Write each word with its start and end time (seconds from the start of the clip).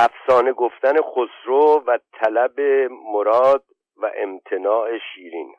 افسانه 0.00 0.52
گفتن 0.52 0.94
خسرو 1.02 1.84
و 1.86 1.98
طلب 2.12 2.60
مراد 3.14 3.64
و 3.96 4.12
امتناع 4.16 4.98
شیرین. 4.98 5.54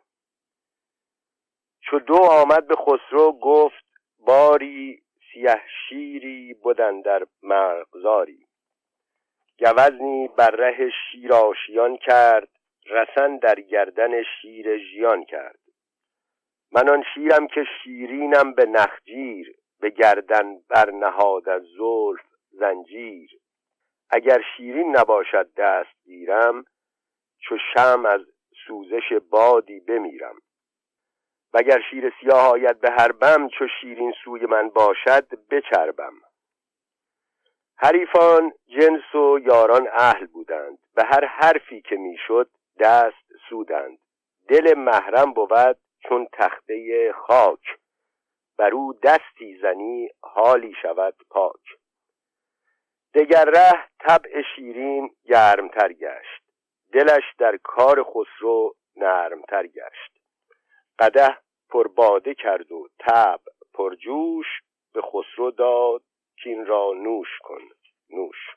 چو 1.82 2.00
دو 2.00 2.16
آمد 2.16 2.67
به 2.67 2.75
خسرو 2.75 3.32
گفت 3.32 3.86
باری 4.20 5.02
سیه 5.33 5.62
شیری 5.90 6.54
بودن 6.54 7.02
در 7.02 7.25
مرغزاری. 7.44 8.48
گوزنی 9.60 10.28
بر 10.28 10.52
ره 10.52 10.90
شیر 10.90 11.34
آشیان 11.34 11.98
کرد 11.98 12.50
رسن 12.86 13.38
در 13.38 13.62
گردن 13.62 14.24
شیر 14.24 14.78
ژیان 14.78 15.24
کرد. 15.24 15.60
من 16.71 16.90
آن 16.90 17.04
شیرم 17.14 17.48
که 17.48 17.64
شیرینم 17.84 18.54
به 18.54 18.66
نخجیر 18.66 19.56
به 19.80 19.90
گردن 19.90 20.60
برنهاد 20.70 21.50
از 21.50 21.62
زلف 21.78 22.26
زنجیر. 22.52 23.40
اگر 24.10 24.41
شیرین 24.57 24.98
نباشد 24.98 25.54
دست 25.57 26.04
گیرم 26.05 26.66
چو 27.40 27.58
شم 27.73 28.05
از 28.05 28.22
سوزش 28.68 29.13
بادی 29.30 29.80
بمیرم. 29.80 30.35
وگر 31.54 31.82
شیر 31.90 32.13
سیاه 32.22 32.52
آید 32.52 32.80
به 32.82 32.91
هر 32.91 33.12
بم 33.12 33.48
چو 33.48 33.68
شیرین 33.82 34.13
سوی 34.23 34.45
من 34.45 34.70
باشد 34.70 35.27
بچربم. 35.52 36.13
حریفان 37.77 38.52
جنس 38.68 39.16
و 39.16 39.40
یاران 39.40 39.88
اهل 39.94 40.26
بودند. 40.26 40.77
به 40.96 41.04
هر 41.04 41.26
حرفی 41.26 41.82
که 41.82 41.96
می‌شد 41.96 42.49
دست 42.80 43.34
سودند. 43.49 43.98
دل 44.48 44.77
محرم 44.77 45.34
بود 45.34 45.77
چون 46.10 46.27
تخته 46.34 47.12
خاک. 47.13 47.77
بر 48.57 48.73
او 48.73 48.94
دستی 48.94 49.60
زنی 49.62 50.10
حالی 50.21 50.73
شود 50.82 51.16
پاک. 51.30 51.79
دگر 53.20 53.46
ره 53.46 53.88
طبع 54.00 54.41
شیرین 54.55 55.16
گرمتر 55.26 55.94
گشت. 55.94 56.44
دلش 56.94 57.23
در 57.38 57.58
کار 57.63 58.04
خسرو 58.04 58.76
نرمتر 58.96 59.68
گشت. 59.68 60.12
قده 60.99 61.38
پرباده 61.70 62.34
کرد 62.34 62.71
و 62.71 62.88
تب 62.99 63.40
پرجوش 63.74 64.45
به 64.93 65.02
خسرو 65.02 65.52
داد 65.52 66.02
کین 66.43 66.66
را 66.66 66.93
نوش 66.95 67.39
کن 67.43 67.61
نوش. 68.09 68.55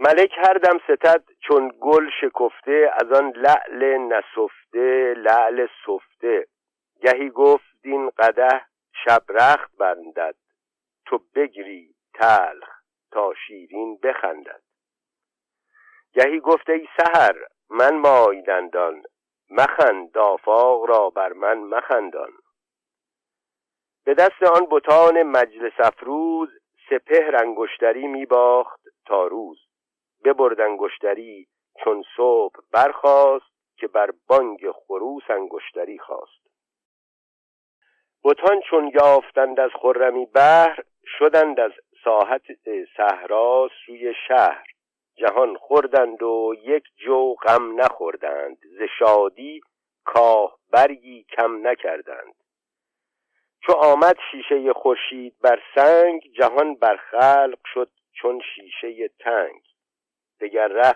ملک 0.00 0.30
هر 0.36 0.54
دم 0.54 0.78
ستد 0.78 1.24
چون 1.48 1.72
گل 1.80 2.10
شکفته 2.20 2.90
از 2.92 3.12
آن 3.12 3.32
لعل 3.36 3.98
نسفته 3.98 5.14
لعل 5.16 5.66
سفته. 5.86 6.46
گهی 7.02 7.30
گفت 7.30 7.78
این 7.84 8.10
قده 8.18 8.64
شب 9.04 9.22
رخت 9.28 9.76
بندد. 9.76 10.34
تو 11.06 11.18
بگری 11.34 11.94
تلخ 12.20 12.68
تا 13.10 13.34
شیرین 13.46 13.98
بخندد. 14.02 14.62
گهی 16.12 16.40
گفته 16.40 16.72
ای 16.72 16.88
سهر 16.96 17.36
من 17.70 17.96
مای 17.96 18.42
دندان 18.42 19.02
مخند 19.50 20.18
آفاق 20.18 20.84
را 20.84 21.10
بر 21.10 21.32
من 21.32 21.58
مخندان. 21.58 22.32
به 24.04 24.14
دست 24.14 24.42
آن 24.42 24.66
بتان 24.70 25.22
مجلس 25.22 25.72
افروز 25.78 26.48
سپهر 26.90 27.36
انگشتری 27.36 28.06
میباخت 28.06 28.80
تا 29.06 29.26
روز. 29.26 29.58
ببرد 30.24 30.60
انگشتری 30.60 31.48
چون 31.84 32.04
صبح 32.16 32.60
برخاست 32.72 33.50
که 33.76 33.88
بر 33.88 34.10
بانگ 34.26 34.70
خروس 34.70 35.22
انگشتری 35.30 35.98
خواست 35.98 36.40
بتان 38.24 38.60
چون 38.70 38.92
یافتند 38.94 39.60
از 39.60 39.70
خرمی 39.82 40.26
بهر 40.26 40.84
شدند 41.18 41.60
از 41.60 41.72
ساحت 42.04 42.42
صحرا 42.96 43.70
سوی 43.86 44.14
شهر. 44.28 44.66
جهان 45.16 45.56
خوردند 45.56 46.22
و 46.22 46.54
یک 46.62 46.84
جو 46.96 47.34
غم 47.34 47.80
نخوردند. 47.80 48.58
ز 48.78 48.82
شادی 48.98 49.60
کاه 50.04 50.58
برگی 50.72 51.24
کم 51.36 51.66
نکردند. 51.66 52.34
چو 53.66 53.72
آمد 53.72 54.16
شیشه 54.30 54.72
خورشید 54.72 55.34
بر 55.40 55.62
سنگ 55.74 56.20
جهان 56.38 56.74
بر 56.74 56.96
خلق 56.96 57.58
شد 57.74 57.90
چون 58.12 58.40
شیشه 58.54 59.08
تنگ. 59.08 59.62
دگر 60.40 60.68
ره 60.68 60.94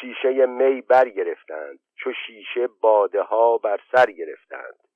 شیشه 0.00 0.46
می 0.46 0.80
برگرفتند 0.80 1.78
چو 1.96 2.12
شیشه 2.26 2.66
باده 2.66 3.22
ها 3.22 3.58
بر 3.58 3.80
سر 3.92 4.06
گرفتند. 4.10 4.87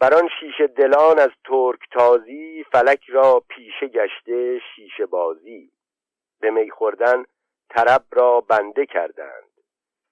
بر 0.00 0.14
آن 0.14 0.28
شیشه 0.40 0.66
دلان 0.66 1.18
از 1.18 1.30
ترک 1.44 1.80
تازی 1.92 2.64
فلک 2.72 3.04
را 3.08 3.42
پیشه 3.48 3.88
گشته 3.88 4.60
شیشه 4.74 5.06
بازی. 5.06 5.70
به 6.40 6.50
می 6.50 6.70
خوردن 6.70 7.24
طرب 7.70 8.04
را 8.10 8.40
بنده 8.40 8.86
کردند. 8.86 9.50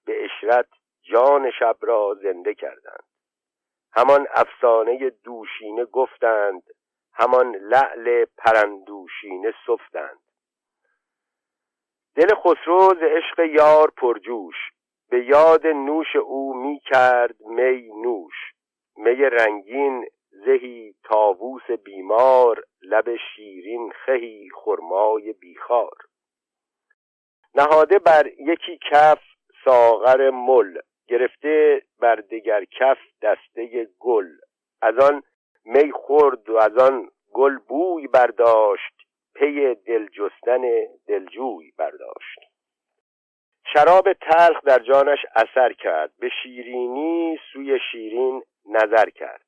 به 0.05 0.25
اشرت 0.25 0.67
جان 1.01 1.51
شب 1.59 1.77
را 1.81 2.17
زنده 2.23 2.53
کردند. 2.53 3.03
همان 3.93 4.27
افسانه 4.31 5.09
دوشینه 5.09 5.85
گفتند. 5.85 6.63
همان 7.13 7.55
لعل 7.55 8.25
پرندوشینه 8.37 9.53
سفتند. 9.67 10.19
دل 12.15 12.35
خسرو 12.35 12.95
ز 12.99 13.03
عشق 13.03 13.39
یار 13.39 13.91
پرجوش. 13.97 14.55
به 15.09 15.25
یاد 15.25 15.67
نوش 15.67 16.15
او 16.15 16.53
می 16.53 16.79
کرد 16.79 17.41
می 17.41 17.91
نوش. 18.01 18.52
می 18.97 19.15
رنگین 19.15 20.05
زهی 20.45 20.95
تاووس 21.03 21.71
بیمار 21.71 22.63
لب 22.81 23.15
شیرین 23.15 23.91
خهی 23.91 24.49
خرمای 24.55 25.33
بیخار. 25.33 25.97
نهاده 27.55 27.99
بر 27.99 28.27
یکی 28.27 28.79
کف 28.91 29.19
ساغر 29.65 30.29
مل 30.29 30.77
گرفته 31.07 31.81
بر 31.99 32.15
دگر 32.15 32.65
کف 32.79 32.97
دسته 33.21 33.87
گل. 33.99 34.27
از 34.81 34.99
آن 34.99 35.23
می 35.65 35.91
خورد 35.91 36.49
و 36.49 36.57
از 36.57 36.77
آن 36.77 37.09
گل 37.33 37.57
بوی 37.57 38.07
برداشت 38.07 38.93
پی 39.35 39.75
دل 39.75 40.07
جستن 40.07 40.61
دلجوی 41.07 41.71
برداشت. 41.77 42.39
شراب 43.73 44.13
تلخ 44.13 44.63
در 44.65 44.79
جانش 44.79 45.19
اثر 45.35 45.73
کرد 45.73 46.11
به 46.19 46.29
شیرینی 46.43 47.39
سوی 47.53 47.79
شیرین 47.91 48.43
نظر 48.65 49.09
کرد. 49.09 49.45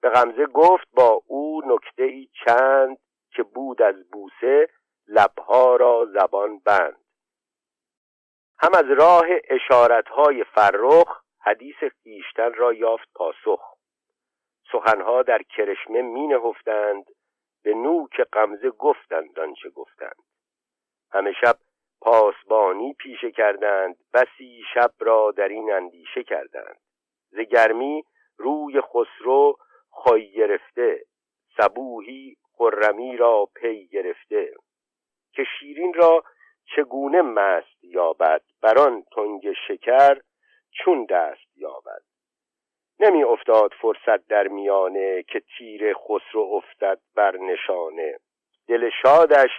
به 0.00 0.10
غمزه 0.10 0.46
گفت 0.46 0.88
با 0.92 1.22
او 1.26 1.62
نکته 1.66 2.02
ای 2.02 2.28
چند 2.46 2.98
که 3.30 3.42
بود 3.42 3.82
از 3.82 4.10
بوسه 4.10 4.68
لبها 5.06 5.76
را 5.76 6.06
زبان 6.12 6.58
بند. 6.58 7.04
هم 8.58 8.70
از 8.74 8.90
راه 8.98 9.26
اشارتهای 9.48 10.44
فرخ 10.44 11.22
حدیث 11.40 11.76
خیشتن 12.02 12.54
را 12.54 12.72
یافت 12.72 13.08
پاسخ. 13.14 13.74
سخنها 14.72 15.22
در 15.22 15.42
کرشمه 15.42 16.02
می 16.02 16.26
نهفتند 16.26 17.04
به 17.62 17.74
نوک 17.74 18.20
غمزه 18.32 18.70
گفتند 18.70 19.40
آنچه 19.40 19.70
گفتند. 19.70 20.22
همه 21.12 21.32
شب 21.32 21.56
پاسبانی 22.00 22.94
پیشه 22.94 23.30
کردند 23.30 23.96
بسی 24.14 24.62
شب 24.74 24.90
را 24.98 25.32
در 25.36 25.48
این 25.48 25.72
اندیشه 25.72 26.22
کردند. 26.22 26.78
ز 27.30 27.38
گرمی 27.38 28.04
روی 28.36 28.80
خسرو 28.80 29.56
خواهی 29.90 30.32
گرفته 30.32 31.04
صبوهی 31.56 32.36
خرمی 32.52 33.16
را 33.16 33.48
پی 33.54 33.86
گرفته. 33.86 34.54
که 35.32 35.44
شیرین 35.58 35.94
را 35.94 36.24
چگونه 36.76 37.22
مست 37.22 37.84
یابد 37.84 38.42
بران 38.62 39.02
تنگ 39.02 39.52
شکر 39.68 40.20
چون 40.70 41.04
دست 41.10 41.56
یابد؟ 41.56 42.02
نمی 43.00 43.24
افتاد 43.24 43.72
فرصت 43.80 44.26
در 44.26 44.48
میانه 44.48 45.22
که 45.22 45.40
تیر 45.40 45.94
خسرو 45.94 46.42
افتد 46.52 47.00
بر 47.14 47.36
نشانه. 47.36 48.18
دل 48.68 48.90
شادش 49.02 49.50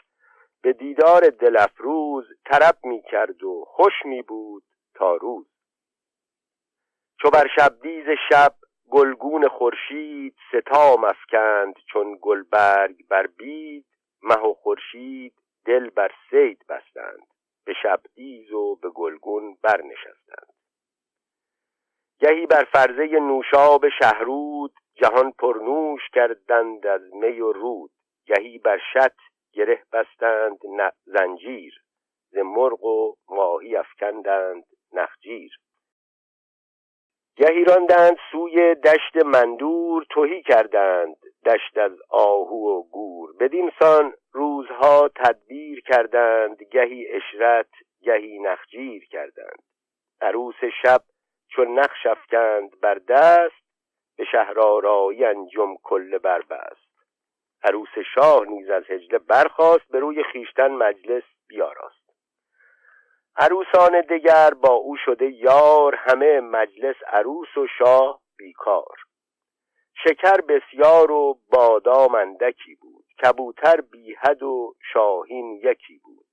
به 0.61 0.73
دیدار 0.73 1.21
دل 1.21 1.57
افروز 1.57 2.25
طرب 2.45 2.78
می 2.83 3.01
کرد 3.01 3.43
و 3.43 3.66
خوش 3.67 3.93
می 4.05 4.21
بود 4.21 4.63
تا 4.95 5.16
روز. 5.16 5.47
چو 7.21 7.29
بر 7.29 7.47
شبدیز 7.55 8.05
شب 8.29 8.55
گلگون 8.91 9.47
خورشید 9.47 10.35
ستام 10.52 11.03
افکند 11.03 11.76
چون 11.93 12.17
گلبرگ 12.22 13.08
بر 13.09 13.28
بید 13.28 13.85
مه 14.23 14.37
و 14.37 14.53
خورشید 14.53 15.34
دل 15.66 15.90
بر 15.90 16.11
سید 16.29 16.66
بستند 16.70 17.28
به 17.66 17.73
شبدیز 17.84 18.52
و 18.52 18.76
به 18.76 18.90
گلگون 18.90 19.58
برنشستند. 19.61 20.53
گهی 22.20 22.46
بر 22.46 22.64
فرزه 22.73 23.20
نوشاب 23.20 23.90
شهرود 23.90 24.73
جهان 24.96 25.31
پرنوش 25.31 26.02
کردند 26.14 26.88
از 26.88 27.14
می 27.14 27.40
و 27.40 27.52
رود. 27.52 27.91
گهی 28.26 28.58
بر 28.58 28.79
شط 28.93 29.16
گره 29.53 29.84
بستند 29.93 30.59
زنجیر 31.05 31.81
ز 32.29 32.38
مرغ 32.38 32.84
و 32.84 33.16
ماهی 33.29 33.76
افکندند 33.76 34.64
نخجیر. 34.93 35.52
گهی 37.37 37.64
راندند 37.64 38.17
سوی 38.32 38.76
دشت 38.76 39.26
مندور 39.26 40.05
توهی 40.09 40.41
کردند 40.41 41.16
دشت 41.46 41.78
از 41.78 41.91
آهو 42.09 42.78
و 42.78 42.84
گور. 42.84 43.34
بدین 43.40 43.72
سان 43.79 44.14
روزها 44.32 45.09
تدبیر 45.16 45.82
کردند 45.82 46.64
گهی 46.64 47.08
اشرت 47.08 47.70
گهی 48.02 48.40
نخجیر 48.40 49.05
کردند. 49.05 49.64
عروس 50.22 50.64
شب 50.82 51.02
چون 51.47 51.79
نقش 51.79 52.05
افکند 52.05 52.79
بر 52.82 53.02
دست 53.08 53.66
به 54.17 54.26
شهرآرایی 54.31 55.26
انجم 55.26 55.76
کل 55.84 56.17
بربست. 56.17 56.85
عروس 57.64 57.99
شاه 58.16 58.46
نیز 58.47 58.70
از 58.70 58.84
هجله 58.90 59.20
برخاست 59.20 59.88
به 59.91 59.99
روی 59.99 60.23
خیشتن 60.23 60.72
مجلس 60.72 61.23
عروسان 63.37 64.02
دگر 64.02 64.53
با 64.53 64.73
او 64.73 64.96
شده 65.05 65.32
یار 65.32 65.96
همه 65.96 66.40
مجلس 66.40 66.96
عروس 67.08 67.58
و 67.58 67.67
شاه 67.78 68.22
بیکار. 68.37 68.96
شکر 70.03 70.41
بسیار 70.41 71.11
و 71.11 71.40
بادام 71.52 72.16
اندکی 72.16 72.76
بود 72.76 73.05
کبوتر 73.23 73.82
بیحد 73.82 74.43
و 74.43 74.76
شاهین 74.93 75.61
یکی 75.64 75.99
بود. 76.03 76.26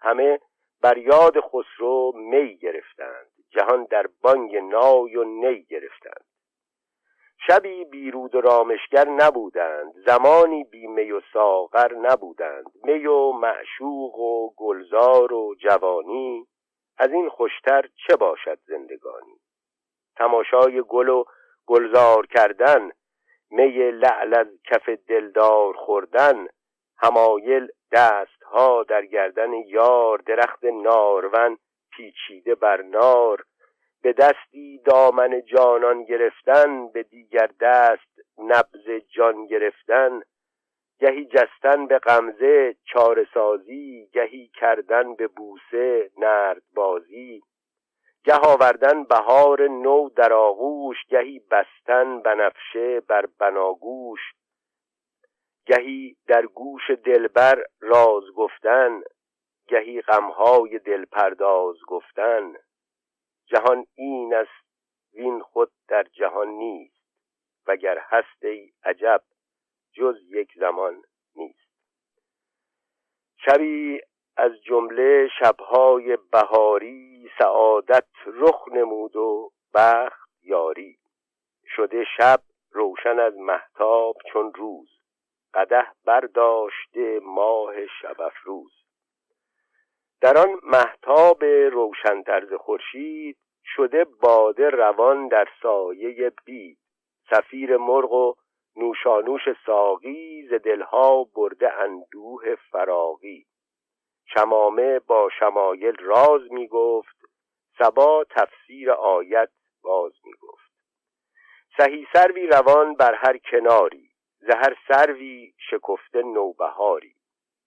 همه 0.00 0.40
بر 0.82 0.98
یاد 0.98 1.40
خسرو 1.40 2.12
می 2.14 2.56
گرفتند 2.56 3.26
جهان 3.50 3.84
در 3.84 4.06
بانگ 4.22 4.56
نای 4.56 5.16
و 5.16 5.24
نی 5.24 5.62
گرفتند. 5.62 6.24
شبی 7.46 7.84
بیرود 7.84 8.34
و 8.34 8.40
رامشگر 8.40 9.08
نبودند 9.08 9.94
زمانی 10.06 10.64
بی 10.64 10.86
می 10.86 11.12
و 11.12 11.20
ساغر 11.32 11.94
نبودند. 11.94 12.64
می 12.84 13.06
و 13.06 13.32
معشوق 13.32 14.18
و 14.18 14.50
گلزار 14.56 15.32
و 15.32 15.54
جوانی 15.54 16.46
از 17.00 17.12
این 17.12 17.28
خوشتر 17.28 17.88
چه 18.06 18.16
باشد 18.16 18.58
زندگانی؟ 18.66 19.40
تماشای 20.16 20.82
گل 20.88 21.08
و 21.08 21.24
گلزار 21.66 22.26
کردن 22.26 22.90
می 23.50 23.90
لعل 23.90 24.34
از 24.34 24.46
کف 24.64 24.88
دلدار 24.88 25.74
خوردن 25.74 26.46
همایل 26.98 27.68
دستها 27.92 28.82
در 28.82 29.06
گردن 29.06 29.52
یار 29.52 30.18
درخت 30.18 30.64
نارون 30.64 31.58
پیچیده 31.96 32.54
بر 32.54 32.82
نار 32.82 33.44
به 34.02 34.12
دستی 34.12 34.78
دامن 34.78 35.42
جانان 35.42 36.04
گرفتن 36.04 36.88
به 36.88 37.02
دیگر 37.02 37.50
دست 37.60 38.20
نبز 38.38 38.90
جان 39.14 39.46
گرفتن. 39.46 40.22
گهی 41.00 41.24
جستن 41.24 41.86
به 41.86 41.98
غمزه 41.98 42.76
چاره 42.84 43.26
سازی 43.34 44.08
گهی 44.12 44.50
کردن 44.54 45.14
به 45.14 45.26
بوسه 45.26 46.10
نرد 46.18 46.62
بازی 46.74 47.42
گه 48.24 48.34
آوردن 48.34 49.04
بهار 49.04 49.68
نو 49.68 50.08
در 50.08 50.32
آغوش 50.32 50.96
گهی 51.08 51.38
بستن 51.50 52.20
بنفشه 52.20 53.00
بر 53.00 53.26
بناگوش. 53.38 54.20
گهی 55.66 56.16
در 56.26 56.46
گوش 56.46 56.90
دلبر 56.90 57.64
راز 57.80 58.24
گفتن 58.36 59.02
گهی 59.68 60.00
غمهای 60.00 60.78
دل 60.78 61.04
پرداز 61.04 61.76
گفتن. 61.86 62.54
جهان 63.46 63.86
این 63.94 64.34
است 64.34 64.66
وین 65.14 65.40
خود 65.40 65.70
در 65.88 66.02
جهان 66.02 66.48
نیست 66.48 67.00
وگر 67.66 67.98
هست 67.98 68.44
ای 68.44 68.70
عجب. 68.84 69.22
جز 69.92 70.16
یک 70.30 70.48
زمان 70.56 71.02
نیست. 71.36 71.70
شبی 73.44 74.00
از 74.36 74.52
جمله 74.62 75.28
شبهای 75.38 76.18
بهاری 76.32 77.30
سعادت 77.38 78.08
رخ 78.26 78.68
نمود 78.72 79.16
و 79.16 79.50
بخت 79.74 80.30
یاری. 80.42 80.98
شده 81.76 82.04
شب 82.16 82.40
روشن 82.70 83.18
از 83.18 83.36
محتاب 83.36 84.16
چون 84.32 84.54
روز. 84.54 84.88
قده 85.54 85.86
برداشته 86.04 87.20
ماه 87.22 87.86
شب 87.86 88.20
افروز. 88.20 88.72
در 90.20 90.38
آن 90.38 90.60
محتاب 90.62 91.44
روشن 91.44 92.22
طرز 92.22 92.52
خورشید 92.52 93.36
شده 93.64 94.04
باده 94.04 94.70
روان 94.70 95.28
در 95.28 95.48
سایه 95.62 96.32
بید. 96.44 96.78
سفیر 97.30 97.76
مرغ 97.76 98.12
و 98.12 98.34
نوشانوش 98.80 99.42
ساقی 99.66 100.48
ز 100.50 100.54
دلها 100.54 101.24
برده 101.24 101.72
اندوه 101.72 102.54
فراغی. 102.54 103.46
شمامه 104.34 104.98
با 104.98 105.28
شمایل 105.38 105.96
راز 105.96 106.52
می 106.52 106.68
گفت 106.68 107.16
سبا 107.78 108.24
تفسیر 108.30 108.90
آیت 108.90 109.50
باز 109.82 110.12
می 110.24 110.32
گفت 110.40 110.70
سهی 111.76 112.06
سروی 112.12 112.46
روان 112.46 112.94
بر 112.94 113.14
هر 113.14 113.38
کناری 113.38 114.10
زهر 114.38 114.76
سروی 114.88 115.52
شکفته 115.70 116.22
نوبهاری. 116.22 117.14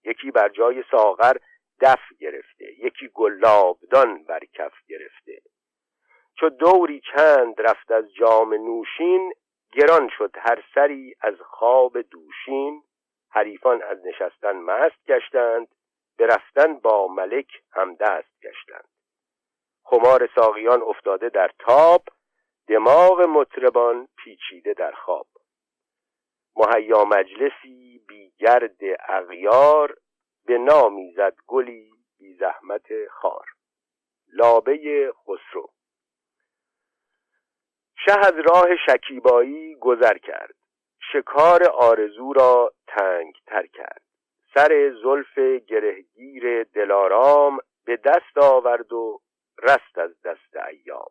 یکی 0.04 0.30
بر 0.30 0.48
جای 0.48 0.84
ساغر 0.90 1.36
دف 1.80 2.12
گرفته 2.20 2.64
یکی 2.78 3.08
گلابدان 3.14 4.24
بر 4.24 4.40
کف 4.54 4.72
گرفته. 4.88 5.38
چو 6.40 6.48
دوری 6.48 7.00
چند 7.14 7.54
رفت 7.58 7.90
از 7.90 8.14
جام 8.14 8.54
نوشین 8.54 9.32
گران 9.74 10.08
شد. 10.18 10.30
هر 10.38 10.64
سری 10.74 11.14
از 11.20 11.34
خواب 11.40 12.00
دوشین 12.00 12.82
حریفان 13.30 13.82
از 13.82 13.98
نشستن 14.06 14.56
مست 14.56 15.06
گشتند 15.06 15.68
به 16.16 16.26
رفتن 16.26 16.74
با 16.74 17.08
ملک 17.08 17.62
هم 17.72 17.94
دست 17.94 18.40
گشتند. 18.42 18.88
خمار 19.84 20.28
ساقیان 20.34 20.82
افتاده 20.82 21.28
در 21.28 21.50
تاب 21.58 22.04
دماغ 22.68 23.20
مطربان 23.20 24.08
پیچیده 24.16 24.74
در 24.74 24.92
خواب. 24.92 25.26
مهیا 26.56 27.04
مجلسی 27.04 28.04
بی 28.08 28.32
گرد 28.38 28.78
اغیار 29.08 29.96
به 30.46 30.58
نامی 30.58 31.12
زد 31.16 31.36
گلی 31.46 31.90
بی 32.18 32.34
زحمت 32.34 32.86
خار. 33.10 33.46
لابه 34.32 35.12
خسرو 35.12 35.73
شه 38.04 38.18
از 38.18 38.34
راه 38.34 38.76
شکیبایی 38.86 39.74
گذر 39.74 40.18
کرد. 40.18 40.54
شکار 41.12 41.68
آرزو 41.68 42.32
را 42.32 42.72
تنگ 42.86 43.34
تر 43.46 43.66
کرد. 43.66 44.02
سر 44.54 44.92
زلف 45.02 45.38
گرهگیر 45.38 46.64
دلارام 46.64 47.58
به 47.84 47.96
دست 47.96 48.38
آورد 48.42 48.92
و 48.92 49.20
رست 49.62 49.98
از 49.98 50.22
دست 50.24 50.56
ایام. 50.56 51.10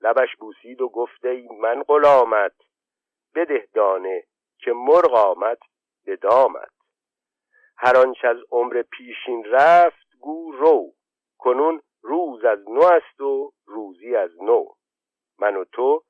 لبش 0.00 0.36
بوسید 0.36 0.80
و 0.80 0.88
گفت 0.88 1.24
ای 1.24 1.48
من 1.60 1.82
غلامت 1.82 2.54
بده 3.34 3.68
دانه 3.74 4.24
که 4.58 4.72
مرغ 4.72 5.14
آمد 5.14 5.58
به 6.04 6.16
دامت 6.16 6.72
هر 7.76 7.96
آنچه 7.96 8.28
از 8.28 8.36
عمر 8.50 8.82
پیشین 8.82 9.44
رفت 9.44 10.06
گو 10.20 10.52
رو 10.52 10.92
کنون 11.38 11.82
روز 12.02 12.44
از 12.44 12.58
نو 12.68 12.84
است 12.84 13.20
و 13.20 13.52
روزی 13.66 14.16
از 14.16 14.42
نو. 14.42 14.66
من 15.38 15.56
و 15.56 15.64
تو 15.64 16.02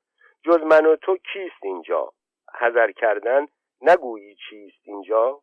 جز 0.43 0.59
من 0.59 0.85
و 0.85 0.95
تو 0.95 1.17
کیست 1.17 1.63
اینجا؟ 1.63 2.13
حذر 2.59 2.91
کردن 2.91 3.47
نگویی 3.81 4.35
چیست 4.49 4.79
اینجا؟ 4.83 5.39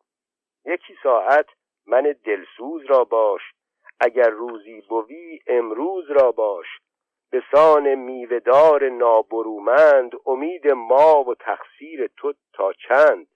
یکی 0.65 0.95
ساعت 1.03 1.45
من 1.87 2.15
دلسوز 2.25 2.85
را 2.85 3.03
باش 3.03 3.41
اگر 3.99 4.29
روزی 4.29 4.81
بوی 4.81 5.39
امروز 5.47 6.11
را 6.11 6.31
باش. 6.31 6.67
به 7.31 7.43
سان 7.51 7.95
میوهدار 7.95 8.89
نابرومند 8.89 10.11
امید 10.25 10.71
ما 10.71 11.23
و 11.23 11.35
تقصیر 11.35 12.07
تو 12.17 12.33
تا 12.53 12.73
چند؟ 12.73 13.27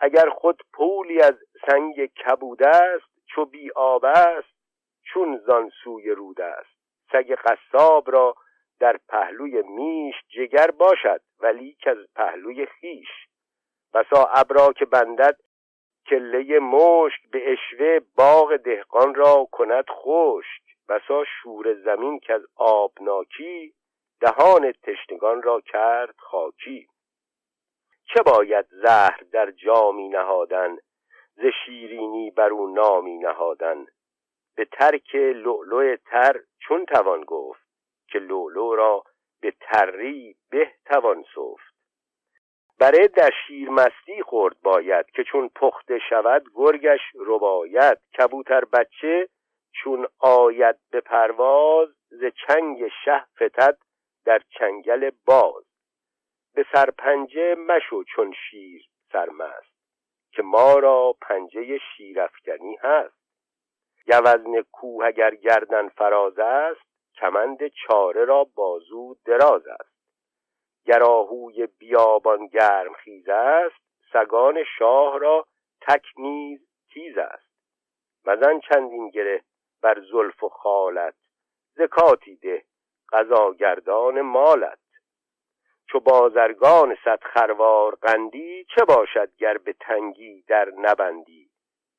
اگر 0.00 0.28
خود 0.28 0.62
پولی 0.72 1.20
از 1.20 1.34
سنگ 1.66 2.06
کبود 2.06 2.62
است 2.62 3.26
چو 3.26 3.44
بی 3.44 3.70
آب 3.70 4.04
است 4.04 4.58
چون 5.02 5.38
زان 5.46 5.70
سوی 5.84 6.10
رود 6.10 6.40
است. 6.40 6.78
سگ 7.12 7.34
قصاب 7.34 8.10
را 8.10 8.34
در 8.80 8.96
پهلوی 9.08 9.62
میش 9.62 10.14
جگر 10.28 10.70
باشد 10.70 11.20
ولی 11.40 11.76
که 11.80 11.90
از 11.90 11.98
پهلوی 12.14 12.66
خیش. 12.66 13.08
بسا 13.94 14.24
ابرا 14.24 14.72
که 14.72 14.84
بندد 14.84 15.36
کله 16.06 16.58
مشک 16.58 17.20
به 17.32 17.52
اشوه 17.52 17.98
باغ 18.16 18.56
دهقان 18.56 19.14
را 19.14 19.48
کند 19.52 19.84
خشک. 19.90 20.62
بسا 20.88 21.24
شور 21.24 21.74
زمین 21.74 22.18
که 22.18 22.32
از 22.32 22.42
آبناکی 22.56 23.74
دهان 24.20 24.72
تشنگان 24.72 25.42
را 25.42 25.60
کرد 25.60 26.14
خاکی. 26.18 26.88
چه 28.14 28.22
باید 28.22 28.66
زهر 28.70 29.20
در 29.32 29.50
جامی 29.50 30.08
نهادن 30.08 30.76
ز 31.36 31.40
شیرینی 31.64 32.30
بر 32.30 32.50
او 32.50 32.74
نامی 32.74 33.18
نهادن؟ 33.18 33.86
به 34.56 34.64
ترک 34.64 35.14
لؤلؤ 35.14 35.96
تر 35.96 36.40
چون 36.58 36.84
توان 36.84 37.24
گفت؟ 37.24 37.67
که 38.08 38.18
لولو 38.18 38.74
را 38.74 39.04
به 39.40 39.50
تری 39.60 40.36
به 40.50 40.72
توان 40.86 41.24
سفت. 41.34 41.78
برای 42.78 43.08
در 43.08 43.30
شیر 43.46 43.70
مستی 43.70 44.22
خورد 44.22 44.60
باید 44.62 45.06
که 45.06 45.24
چون 45.24 45.48
پخته 45.48 45.98
شود 46.10 46.44
گرگش 46.54 47.00
رباید. 47.26 47.98
کبوتر 48.18 48.64
بچه 48.64 49.28
چون 49.72 50.06
آید 50.18 50.76
به 50.90 51.00
پرواز 51.00 51.88
ز 52.08 52.24
چنگ 52.46 52.88
شه 53.04 53.24
فتد 53.36 53.78
در 54.24 54.42
چنگل 54.58 55.10
باز. 55.26 55.64
به 56.54 56.66
سرپنجه 56.72 57.54
مشو 57.54 58.04
چون 58.04 58.34
شیر 58.50 58.88
سرمست 59.12 59.78
که 60.32 60.42
ما 60.42 60.74
را 60.74 61.14
پنجه 61.20 61.78
شیرافکنی 61.78 62.76
هست. 62.82 63.18
گوزن 64.06 64.62
کوه 64.72 65.06
اگر 65.06 65.34
گردن 65.34 65.88
فراز 65.88 66.38
است 66.38 66.87
کمند 67.20 67.68
چاره 67.68 68.24
را 68.24 68.44
بازو 68.44 69.16
دراز 69.24 69.66
است. 69.66 69.98
گراهوی 70.84 71.66
بیابان 71.66 72.46
گرم 72.46 72.92
خیز 72.92 73.28
است 73.28 73.76
سگان 74.12 74.64
شاه 74.78 75.18
را 75.18 75.46
تک 75.80 76.06
نیز 76.18 76.60
تیز 76.90 77.18
است. 77.18 77.48
مزن 78.24 78.60
چندین 78.60 79.10
گره 79.10 79.42
بر 79.82 80.00
زلف 80.12 80.44
و 80.44 80.48
خالت 80.48 81.14
زکاتی 81.74 82.36
ده 82.36 82.64
قضاگردان 83.12 84.20
مالت. 84.20 84.78
چو 85.90 86.00
بازرگان 86.00 86.96
صد 87.04 87.22
خروار 87.22 87.94
قندی 87.94 88.66
چه 88.74 88.84
باشد 88.84 89.36
گر 89.36 89.58
به 89.58 89.72
تنگی 89.72 90.44
در 90.48 90.70
نبندی؟ 90.76 91.50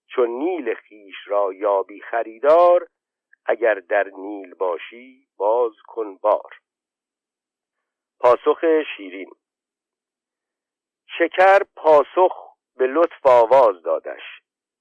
چون 0.07 0.29
نیل 0.29 0.73
خیش 0.73 1.15
را 1.25 1.53
یابی 1.53 2.01
خریدار 2.01 2.87
اگر 3.49 3.73
در 3.73 4.07
نیل 4.17 4.53
باشی 4.53 5.27
باز 5.37 5.71
کن 5.87 6.15
بار. 6.15 6.59
پاسخ 8.19 8.65
شیرین 8.97 9.31
شکر 11.17 11.59
پاسخ 11.75 12.55
به 12.77 12.87
لطف 12.87 13.25
آواز 13.25 13.83
دادش 13.83 14.21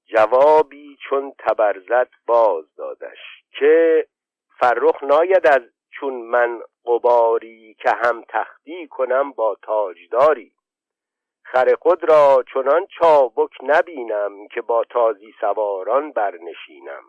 جوابی 0.06 0.98
چون 1.08 1.32
تبرزد 1.38 2.08
باز 2.26 2.74
دادش 2.74 3.18
که 3.58 4.06
فرخ 4.60 5.02
ناید 5.02 5.46
از 5.46 5.62
چون 5.90 6.14
من 6.14 6.60
قباری 6.84 7.74
که 7.74 7.90
هم 7.90 8.24
تختی 8.28 8.88
کنم 8.88 9.32
با 9.32 9.56
تاجداری. 9.62 10.52
خر 11.42 11.74
خود 11.74 12.10
را 12.10 12.44
چنان 12.54 12.86
چابک 12.86 13.52
نبینم 13.62 14.48
که 14.48 14.60
با 14.60 14.84
تازی 14.84 15.34
سواران 15.40 16.12
برنشینم. 16.12 17.02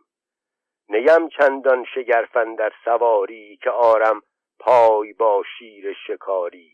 نیم 0.90 1.30
چندان 1.30 1.86
شگرفن 1.96 2.56
در 2.56 2.74
سواری 2.86 3.58
که 3.58 3.70
آرم 3.70 4.22
پای 4.60 5.14
با 5.14 5.44
شیر 5.58 5.94
شکاری. 6.08 6.72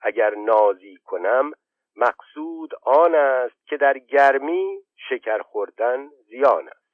اگر 0.00 0.34
نازی 0.34 0.96
کنم 1.04 1.52
مقصود 1.96 2.74
آن 2.82 3.14
است 3.14 3.66
که 3.66 3.76
در 3.76 3.98
گرمی 3.98 4.78
شکر 5.08 5.38
خوردن 5.38 6.08
زیان 6.28 6.68
است. 6.68 6.86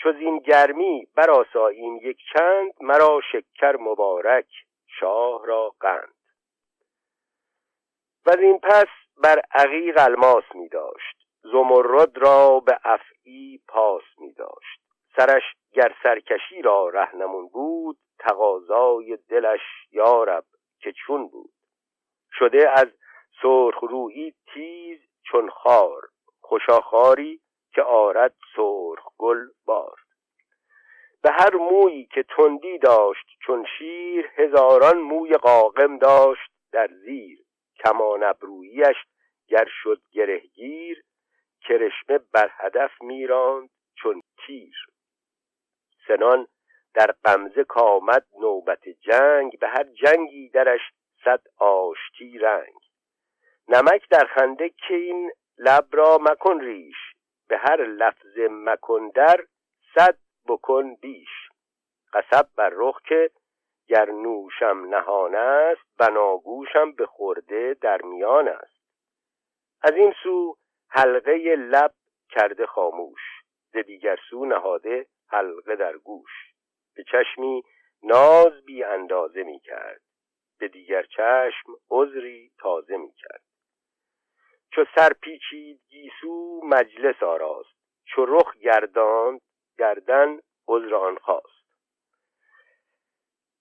چو 0.00 0.08
این 0.08 0.38
گرمی 0.38 1.08
براساییم 1.14 1.96
یک 1.96 2.18
چند 2.32 2.72
مرا 2.80 3.20
شکر 3.32 3.76
مبارک 3.76 4.48
شاه 5.00 5.46
را 5.46 5.74
قند. 5.80 6.14
و 8.26 8.36
این 8.38 8.58
پس 8.58 8.88
بر 9.16 9.42
عقیق 9.50 9.94
الماس 9.98 10.44
می 10.54 10.68
داشت. 10.68 11.26
زمرد 11.42 12.18
را 12.18 12.60
به 12.60 12.78
افعی 12.84 13.62
پاس 13.68 14.02
می 14.18 14.32
داشت. 14.32 14.87
سرش 15.16 15.42
گر 15.72 15.94
سرکشی 16.02 16.62
را 16.62 16.88
رهنمون 16.88 17.48
بود 17.48 17.98
تقاضای 18.18 19.18
دلش 19.28 19.60
یارب 19.90 20.44
که 20.80 20.92
چون 20.92 21.28
بود. 21.28 21.50
شده 22.32 22.70
از 22.70 22.86
سرخ 23.42 23.78
رویی 23.80 24.34
تیز 24.54 24.98
چون 25.22 25.50
خار 25.50 26.02
خوشاخاری 26.40 27.40
که 27.74 27.82
آرد 27.82 28.34
سرخ 28.56 29.08
گل 29.18 29.46
بار. 29.64 29.96
به 31.22 31.30
هر 31.30 31.54
مویی 31.56 32.06
که 32.06 32.22
تندی 32.22 32.78
داشت 32.78 33.26
چون 33.46 33.66
شیر 33.78 34.30
هزاران 34.36 34.98
موی 34.98 35.34
قاقم 35.34 35.98
داشت 35.98 36.50
در 36.72 36.88
زیر. 37.04 37.38
کمان 37.84 38.22
ابرویش 38.22 38.96
گر 39.48 39.68
شد 39.82 40.00
گرهگیر 40.12 41.04
کرشمه 41.60 42.18
بر 42.32 42.50
هدف 42.56 43.02
میراند 43.02 43.70
چون 43.94 44.22
تیر. 44.46 44.74
سنان 46.08 46.46
در 46.94 47.14
قمزه 47.24 47.64
کامد 47.64 48.26
نوبت 48.40 48.88
جنگ 48.88 49.58
به 49.58 49.68
هر 49.68 49.84
جنگی 49.84 50.48
درش 50.48 50.80
صد 51.24 51.40
آشتی 51.58 52.38
رنگ. 52.38 52.74
نمک 53.68 54.08
در 54.10 54.24
خنده 54.24 54.68
که 54.68 54.94
این 54.94 55.32
لب 55.58 55.86
را 55.92 56.18
مکن 56.20 56.60
ریش 56.60 56.96
به 57.48 57.58
هر 57.58 57.84
لفظ 57.84 58.38
مکن 58.50 59.08
در 59.14 59.44
صد 59.94 60.18
بکن 60.48 60.94
بیش. 60.94 61.48
قصب 62.12 62.48
بر 62.56 62.72
رخ 62.72 63.02
که 63.02 63.30
گر 63.88 64.10
نوشم 64.10 64.86
نهان 64.90 65.34
است 65.34 65.96
بناگوشم 65.98 66.92
به 66.92 67.06
خورده 67.06 67.76
در 67.80 68.02
میان 68.02 68.48
است. 68.48 68.78
از 69.82 69.92
این 69.92 70.14
سو 70.22 70.56
حلقه 70.88 71.56
لب 71.56 71.94
کرده 72.30 72.66
خاموش 72.66 73.20
ز 73.72 73.76
دیگر 73.76 74.18
سو 74.30 74.44
نهاده 74.44 75.06
حلقه 75.28 75.76
در 75.76 75.96
گوش. 75.96 76.30
به 76.94 77.04
چشمی 77.04 77.62
ناز 78.02 78.64
بی 78.64 78.84
اندازه 78.84 79.42
می 79.42 79.60
کرد. 79.60 80.00
به 80.58 80.68
دیگر 80.68 81.02
چشم 81.02 81.72
عذری 81.90 82.50
تازه 82.58 82.96
می 82.96 83.12
کرد. 83.12 83.42
چو 84.70 84.84
سر 84.94 85.12
پیچید 85.12 85.80
گیسو 85.88 86.60
مجلس 86.64 87.22
آراست. 87.22 87.78
چو 88.04 88.26
رخ 88.26 88.56
گرداند 88.56 89.40
گردن 89.78 90.40
عذر 90.68 90.94
آن 90.94 91.16
خواست. 91.16 91.58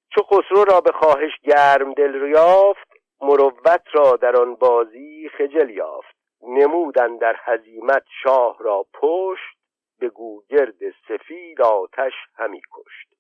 چو 0.10 0.24
خسرو 0.24 0.64
را 0.64 0.82
به 0.82 0.92
خواهش 0.92 1.32
گرم 1.44 1.94
دل 1.94 2.32
یافت 2.36 2.88
مروت 3.22 3.84
را 3.94 4.12
در 4.12 4.42
آن 4.42 4.56
بازی 4.56 5.30
خجل 5.38 5.70
یافت. 5.70 6.18
نمودن 6.42 7.18
در 7.18 7.36
هزیمت 7.40 8.04
شاه 8.24 8.58
را 8.60 8.86
پشت 8.94 9.57
به 10.00 10.10
گوگرد 10.10 10.90
سفید 11.08 11.62
آتش 11.62 12.14
همی 12.36 12.62
کشت. 12.72 13.14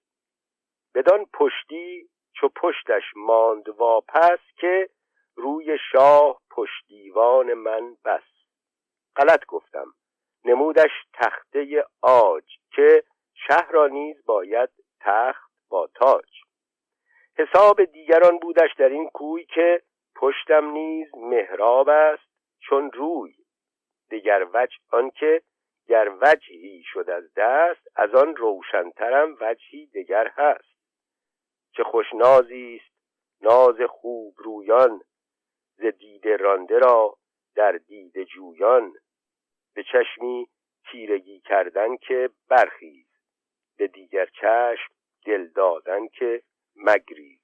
بدان 0.95 1.25
پشتی 1.33 2.09
چو 2.33 2.49
پشتش 2.55 3.03
ماند 3.15 3.69
واپس 3.69 4.39
که 4.57 4.89
روی 5.35 5.77
شاه 5.91 6.41
پشتیوان 6.51 7.53
من 7.53 7.97
بس. 8.05 8.23
غلط 9.15 9.45
گفتم. 9.45 9.93
نمودش 10.45 10.91
تخته 11.13 11.85
آج 12.01 12.43
که 12.71 13.03
شهر 13.47 13.71
را 13.71 13.87
نیز 13.87 14.25
باید 14.25 14.69
تخت 14.99 15.51
با 15.69 15.87
تاج. 15.87 16.29
حساب 17.37 17.83
دیگران 17.83 18.39
بودش 18.39 18.69
در 18.77 18.89
این 18.89 19.09
کوی 19.09 19.45
که 19.45 19.81
پشتم 20.15 20.71
نیز 20.71 21.07
مهراب 21.15 21.89
است 21.89 22.29
چون 22.59 22.91
روی. 22.91 23.35
دیگر 24.09 24.47
وجه 24.53 24.77
آنکه 24.91 25.41
گر 25.87 26.11
وجهی 26.21 26.83
شد 26.85 27.09
از 27.09 27.33
دست 27.37 27.87
از 27.95 28.15
آن 28.15 28.35
روشنترم 28.35 29.37
وجهی 29.41 29.85
دیگر 29.85 30.27
هست. 30.27 30.77
چه 31.71 31.83
خوش 31.83 32.05
نازی 32.13 32.81
است 32.81 32.97
ناز 33.41 33.81
خوب 33.89 34.35
رویان 34.37 35.01
ز 35.77 35.85
دیده 35.85 36.37
رانده 36.37 36.79
را 36.79 37.17
در 37.55 37.71
دیده 37.71 38.25
جویان. 38.25 38.93
به 39.75 39.83
چشمی 39.83 40.47
تیرگی 40.91 41.39
کردن 41.39 41.97
که 41.97 42.29
برخیز 42.49 43.07
به 43.77 43.87
دیگر 43.87 44.25
چشم 44.25 44.93
دل 45.25 45.47
دادن 45.47 46.07
که 46.07 46.43
مگریز 46.75 47.39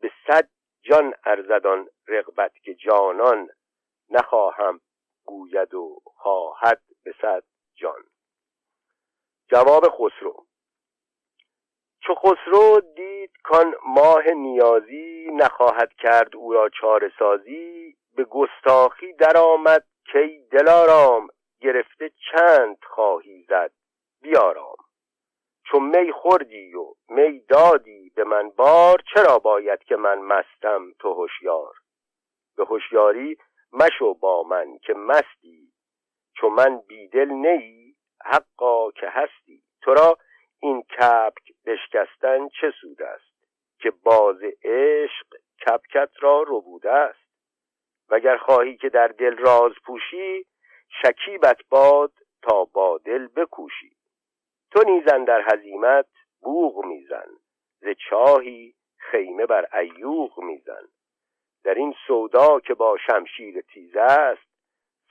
به 0.00 0.10
صد 0.26 0.48
جان 0.82 1.14
ارزدان 1.24 1.88
رغبت 2.08 2.52
که 2.62 2.74
جانان 2.74 3.48
نخواهم 4.10 4.80
گوید 5.28 5.74
و 5.74 6.00
خواهد 6.04 6.80
به 7.04 7.14
صد 7.22 7.44
جان. 7.74 8.02
جواب 9.50 9.84
خسرو. 9.88 10.46
چو 12.00 12.14
خسرو 12.14 12.80
دید 12.96 13.30
کان 13.44 13.74
ماه 13.86 14.28
نیازی 14.28 15.30
نخواهد 15.32 15.92
کرد 15.92 16.36
او 16.36 16.52
را 16.52 16.68
چاره 16.80 17.12
سازی 17.18 17.96
به 18.16 18.24
گستاخی 18.24 19.12
درآمد 19.12 19.84
کی 20.12 20.46
دلارام 20.50 21.28
گرفته 21.60 22.10
چند 22.30 22.76
خواهی 22.84 23.46
زد 23.48 23.72
بیارام. 24.22 24.76
چون 25.70 25.82
می 25.82 26.12
خوردی 26.12 26.74
و 26.74 26.94
می 27.08 27.40
دادی 27.40 28.12
به 28.16 28.24
من 28.24 28.50
بار 28.50 29.02
چرا 29.14 29.38
باید 29.38 29.82
که 29.82 29.96
من 29.96 30.18
مستم 30.18 30.92
تو 30.98 31.12
هوشیار 31.14 31.74
به 32.56 32.64
هوشیاری 32.64 33.36
مشو 33.72 34.14
با 34.14 34.42
من 34.42 34.78
که 34.78 34.94
مستی 34.94 35.72
چون 36.36 36.52
من 36.52 36.78
بیدل 36.88 37.28
نیی 37.28 37.96
حقا 38.24 38.90
که 38.90 39.06
هستی. 39.08 39.62
تو 39.82 39.94
را 39.94 40.18
این 40.60 40.82
کپک 40.82 41.52
بشکستن 41.66 42.48
چه 42.48 42.72
سود 42.80 43.02
است؟ 43.02 43.28
که 43.78 43.90
باز 43.90 44.36
عشق 44.64 45.26
کپکت 45.66 46.10
را 46.20 46.44
ربوده 46.46 46.90
است. 46.90 47.28
وگر 48.08 48.36
خواهی 48.36 48.76
که 48.76 48.88
در 48.88 49.08
دل 49.08 49.36
راز 49.36 49.72
پوشی 49.86 50.46
شکیبت 51.02 51.58
باد 51.68 52.12
تا 52.42 52.64
با 52.64 52.98
دل 53.04 53.26
بکوشی. 53.26 53.96
تو 54.70 54.82
نیزن 54.82 55.24
در 55.24 55.42
هزیمت 55.52 56.06
بوغ 56.40 56.84
میزن 56.84 57.26
ز 57.80 57.86
چاهی 58.10 58.74
خیمه 58.96 59.46
بر 59.46 59.78
ایوغ 59.78 60.40
میزن. 60.40 60.88
در 61.64 61.74
این 61.74 61.94
سودا 62.06 62.60
که 62.60 62.74
با 62.74 62.96
شمشیر 63.06 63.60
تیز 63.60 63.96
است 63.96 64.48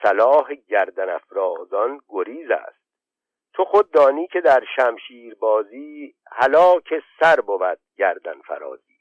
صلاح 0.01 0.53
گردن 0.53 1.09
افرازان 1.09 2.01
گریز 2.07 2.51
است. 2.51 2.87
تو 3.53 3.65
خود 3.65 3.91
دانی 3.91 4.27
که 4.27 4.41
در 4.41 4.63
شمشیر 4.75 5.35
بازی 5.35 6.15
هلاک 6.31 7.03
سر 7.19 7.41
بود 7.41 7.79
گردن 7.97 8.41
فرازی. 8.41 8.97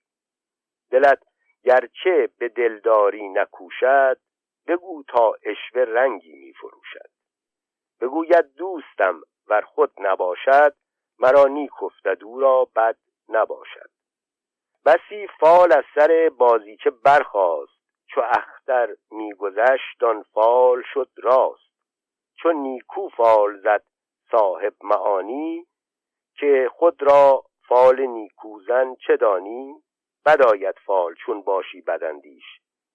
دلت 0.90 1.22
گرچه 1.64 2.28
به 2.38 2.48
دلداری 2.48 3.28
نکوشد 3.28 4.18
بگو 4.66 5.02
تا 5.08 5.34
اشوه 5.42 5.82
رنگی 5.82 6.36
می 6.36 6.52
فروشد. 6.52 7.10
بگوید 8.00 8.54
دوستم 8.54 9.20
ور 9.46 9.60
خود 9.60 9.92
نباشد 9.98 10.74
مرا 11.18 11.44
نیک 11.44 11.82
افتد 11.82 12.24
او 12.24 12.40
را 12.40 12.68
بد 12.76 12.96
نباشد. 13.28 13.95
بسی 14.86 15.26
فال 15.40 15.72
از 15.72 15.84
سر 15.94 16.30
بازیچه 16.38 16.90
برخاست. 16.90 17.72
چو 18.06 18.20
اختر 18.20 18.88
میگذشت 19.10 20.02
آن 20.02 20.22
فال 20.22 20.82
شد 20.94 21.08
راست. 21.16 21.72
چو 22.42 22.52
نیکو 22.52 23.08
فال 23.08 23.60
زد 23.60 23.82
صاحب 24.30 24.74
معانی 24.80 25.66
که 26.38 26.70
خود 26.72 27.02
را 27.02 27.44
فال 27.68 28.06
نیکوزن 28.06 28.94
چه 29.06 29.16
دانی؟ 29.16 29.74
بداید 30.26 30.74
فال 30.86 31.14
چون 31.14 31.42
باشی 31.42 31.80
بدندیش 31.80 32.44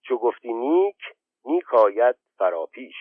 چو 0.01 0.17
گفتی 0.17 0.53
نیک 0.53 0.97
نیک 1.45 1.73
آید 1.73 2.15
فراپیش. 2.37 2.95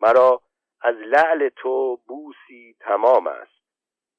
مرا 0.00 0.40
از 0.80 0.94
لعل 0.96 1.48
تو 1.48 1.96
بوسی 1.96 2.76
تمام 2.80 3.26
است. 3.26 3.62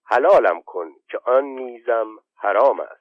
حلالم 0.05 0.61
کن 0.61 0.91
که 1.11 1.19
آن 1.25 1.43
نیزم 1.43 2.07
حرام 2.35 2.79
است. 2.79 2.98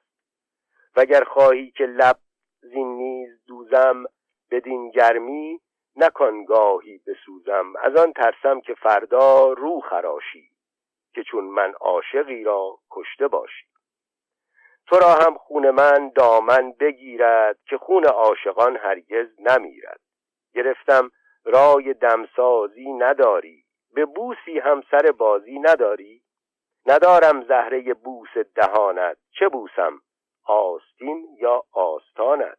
وگر 0.95 1.23
خواهی 1.23 1.71
که 1.71 1.83
لب 1.83 2.17
زین 2.61 2.97
نیز 2.97 3.45
دوزم 3.47 4.03
بدین 4.51 4.91
گرمی 4.91 5.59
نکن 5.95 6.45
گاهی 6.45 7.01
بسوزم. 7.07 7.73
از 7.81 7.95
آن 7.95 8.13
ترسم 8.13 8.61
که 8.61 8.73
فردا 8.73 9.53
رو 9.53 9.79
خراشی 9.79 10.51
که 11.13 11.23
چون 11.23 11.43
من 11.43 11.73
عاشقی 11.79 12.43
را 12.43 12.79
کشته 12.91 13.27
باشی. 13.27 13.65
تو 14.87 14.95
را 14.95 15.13
هم 15.13 15.37
خون 15.37 15.69
من 15.71 16.11
دامن 16.15 16.71
بگیرد 16.79 17.57
که 17.65 17.77
خون 17.77 18.05
عاشقان 18.05 18.77
هرگز 18.77 19.27
نمیرد. 19.39 19.99
گرفتم 20.53 21.11
رای 21.45 21.93
دمسازی 21.93 22.93
نداری 22.93 23.63
به 23.93 24.05
بوسی 24.05 24.59
هم 24.59 24.83
سر 24.91 25.11
بازی 25.11 25.59
نداری. 25.59 26.21
ندارم 26.85 27.43
زهره 27.43 27.93
بوس 27.93 28.37
دهانت 28.55 29.17
چه 29.31 29.49
بوسم؟ 29.49 30.01
آستین 30.45 31.37
یا 31.39 31.63
آستانت. 31.71 32.57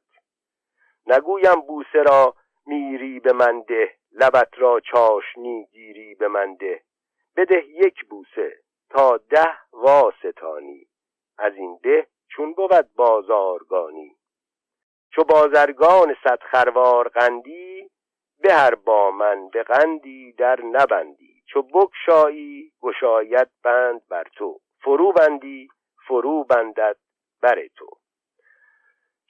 نگویم 1.07 1.61
بوسه 1.61 2.03
را 2.03 2.35
میری 2.67 3.21
به 3.21 3.33
من 3.33 3.61
ده 3.61 3.95
لبت 4.13 4.59
را 4.59 4.81
چاشنی 4.81 5.65
گیری 5.73 6.15
به 6.15 6.29
من 6.29 6.55
ده. 6.55 6.83
بده 7.37 7.65
یک 7.67 8.05
بوسه 8.05 8.53
تا 8.91 9.17
ده 9.17 9.59
واستانی. 9.73 10.87
از 11.39 11.57
این 11.57 11.79
ده 11.83 12.07
چون 12.29 12.53
بود 12.55 12.95
بازارگانی. 12.97 14.17
چو 15.11 15.25
بازرگان 15.25 16.17
صد 16.25 16.39
خروار 16.43 17.09
قندی 17.09 17.91
به 18.41 18.55
هر 18.55 18.75
با 18.75 19.11
من 19.11 19.49
به 19.49 19.63
قندی 19.63 20.33
در 20.33 20.61
نبندی. 20.61 21.43
چو 21.47 21.63
بکشایی 21.63 22.73
گشاید 22.83 23.49
بند 23.65 24.09
بر 24.09 24.25
تو. 24.37 24.61
فرو 24.83 25.13
بندی 25.13 25.69
فرو 26.07 26.45
بندد 26.45 26.97
بر 27.41 27.67
تو. 27.77 27.87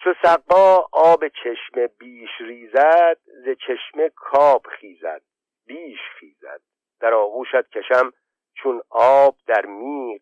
چو 0.05 0.15
سقا 0.23 0.77
آب 0.93 1.29
چشم 1.29 1.87
بیش 1.99 2.31
ریزد 2.41 3.19
ز 3.25 3.49
چشمه 3.67 4.09
کاب 4.17 4.67
خیزد 4.67 5.23
بیش 5.67 6.01
خیزد. 6.19 6.61
در 7.01 7.15
آغوشت 7.15 7.71
کشم 7.71 8.13
چون 8.55 8.83
آب 8.91 9.37
در 9.47 9.67
میغ. 9.67 10.21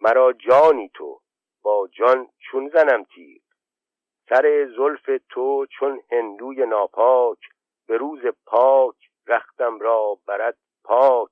مرا 0.00 0.32
جانی 0.32 0.90
تو 0.94 1.20
با 1.62 1.88
جان 1.92 2.28
چون 2.38 2.68
زنم 2.68 3.04
تیغ. 3.04 3.42
سر 4.28 4.68
زلف 4.76 5.22
تو 5.28 5.66
چون 5.66 6.00
هندوی 6.10 6.66
ناپاک 6.66 7.38
به 7.86 7.96
روز 7.96 8.20
پاک 8.46 8.96
رختم 9.26 9.78
را 9.80 10.18
برد 10.26 10.58
پاک. 10.84 11.30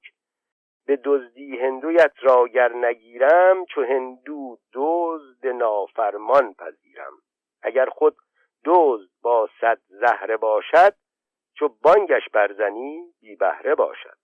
به 0.89 0.97
دزدی 1.05 1.59
هندویت 1.59 2.13
را 2.21 2.49
گر 2.49 2.73
نگیرم 2.73 3.65
چو 3.65 3.83
هندو 3.83 4.59
دزد 4.73 5.47
نافرمان 5.47 6.55
پذیرم. 6.55 7.13
اگر 7.63 7.87
خود 7.87 8.17
دزد 8.65 9.11
با 9.23 9.49
صد 9.61 9.79
زهره 9.89 10.37
باشد 10.37 10.95
چو 11.55 11.69
بانگش 11.83 12.29
برزنی 12.33 13.15
بی 13.21 13.37
بهره 13.37 13.75
باشد. 13.75 14.17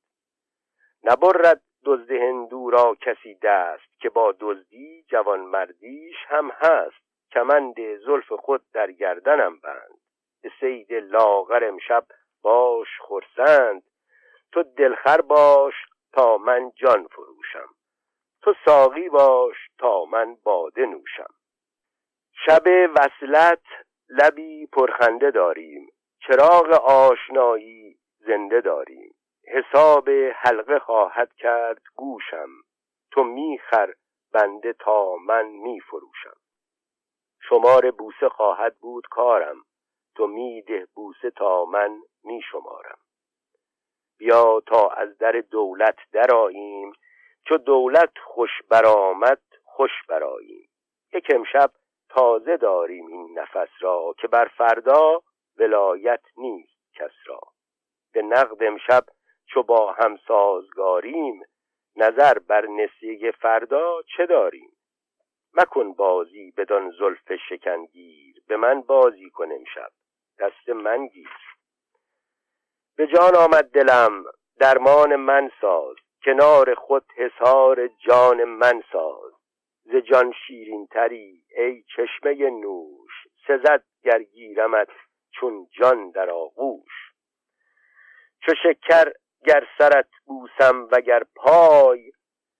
نبرد 1.03 1.63
دزد 1.85 2.11
هندو 2.11 2.71
را 2.71 2.97
کسی 3.01 3.35
دست 3.43 4.01
که 4.01 4.09
با 4.09 4.35
دزدی 4.41 5.05
جوان 5.09 5.41
مردیش 5.41 6.17
هم 6.27 6.51
هست. 6.51 7.05
کمند 7.33 7.97
زلف 8.07 8.33
خود 8.33 8.63
در 8.73 8.91
گردنم 8.91 9.59
بند. 9.61 9.99
به 10.43 10.51
سید 10.61 10.93
لاغر 10.93 11.65
امشب 11.65 12.07
باش 12.43 12.89
خرسند. 13.01 13.83
تو 14.53 14.63
دلخر 14.63 15.21
باش 15.21 15.75
تا 16.17 16.37
من 16.37 16.73
جان 16.77 17.07
فروشم. 17.07 17.69
تو 18.43 18.55
ساقی 18.65 19.09
باش 19.09 19.57
تا 19.79 20.05
من 20.05 20.37
باده 20.43 20.87
نوشم. 20.87 21.35
شب 22.47 22.63
وصلت 22.97 23.63
لبی 24.09 24.67
پرخنده 24.67 25.31
داریم. 25.31 25.89
چراغ 26.27 26.71
آشنایی 26.85 27.97
زنده 28.19 28.61
داریم. 28.61 29.15
حساب 29.49 30.11
حلقه 30.35 30.79
خواهد 30.79 31.33
کرد 31.35 31.83
گوشم. 31.97 32.49
تو 33.11 33.25
میخر 33.25 33.95
بنده 34.33 34.73
تا 34.73 35.17
من 35.17 35.47
میفروشم 35.47 36.37
شمار 37.49 37.91
بوسه 37.91 38.29
خواهد 38.29 38.77
بود 38.79 39.07
کارم. 39.11 39.57
تو 40.17 40.27
میده 40.27 40.89
بوسه 40.95 41.31
تا 41.31 41.65
من 41.65 42.03
میشمارم 42.25 42.99
بیا 44.25 44.63
تا 44.67 44.89
از 44.89 45.19
در 45.19 45.33
دولت 45.51 45.97
دراییم 46.13 46.93
چو 47.49 47.57
دولت 47.57 48.19
خوش 48.25 48.51
برآمد 48.71 49.41
خوش 49.65 49.91
براییم 50.09 50.69
یک 51.13 51.27
امشب 51.35 51.71
تازه 52.09 52.57
داریم 52.57 53.07
این 53.07 53.39
نفس 53.39 53.69
را 53.81 54.15
که 54.19 54.29
بر 54.29 54.45
فردا 54.45 55.23
ولایت 55.59 56.21
نیست 56.37 56.95
کس 56.95 57.11
را. 57.27 57.41
به 58.13 58.23
نقد 58.23 58.63
امشب 58.63 59.05
چو 59.47 59.63
با 59.63 59.93
هم 59.93 60.17
سازگاریم 60.29 61.43
نظر 61.97 62.39
بر 62.39 62.67
نسیه 62.67 63.31
فردا 63.31 64.03
چه 64.17 64.27
داریم؟ 64.27 64.71
مکن 65.55 65.93
بازی 65.93 66.51
بدان 66.57 66.91
زلف 66.91 67.33
شکنگیر 67.49 68.43
به 68.49 68.57
من 68.57 68.81
بازی 68.81 69.31
کن 69.31 69.53
امشب. 69.53 69.91
دست 70.39 70.69
من 70.69 71.07
گیر. 71.07 71.44
به 72.97 73.07
جان 73.07 73.37
آمد 73.37 73.71
دلم 73.71 74.25
درمان 74.61 75.17
من 75.17 75.51
ساز 75.61 75.97
کنار 76.25 76.75
خود 76.75 77.05
حسار 77.17 77.89
جان 78.09 78.45
من 78.45 78.83
ساز. 78.93 79.33
ز 79.85 79.97
جان 79.97 80.33
شیرین 80.47 80.87
تری 80.87 81.45
ای 81.57 81.83
چشمه 81.97 82.51
نوش 82.51 83.13
سزد 83.47 83.83
گرگیرمت 84.05 84.89
چون 85.31 85.67
جان 85.81 86.11
در 86.11 86.31
آغوش. 86.31 86.93
چو 88.41 88.53
شکر 88.63 89.13
گر 89.47 89.67
سرت 89.79 90.09
بوسم 90.27 90.89
وگر 90.93 91.23
پای 91.37 92.13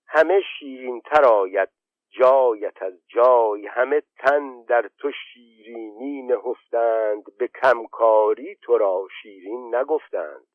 همه 0.07 0.41
شیرین 0.59 1.01
تر 1.01 1.25
آید 1.25 1.69
جایت 2.19 2.81
از 2.81 2.93
جای 3.07 3.67
همه 3.67 4.03
تن 4.17 4.63
در 4.63 4.89
تو 4.97 5.11
شیرینی 5.11 6.21
نهفتند 6.21 7.37
به 7.37 7.47
کمکاری 7.47 8.55
تو 8.55 8.77
را 8.77 9.07
شیرین 9.21 9.75
نگفتند. 9.75 10.47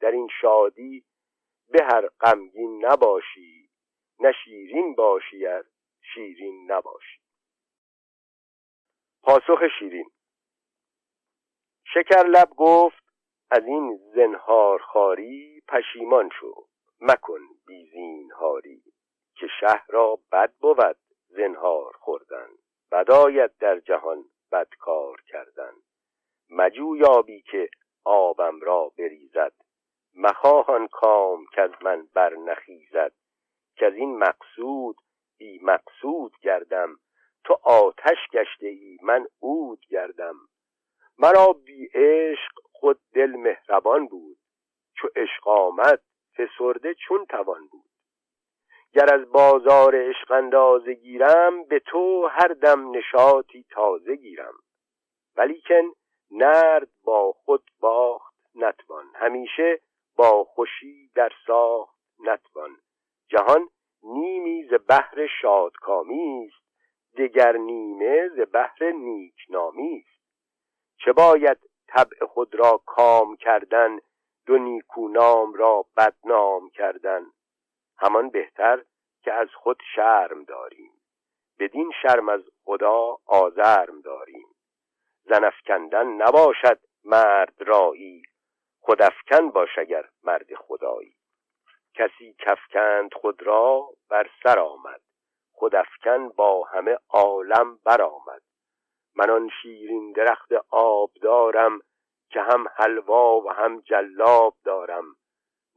در 0.00 0.10
این 0.10 0.28
شادی 0.40 1.04
به 1.68 1.84
هر 1.84 2.08
غمگین 2.20 2.86
نباشی 2.86 3.68
نه 4.20 4.32
شیرین 4.44 4.94
باشی 4.94 5.46
ار 5.46 5.64
شیرین 6.14 6.72
نباشی. 6.72 7.20
پاسخ 9.22 9.62
شیرین 9.78 10.10
شکر 11.94 12.22
لب 12.22 12.50
گفت 12.56 13.04
از 13.50 13.64
این 13.66 14.00
زنهار 14.14 14.78
خاری 14.78 15.62
پشیمان 15.68 16.30
شو 16.40 16.66
مکن 17.00 17.40
بی 17.66 18.28
هاری 18.28 18.82
که 19.34 19.46
شهر 19.60 19.84
را 19.88 20.18
بد 20.32 20.52
بود. 20.60 20.96
زنهار 21.38 21.92
خوردن 22.00 22.48
بداید 22.92 23.50
در 23.60 23.80
جهان 23.80 24.24
بدکار 24.52 25.22
کردن. 25.28 25.72
مجو 26.50 26.96
یابی 26.96 27.42
که 27.42 27.68
آبم 28.04 28.60
را 28.60 28.92
بریزد 28.98 29.52
مخواهان 30.14 30.88
کام 30.88 31.46
که 31.54 31.62
از 31.62 31.70
من 31.82 32.08
بر 32.14 32.34
نخیزد 32.34 33.12
که 33.76 33.86
از 33.86 33.94
این 33.94 34.18
مقصود 34.18 34.96
بی 35.38 35.60
مقصود 35.62 36.32
گردم 36.42 36.98
تو 37.44 37.58
آتش 37.62 38.18
گشته 38.32 38.66
ای 38.66 38.98
من 39.02 39.26
عود 39.42 39.86
گردم. 39.88 40.34
مرا 41.18 41.52
بی 41.52 41.88
عشق 41.94 42.52
خود 42.72 43.00
دل 43.14 43.30
مهربان 43.30 44.06
بود 44.06 44.38
چو 44.94 45.08
عشق 45.16 45.48
آمد 45.48 46.02
فسرده 46.36 46.94
چون 46.94 47.26
توان 47.26 47.66
بود. 47.66 47.77
گر 48.92 49.14
از 49.14 49.32
بازار 49.32 50.08
عشق 50.08 50.32
اندازه 50.32 50.94
گیرم 50.94 51.64
به 51.64 51.78
تو 51.78 52.26
هر 52.26 52.48
دم 52.48 52.90
نشاطی 52.90 53.64
تازه 53.70 54.16
گیرم. 54.16 54.54
ولیکن 55.36 55.92
نرد 56.30 56.88
با 57.04 57.32
خود 57.32 57.70
باخت 57.80 58.34
نتوان 58.54 59.04
همیشه 59.14 59.80
با 60.16 60.44
خوشی 60.44 61.10
در 61.14 61.32
ساخت 61.46 61.98
نتوان. 62.20 62.76
جهان 63.28 63.68
نیمی 64.02 64.64
ز 64.70 64.74
بحر 64.88 65.26
شادکامی 65.42 66.46
است 66.46 66.68
دگر 67.16 67.56
نیمه 67.56 68.28
ز 68.28 68.40
بحر 68.52 68.90
نیکنامی 68.90 70.04
است. 70.06 70.22
چه 71.04 71.12
باید 71.12 71.58
طبع 71.88 72.26
خود 72.26 72.54
را 72.54 72.80
کام 72.86 73.36
کردن 73.36 73.98
دو 74.46 74.58
نیکونام 74.58 75.54
را 75.54 75.84
بدنام 75.96 76.70
کردن؟ 76.70 77.26
همان 77.98 78.30
بهتر 78.30 78.84
که 79.22 79.32
از 79.32 79.48
خود 79.54 79.82
شرم 79.94 80.44
داریم. 80.44 80.92
بدین 81.58 81.92
شرم 82.02 82.28
از 82.28 82.42
خدا 82.64 83.18
آزرم 83.26 84.00
داریم. 84.00 84.46
زنفکندن 85.24 86.06
نباشد 86.06 86.80
مرد 87.04 87.54
رایی 87.58 88.22
خودافکن 88.80 89.50
باش 89.50 89.78
اگر 89.78 90.08
مرد 90.22 90.54
خدایی. 90.54 91.14
کسی 91.94 92.34
کفکند 92.38 93.14
خود 93.14 93.42
را 93.42 93.88
بر 94.08 94.30
سر 94.42 94.58
آمد 94.58 95.00
خودافکن 95.52 96.28
با 96.28 96.64
همه 96.64 96.98
عالم 97.08 97.78
برآمد 97.84 98.42
من 99.16 99.30
آن 99.30 99.50
شیرین 99.62 100.12
درخت 100.12 100.52
آب 100.70 101.10
دارم 101.22 101.80
که 102.30 102.40
هم 102.40 102.66
حلوا 102.76 103.40
و 103.40 103.52
هم 103.52 103.80
جلاب 103.80 104.54
دارم. 104.64 105.04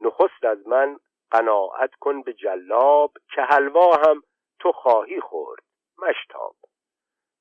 نخست 0.00 0.44
از 0.44 0.68
من 0.68 0.98
قناعت 1.32 1.94
کن 1.94 2.22
به 2.22 2.32
جلاب 2.32 3.12
که 3.34 3.42
حلوا 3.42 3.96
هم 3.96 4.22
تو 4.58 4.72
خواهی 4.72 5.20
خورد 5.20 5.62
مشتاب 5.98 6.56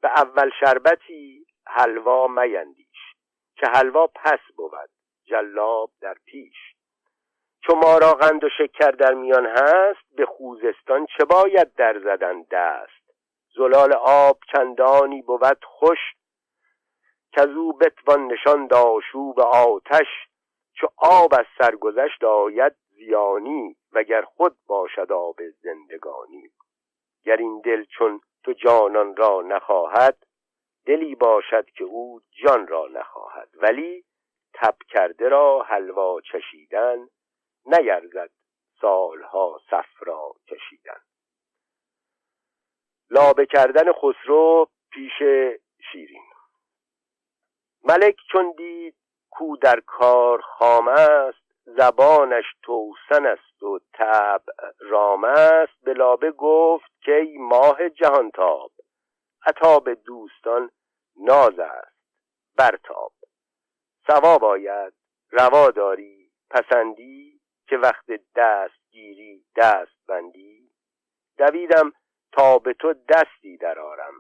به 0.02 0.10
اول 0.10 0.50
شربتی 0.60 1.46
حلوا 1.68 2.28
میندیش 2.28 3.16
که 3.56 3.68
حلوا 3.68 4.08
پس 4.08 4.40
بود 4.56 4.90
جلاب 5.26 5.92
در 6.02 6.16
پیش. 6.26 6.56
چو 7.64 7.76
ما 7.76 7.98
را 7.98 8.14
قند 8.14 8.44
و 8.44 8.50
شکر 8.58 8.92
در 8.92 9.14
میان 9.14 9.46
هست 9.46 10.16
به 10.16 10.26
خوزستان 10.26 11.06
چه 11.18 11.26
باید 11.26 11.74
در 11.74 12.00
زدن 12.00 12.42
دست؟ 12.52 13.02
زلال 13.56 13.94
آب 13.94 14.40
چندانی 14.54 15.22
بود 15.22 15.66
خوش 15.66 16.00
که 17.32 17.42
او 17.42 17.74
بتوان 17.74 18.28
نشان 18.28 18.68
داشوب 18.68 19.40
آتش 19.40 20.08
چو 20.74 20.88
آب 20.98 21.34
از 21.34 21.46
سرگذشت 21.58 22.24
آید 22.24 22.76
زیانی 23.06 23.76
وگر 23.92 24.22
خود 24.22 24.58
باشد 24.68 25.12
آب 25.12 25.50
زندگانی. 25.50 26.50
گر 27.24 27.38
این 27.38 27.62
دل 27.62 27.84
چون 27.84 28.22
تو 28.44 28.54
جانان 28.54 29.16
را 29.16 29.42
نخواهد 29.42 30.24
دلی 30.86 31.16
باشد 31.16 31.66
که 31.70 31.84
او 31.84 32.22
جان 32.30 32.68
را 32.68 32.88
نخواهد. 32.88 33.50
ولی 33.54 34.06
تب 34.54 34.76
کرده 34.90 35.30
را 35.30 35.64
حلوا 35.64 36.22
چشیدن 36.22 37.08
نیرزد 37.66 38.32
سالها 38.82 39.62
صفرا 39.70 40.34
کشیدن. 40.48 41.02
لابه 43.10 43.46
کردن 43.46 43.92
خسرو 43.92 44.68
پیش 44.92 45.18
شیرین. 45.92 46.24
ملک 47.84 48.16
چون 48.32 48.52
دید 48.58 48.96
کو 49.30 49.58
در 49.58 49.80
کار 49.80 50.42
خام 50.42 50.88
است 50.88 51.41
زبانش 51.66 52.46
توسن 52.64 53.26
است 53.26 53.64
و 53.64 53.80
تب 53.94 54.42
رام 54.80 55.24
است. 55.24 55.84
به 55.84 55.94
لابه 55.94 56.32
گفت 56.32 56.92
که 57.02 57.16
ای 57.16 57.38
ماه 57.38 57.90
جهانتاب 57.90 58.72
عطاب 59.46 59.94
دوستان 59.94 60.72
ناز 61.16 61.60
است 61.60 61.98
برتاب. 62.58 63.12
سوا 64.08 64.38
باید 64.38 64.94
روا 65.32 65.72
داری 65.72 66.32
پسندی 66.50 67.42
که 67.68 67.78
وقت 67.78 68.06
دست 68.36 68.92
گیری 68.92 69.46
دست 69.56 70.08
بندی. 70.08 70.72
دویدم 71.38 71.92
تا 72.32 72.60
به 72.60 72.74
تو 72.74 72.94
دستی 73.10 73.58
درارم 73.58 74.14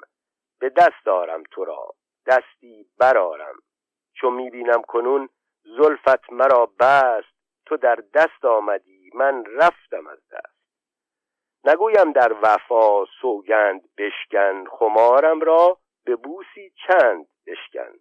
به 0.60 0.69
دست 0.69 1.06
دارم 1.06 1.43
تو 1.51 1.65
را 1.65 1.95
دستی 2.27 2.86
برارم 2.97 3.56
چون 4.13 4.34
می‌بینم 4.34 4.82
کنون 4.82 5.30
زلفت 5.63 6.32
مرا 6.32 6.65
بست 6.80 7.36
تو 7.65 7.78
در 7.78 8.04
دست 8.13 8.45
آمدی 8.45 9.12
من 9.13 9.45
رفتم 9.45 10.08
از 10.08 10.19
دست. 10.32 10.62
نگویم 11.63 12.12
در 12.12 12.36
وفا 12.41 13.06
سوگند 13.21 13.82
بشکن 13.97 14.65
خمارم 14.65 15.39
را 15.39 15.78
به 16.06 16.15
بوسی 16.15 16.74
چند 16.88 17.28
بشکن. 17.47 17.93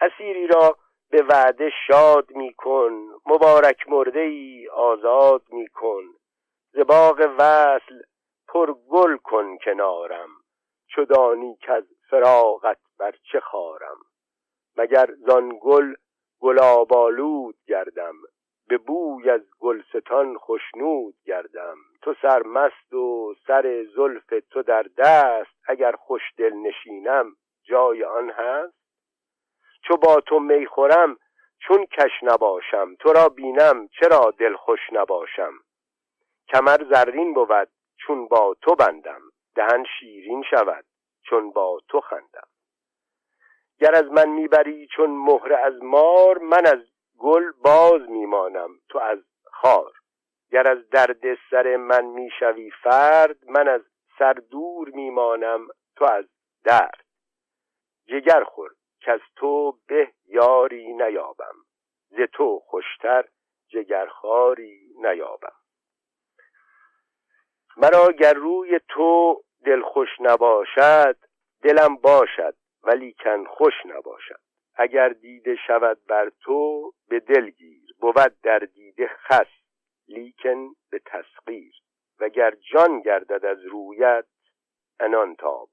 اسیری 0.00 0.46
را 0.46 0.76
به 1.10 1.22
وعده 1.22 1.70
شاد 1.86 2.30
میکن 2.30 3.08
مبارک 3.26 3.88
مرده 3.88 4.20
ای 4.20 4.68
آزاد 4.68 5.42
میکن 5.48 6.02
زباغ 6.72 7.34
وصل 7.38 8.02
پر 8.48 8.72
گل 8.72 9.16
کن 9.16 9.56
کنارم 9.64 10.28
چدانی 10.96 11.56
که 11.56 11.72
از 11.72 11.84
فراغت 12.10 12.78
بر 12.98 13.14
چه 13.32 13.40
خارم. 13.40 13.96
مگر 14.76 15.06
زان 15.26 15.58
گل 15.60 15.94
گلابالود 16.42 17.56
گردم 17.66 18.14
به 18.68 18.78
بوی 18.78 19.30
از 19.30 19.40
گلستان 19.60 20.38
خشنود 20.38 21.14
گردم. 21.24 21.76
تو 22.02 22.14
سرمست 22.22 22.94
و 22.94 23.34
سر 23.46 23.86
زلف 23.96 24.34
تو 24.50 24.62
در 24.62 24.86
دست 24.98 25.50
اگر 25.66 25.92
خوش 25.92 26.22
دل 26.36 26.52
نشینم 26.52 27.36
جای 27.62 28.04
آن 28.04 28.30
هست؟ 28.30 28.74
چو 29.84 29.96
با 29.96 30.20
تو 30.20 30.38
می 30.38 30.66
خورم 30.66 31.16
چون 31.58 31.86
کش 31.86 32.10
نباشم. 32.22 32.94
تو 32.94 33.12
را 33.12 33.28
بینم 33.28 33.88
چرا 33.88 34.34
دل 34.38 34.56
خوش 34.56 34.80
نباشم؟ 34.92 35.52
کمر 36.48 36.84
زرین 36.90 37.34
بود 37.34 37.68
چون 37.96 38.28
با 38.28 38.56
تو 38.62 38.74
بندم. 38.74 39.20
دهن 39.54 39.84
شیرین 39.98 40.42
شود 40.50 40.84
چون 41.22 41.50
با 41.50 41.80
تو 41.88 42.00
خندم. 42.00 42.51
گر 43.82 43.94
از 43.94 44.04
من 44.04 44.28
می‌بری 44.28 44.86
چون 44.96 45.10
مهره 45.10 45.56
از 45.56 45.82
مار 45.82 46.38
من 46.38 46.66
از 46.66 46.78
گل 47.18 47.52
باز 47.64 48.10
میمانم 48.10 48.70
تو 48.88 48.98
از 48.98 49.18
خار. 49.44 49.92
گر 50.50 50.68
از 50.68 50.88
درد 50.90 51.34
سر 51.50 51.76
من 51.76 52.04
می‌شوی 52.04 52.70
فرد 52.70 53.36
من 53.48 53.68
از 53.68 53.80
سر 54.18 54.32
دور 54.32 54.88
میمانم 54.88 55.68
تو 55.96 56.04
از 56.04 56.24
درد. 56.64 57.04
جگر 58.06 58.44
خور 58.44 58.70
که 59.00 59.12
از 59.12 59.20
تو 59.36 59.78
به 59.86 60.12
یاری 60.26 60.92
نیابم 60.92 61.54
ز 62.10 62.20
تو 62.32 62.58
خوشتر 62.66 63.24
جگرخاری 63.68 64.94
نیابم. 64.96 65.56
مرا 67.76 68.12
گر 68.12 68.34
روی 68.34 68.80
تو 68.88 69.42
دل 69.64 69.82
خوش 69.82 70.08
نباشد 70.20 71.16
دلم 71.62 71.96
باشد 71.96 72.54
ولی 72.84 73.12
کن 73.12 73.44
خوش 73.44 73.74
نباشد. 73.84 74.40
اگر 74.74 75.08
دیده 75.08 75.56
شود 75.66 75.98
بر 76.06 76.32
تو 76.40 76.92
به 77.08 77.20
دل 77.20 77.50
گیر. 77.50 77.94
بود 78.00 78.40
در 78.42 78.58
دیده 78.58 79.06
خس 79.08 79.50
لیکن 80.08 80.74
به 80.90 80.98
تسخیر. 81.06 81.74
وگر 82.20 82.54
جان 82.72 83.00
گردد 83.00 83.44
از 83.44 83.58
رویت 83.64 84.26
انان 85.00 85.34
تاب. 85.36 85.68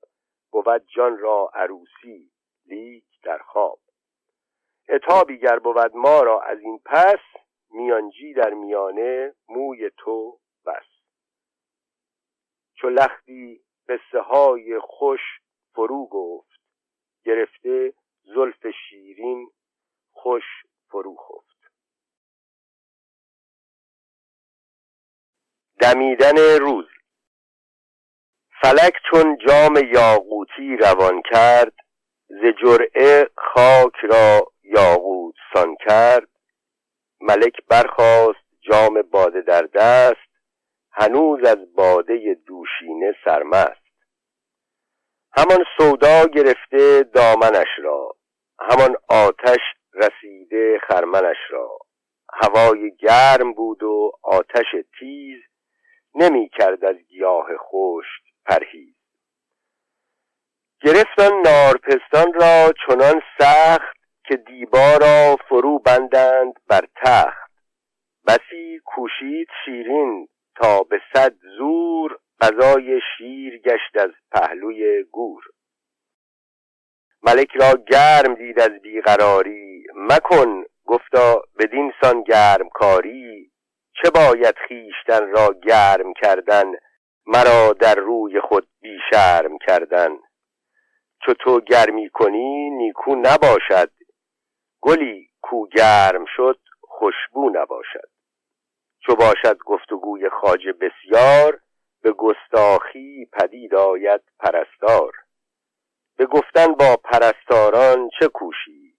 بود 0.52 0.86
جان 0.96 1.18
را 1.18 1.52
عروسی 1.54 2.32
لیک 2.66 3.06
در 3.24 3.38
خواب. 3.38 3.80
اتابی 4.90 5.38
گر 5.38 5.60
بود 5.60 5.96
ما 5.96 6.22
را 6.22 6.42
از 6.42 6.60
این 6.60 6.80
پس 6.86 7.20
میانجی 7.72 8.34
در 8.34 8.54
میانه 8.54 9.34
موی 9.50 9.90
تو 9.98 10.40
بس. 10.66 10.86
چو 12.74 12.90
لختی 12.90 13.62
قصه 13.90 14.20
های 14.20 14.80
خوش 14.80 15.20
فرو 15.74 16.08
گفت 16.08 16.49
گرفته 17.30 17.94
زلف 18.24 18.68
شیرین 18.90 19.52
خوش 20.12 20.44
فرو 20.88 21.16
خفت. 21.16 21.72
دمیدن 25.82 26.38
روز. 26.60 26.86
فلک 28.62 28.94
چون 29.12 29.38
جام 29.48 29.76
یاقوتی 29.94 30.78
روان 30.78 31.22
کرد 31.32 31.74
ز 32.28 32.42
جرعه 32.64 33.30
خاک 33.38 33.96
را 34.04 34.52
یاقوت 34.64 35.36
سان 35.54 35.76
کرد. 35.86 36.30
ملک 37.22 37.66
برخاست 37.68 38.46
جام 38.62 39.02
باده 39.02 39.42
در 39.42 39.62
دست 39.62 40.30
هنوز 40.92 41.44
از 41.44 41.74
باده 41.76 42.38
دوشینه 42.46 43.16
سرمست. 43.26 43.89
همان 45.38 45.66
سودا 45.78 46.26
گرفته 46.26 47.04
دامنش 47.04 47.68
را 47.84 48.16
همان 48.60 48.96
آتش 49.10 49.60
رسیده 49.94 50.80
خرمنش 50.88 51.38
را. 51.50 51.80
هوای 52.34 52.92
گرم 53.00 53.54
بود 53.54 53.84
و 53.84 54.12
آتش 54.24 54.66
تیز 55.00 55.40
نمی 56.16 56.50
کرد 56.50 56.86
از 56.86 56.96
گیاه 56.96 57.48
خشک 57.58 58.24
پرهیز. 58.46 58.96
گرفتن 60.82 61.42
نارپستان 61.46 62.34
را 62.34 62.74
چنان 62.88 63.22
سخت 63.40 63.98
که 64.28 64.36
دیبا 64.36 64.98
را 65.02 65.36
فرو 65.50 65.80
بندند 65.80 66.54
بر 66.68 66.82
تخت. 67.06 67.52
بسی 68.28 68.80
کوشید 68.86 69.48
شیرین 69.66 70.28
تا 70.56 70.84
به 70.84 71.02
صد 71.14 71.34
زور 71.58 72.20
غذای 72.42 73.00
شیر 73.18 73.58
گشت 73.58 73.98
از 73.98 74.12
پهلوی 74.32 75.04
گور. 75.04 75.44
ملک 77.24 77.50
را 77.62 77.84
گرم 77.92 78.36
دید 78.36 78.60
از 78.60 78.82
بیقراری 78.82 79.84
مکن 79.96 80.64
گفتا 80.86 81.42
بدین 81.60 81.94
سان 82.02 82.24
گرم 82.24 82.70
کاری 82.70 83.52
چه 83.94 84.10
باید 84.10 84.56
خیشتن 84.68 85.28
را 85.28 85.54
گرم 85.68 86.14
کردن 86.14 86.72
مرا 87.26 87.74
در 87.74 87.96
روی 87.96 88.42
خود 88.42 88.68
بیشرم 88.82 89.58
کردن. 89.68 90.10
چو 91.26 91.34
تو 91.34 91.60
گرمی 91.60 92.10
کنی 92.10 92.70
نیکو 92.70 93.16
نباشد. 93.16 93.92
گلی 94.82 95.30
کو 95.42 95.68
گرم 95.68 96.26
شد 96.36 96.60
خوشبو 96.82 97.50
نباشد. 97.50 98.10
چو 99.06 99.16
باشد 99.16 99.58
گفتگوی 99.58 100.30
خاجه 100.30 100.74
بسیار 100.74 101.60
به 102.02 102.12
گستاخی 102.12 103.26
پدید 103.34 103.76
آید 103.76 104.22
پرستار. 104.40 105.14
به 106.18 106.26
گفتن 106.26 106.68
با 106.68 106.96
پرستاران 107.04 108.10
چه 108.20 108.28
کوشی؟ 108.28 108.96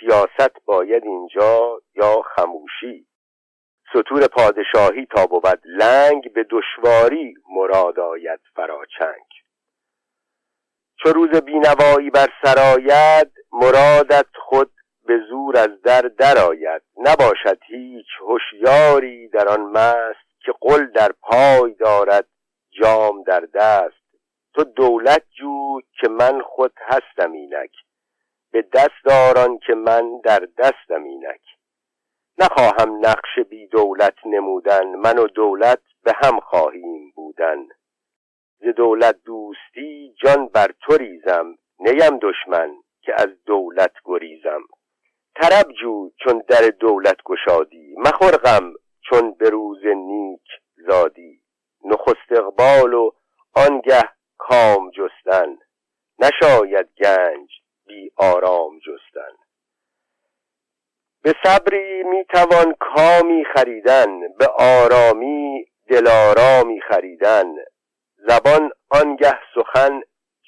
سیاست 0.00 0.64
باید 0.64 1.04
اینجا 1.04 1.80
یا 1.94 2.22
خموشی؟ 2.22 3.06
سطور 3.92 4.26
پادشاهی 4.26 5.06
تا 5.06 5.26
بود 5.26 5.60
لنگ 5.64 6.32
به 6.32 6.46
دشواری 6.50 7.34
مراد 7.50 8.00
آید 8.00 8.40
فراچنگ. 8.54 9.26
چو 11.02 11.08
روز 11.08 11.30
بینوایی 11.30 12.10
بر 12.10 12.28
سرایت 12.44 13.30
مرادت 13.52 14.26
خود 14.34 14.70
به 15.06 15.18
زور 15.28 15.58
از 15.58 15.82
در 15.82 16.00
درآید 16.00 16.82
نباشد 16.96 17.58
هیچ 17.66 18.06
هوشیاری 18.20 19.28
در 19.28 19.48
آن 19.48 19.60
مست 19.60 20.27
که 20.48 20.54
قل 20.60 20.86
در 20.86 21.12
پای 21.22 21.74
دارد 21.74 22.26
جام 22.70 23.22
در 23.22 23.40
دست. 23.40 24.02
تو 24.54 24.64
دولت 24.64 25.22
جو 25.38 25.80
که 26.00 26.08
من 26.08 26.42
خود 26.42 26.72
هستم 26.80 27.32
اینک. 27.32 27.70
به 28.52 28.62
دست 28.72 29.04
داران 29.04 29.58
که 29.58 29.74
من 29.74 30.20
در 30.24 30.48
دستم 30.58 31.04
اینک. 31.04 31.40
نخواهم 32.38 33.06
نقش 33.06 33.38
بی 33.50 33.66
دولت 33.66 34.14
نمودن 34.26 34.84
من 34.84 35.18
و 35.18 35.26
دولت 35.26 35.80
به 36.02 36.12
هم 36.24 36.40
خواهیم 36.40 37.12
بودن. 37.16 37.68
ز 38.58 38.64
دولت 38.76 39.16
دوستی 39.24 40.14
جان 40.24 40.46
بر 40.46 40.70
تو 40.80 40.96
ریزم 40.96 41.58
نیم 41.80 42.18
دشمن 42.22 42.70
که 43.02 43.12
از 43.16 43.44
دولت 43.46 43.92
گریزم. 44.04 44.62
طرب 45.34 45.72
جو 45.80 46.10
چون 46.24 46.42
در 46.48 46.68
دولت 46.80 47.16
گشادی 47.24 47.94
مخور 47.98 48.36
غم 48.36 48.74
چون 49.10 49.32
به 49.32 49.50
روز 49.50 49.86
نیک 49.86 50.42
زادی. 50.76 51.40
نخست 51.84 52.32
اقبال 52.32 52.94
و 52.94 53.10
آنگه 53.54 54.02
کام 54.38 54.90
جستن. 54.90 55.58
نشاید 56.18 56.88
گنج 56.98 57.50
بی 57.86 58.10
آرام 58.16 58.78
جستن. 58.78 59.36
به 61.22 61.34
صبری 61.44 62.02
می‌توان 62.02 62.74
کامی 62.80 63.44
خریدن 63.54 64.20
به 64.38 64.46
آرامی 64.58 65.66
دلارامی 65.88 66.80
خریدن. 66.80 67.54
زبان 68.16 68.70
آنگه 68.90 69.38
سخن 69.54 70.00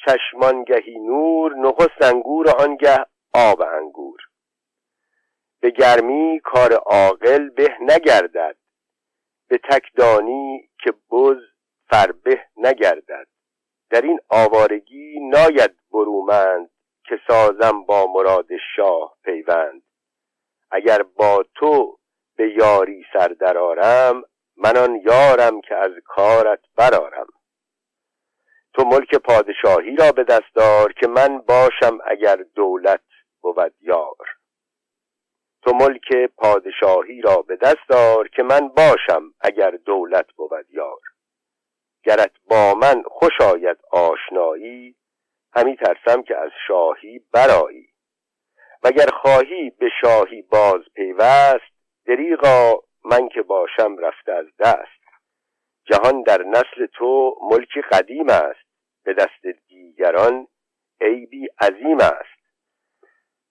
چشمانگهی 0.04 0.98
نور 0.98 1.54
نخست 1.54 2.02
انگور 2.02 2.50
آنگه 2.50 3.06
آب 3.34 3.62
انگور. 3.62 4.29
به 5.60 5.70
گرمی 5.70 6.40
کار 6.44 6.72
عاقل 6.72 7.48
به 7.48 7.76
نگردد 7.80 8.56
به 9.48 9.60
تکدانی 9.70 10.70
که 10.78 10.92
بز 11.10 11.36
فربه 11.90 12.40
نگردد. 12.56 13.26
در 13.90 14.02
این 14.02 14.20
آوارگی 14.28 15.20
ناید 15.20 15.76
برومند 15.92 16.70
که 17.04 17.20
سازم 17.28 17.84
با 17.84 18.06
مراد 18.14 18.46
شاه 18.76 19.16
پیوند. 19.24 19.82
اگر 20.70 21.02
با 21.02 21.44
تو 21.54 21.98
به 22.36 22.50
یاری 22.50 23.04
سر 23.12 23.28
درآرم 23.28 24.22
من 24.56 24.76
آن 24.76 24.96
یارم 24.96 25.60
که 25.60 25.74
از 25.74 25.92
کارت 26.04 26.60
برارم 26.76 27.26
تو 28.74 28.84
ملک 28.84 29.14
پادشاهی 29.14 29.96
را 29.96 30.12
به 30.12 30.24
دست 30.24 30.54
دار 30.54 30.92
که 30.92 31.08
من 31.08 31.38
باشم 31.38 31.98
اگر 32.04 32.36
دولت 32.54 33.00
بود 33.40 33.74
یار. 33.80 34.39
تو 35.62 35.72
ملک 35.74 36.30
پادشاهی 36.36 37.20
را 37.20 37.42
به 37.42 37.56
دست 37.56 37.88
دار 37.88 38.28
که 38.28 38.42
من 38.42 38.68
باشم 38.68 39.34
اگر 39.40 39.70
دولت 39.70 40.32
بود 40.32 40.66
یار. 40.70 41.00
گرت 42.04 42.32
با 42.50 42.74
من 42.74 43.02
خوش 43.02 43.40
آید 43.40 43.78
آشنایی 43.90 44.96
همی 45.56 45.76
ترسم 45.76 46.22
که 46.22 46.36
از 46.36 46.50
شاهی 46.68 47.20
برایی 47.32 47.88
وگر 48.82 49.06
خواهی 49.06 49.70
به 49.70 49.88
شاهی 50.02 50.42
باز 50.42 50.80
پیوست 50.94 51.70
دریغا 52.06 52.72
من 53.04 53.28
که 53.28 53.42
باشم 53.42 53.98
رفته 53.98 54.32
از 54.32 54.46
دست. 54.58 55.00
جهان 55.84 56.22
در 56.22 56.42
نسل 56.42 56.86
تو 56.92 57.36
ملکی 57.50 57.80
قدیم 57.80 58.28
است 58.28 58.70
به 59.04 59.14
دست 59.14 59.46
دیگران 59.68 60.46
عیبی 61.00 61.48
عظیم 61.60 61.98
است. 61.98 62.39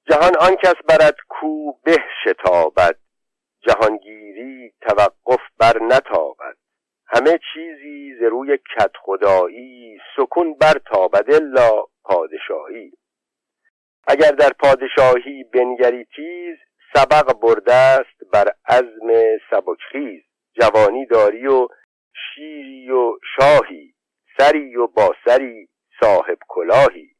جهان 0.09 0.31
آن 0.39 0.55
کس 0.55 0.75
برد 0.89 1.15
کو 1.27 1.71
به 1.83 1.97
شتابد. 2.23 2.95
جهانگیری 3.61 4.73
توقف 4.81 5.41
بر 5.57 5.83
نتابد. 5.83 6.57
همه 7.07 7.39
چیزی 7.53 8.15
ز 8.19 8.23
روی 8.23 8.57
کت 8.57 8.91
خدایی 9.01 9.99
سکون 10.17 10.53
بر 10.53 10.73
تابد 10.85 11.33
الا 11.33 11.83
پادشاهی. 12.03 12.91
اگر 14.07 14.31
در 14.31 14.49
پادشاهی 14.59 15.43
بنگری 15.43 16.05
تیز 16.15 16.57
سبق 16.93 17.39
برده 17.39 17.73
است 17.73 18.31
بر 18.33 18.53
عزم 18.67 19.37
سبکخیز. 19.51 20.23
جوانی 20.61 21.05
داری 21.05 21.47
و 21.47 21.67
شیری 22.13 22.91
و 22.91 23.13
شاهی 23.37 23.93
سری 24.37 24.75
و 24.75 24.87
با 24.87 25.15
سری 25.25 25.69
صاحب 26.01 26.37
کلاهی. 26.47 27.18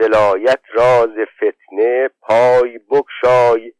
ولایت 0.00 0.60
راز 0.74 1.16
فتنه 1.36 2.08
پای 2.20 2.78
بکشای 2.90 3.72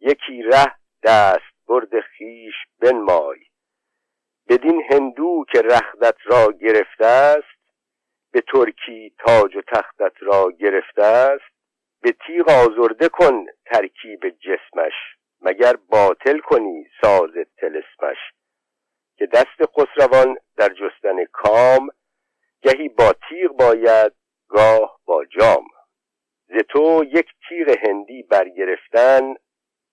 یکی 0.00 0.42
ره 0.42 0.74
دست 1.02 1.54
برد 1.68 2.00
خیش 2.00 2.54
بنمای. 2.80 3.38
بدین 4.48 4.82
هندو 4.90 5.44
که 5.52 5.62
رخدت 5.62 6.16
را 6.24 6.52
گرفته 6.52 7.06
است 7.06 7.54
به 8.32 8.40
ترکی 8.40 9.14
تاج 9.18 9.56
و 9.56 9.60
تختت 9.60 10.12
را 10.20 10.50
گرفته 10.60 11.02
است. 11.02 11.54
به 12.04 12.14
تیغ 12.26 12.48
آزرده 12.50 13.08
کن 13.08 13.46
ترکیب 13.66 14.20
جسمش 14.28 14.92
مگر 15.40 15.76
باطل 15.88 16.38
کنی 16.38 16.86
ساز 17.02 17.30
تلسمش 17.56 18.18
که 19.16 19.26
دست 19.26 19.70
خسروان 19.76 20.36
در 20.56 20.68
جستن 20.68 21.24
کام 21.32 21.88
گهی 22.62 22.88
با 22.88 23.14
تیغ 23.28 23.50
باید 23.56 24.12
گاه 24.54 25.00
با 25.04 25.24
جام. 25.24 25.64
ز 26.46 26.52
تو 26.68 27.04
یک 27.04 27.26
تیغ 27.48 27.76
هندی 27.88 28.22
برگرفتن 28.22 29.34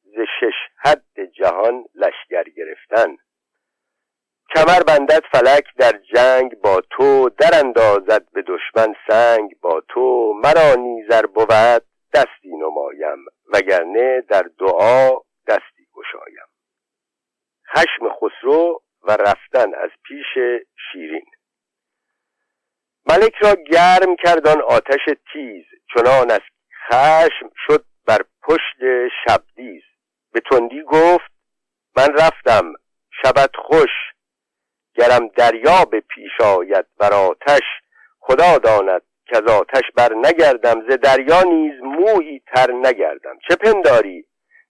ز 0.04 0.16
شش 0.40 0.54
حد 0.78 1.26
جهان 1.36 1.86
لشگر 1.96 2.44
گرفتن. 2.44 3.18
کمر 4.56 4.84
بندد 4.88 5.24
فلک 5.32 5.64
در 5.78 5.92
جنگ 6.16 6.56
با 6.62 6.82
تو 6.90 7.30
در 7.30 7.60
اندازد 7.66 8.32
به 8.32 8.42
دشمن 8.42 8.96
سنگ 9.08 9.60
با 9.62 9.82
تو. 9.90 10.34
مرا 10.44 10.76
نیزر 10.76 11.26
بود 11.26 11.84
دستی 12.14 12.56
نمایم 12.58 13.26
وگرنه 13.54 14.22
در 14.22 14.46
دعا 14.60 15.10
دستی 15.48 15.88
گشایم. 15.94 16.48
خشم 17.76 18.10
خسرو 18.10 18.82
و 19.04 19.12
رفتن 19.12 19.74
از 19.74 19.90
پیش 20.04 20.34
شیرین. 20.92 21.26
ملک 23.10 23.34
را 23.42 23.56
گرم 23.72 24.16
کردن 24.16 24.62
آتش 24.62 25.06
تیز 25.34 25.66
چنان 25.94 26.32
از 26.32 26.42
خشم 26.90 27.50
شد 27.68 27.86
بر 28.08 28.20
پشت 28.44 29.08
شبدیز 29.26 29.84
به 30.34 30.42
تندی 30.52 30.82
گفت 30.82 31.32
من 31.98 32.14
رفتم 32.14 32.74
شبت 33.24 33.56
خوش. 33.56 33.90
گرم 34.96 35.28
دریا 35.28 35.86
به 35.86 36.00
پیش 36.00 36.42
آید 36.42 36.86
بر 36.98 37.14
آتش. 37.14 37.64
خدا 38.20 38.58
داند 38.58 39.02
که 39.26 39.38
از 39.38 39.44
آتش 39.44 39.84
بر 39.96 40.14
نگردم 40.14 40.90
ز 40.90 40.98
دریا 40.98 41.42
نیز 41.44 41.82
مویی 41.82 42.42
تر 42.56 42.72
نگردم. 42.72 43.38
چه 43.48 43.56
پنداری 43.56 44.26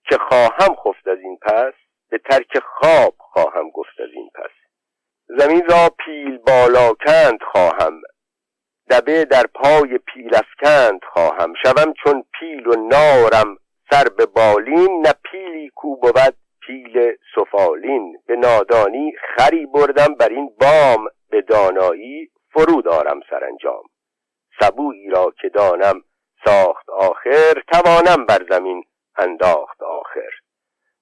که 0.09 0.17
خواهم 0.17 0.75
خفت 0.75 1.07
از 1.07 1.17
این 1.19 1.37
پس؟ 1.41 1.73
به 2.09 2.17
ترک 2.17 2.59
خواب 2.59 3.15
خواهم 3.17 3.69
گفت 3.69 3.99
از 3.99 4.09
این 4.13 4.29
پس. 4.35 4.51
زمین 5.27 5.65
را 5.69 5.89
پیل 6.05 6.37
بالا 6.37 6.93
کند 6.93 7.39
خواهم. 7.51 8.01
دبه 8.91 9.25
در 9.25 9.43
پای 9.53 9.97
پیل 9.97 10.35
افکند 10.35 10.99
خواهم. 11.13 11.53
شوم 11.63 11.93
چون 12.03 12.23
پیل 12.39 12.67
و 12.67 12.75
نارم 12.75 13.57
سر 13.91 14.03
به 14.17 14.25
بالین 14.25 15.01
نه 15.07 15.13
پیلی 15.31 15.69
کو 15.75 15.95
بود 15.95 16.35
پیل 16.67 17.15
سفالین. 17.35 18.17
به 18.27 18.35
نادانی 18.35 19.13
خری 19.35 19.65
بردم 19.65 20.15
بر 20.15 20.29
این 20.29 20.49
بام 20.61 21.07
به 21.29 21.41
دانایی 21.41 22.29
فرو 22.53 22.81
دارم 22.81 23.19
سرانجام. 23.29 23.83
سبویی 24.59 25.09
را 25.09 25.33
که 25.41 25.49
دانم 25.49 26.01
ساخت 26.45 26.89
آخر 26.89 27.61
توانم 27.73 28.25
بر 28.25 28.45
زمین 28.49 28.83
انداخت 29.17 29.81
آخر. 29.81 30.31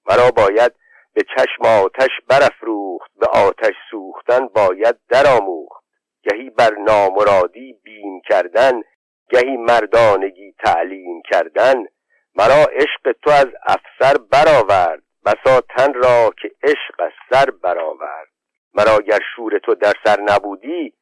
مرا 0.06 0.30
باید 0.30 0.72
به 1.14 1.22
چشم 1.36 1.64
آتش 1.84 2.10
برافروخت 2.28 3.10
به 3.20 3.26
آتش 3.26 3.74
سوختن 3.90 4.46
باید 4.46 4.96
درآموخت. 5.08 5.79
گهی 6.22 6.50
بر 6.50 6.70
نامرادی 6.70 7.72
بیم 7.84 8.20
کردن 8.30 8.82
گهی 9.30 9.56
مردانگی 9.56 10.54
تعلیم 10.64 11.22
کردن. 11.30 11.74
مرا 12.34 12.64
عشق 12.72 13.12
تو 13.22 13.30
از 13.30 13.46
افسر 13.66 14.18
برآورد 14.32 15.02
بسا 15.24 15.60
تن 15.60 15.94
را 15.94 16.30
که 16.42 16.50
عشق 16.62 17.00
از 17.00 17.12
سر 17.30 17.50
برآورد. 17.50 18.28
مرا 18.74 18.98
گر 18.98 19.18
شور 19.36 19.58
تو 19.58 19.74
در 19.74 19.92
سر 20.04 20.20
نبودی 20.20 20.94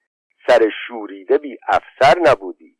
سر 0.47 0.71
شوریده 0.87 1.39
بی 1.39 1.59
افسر 1.69 2.19
نبودی. 2.21 2.77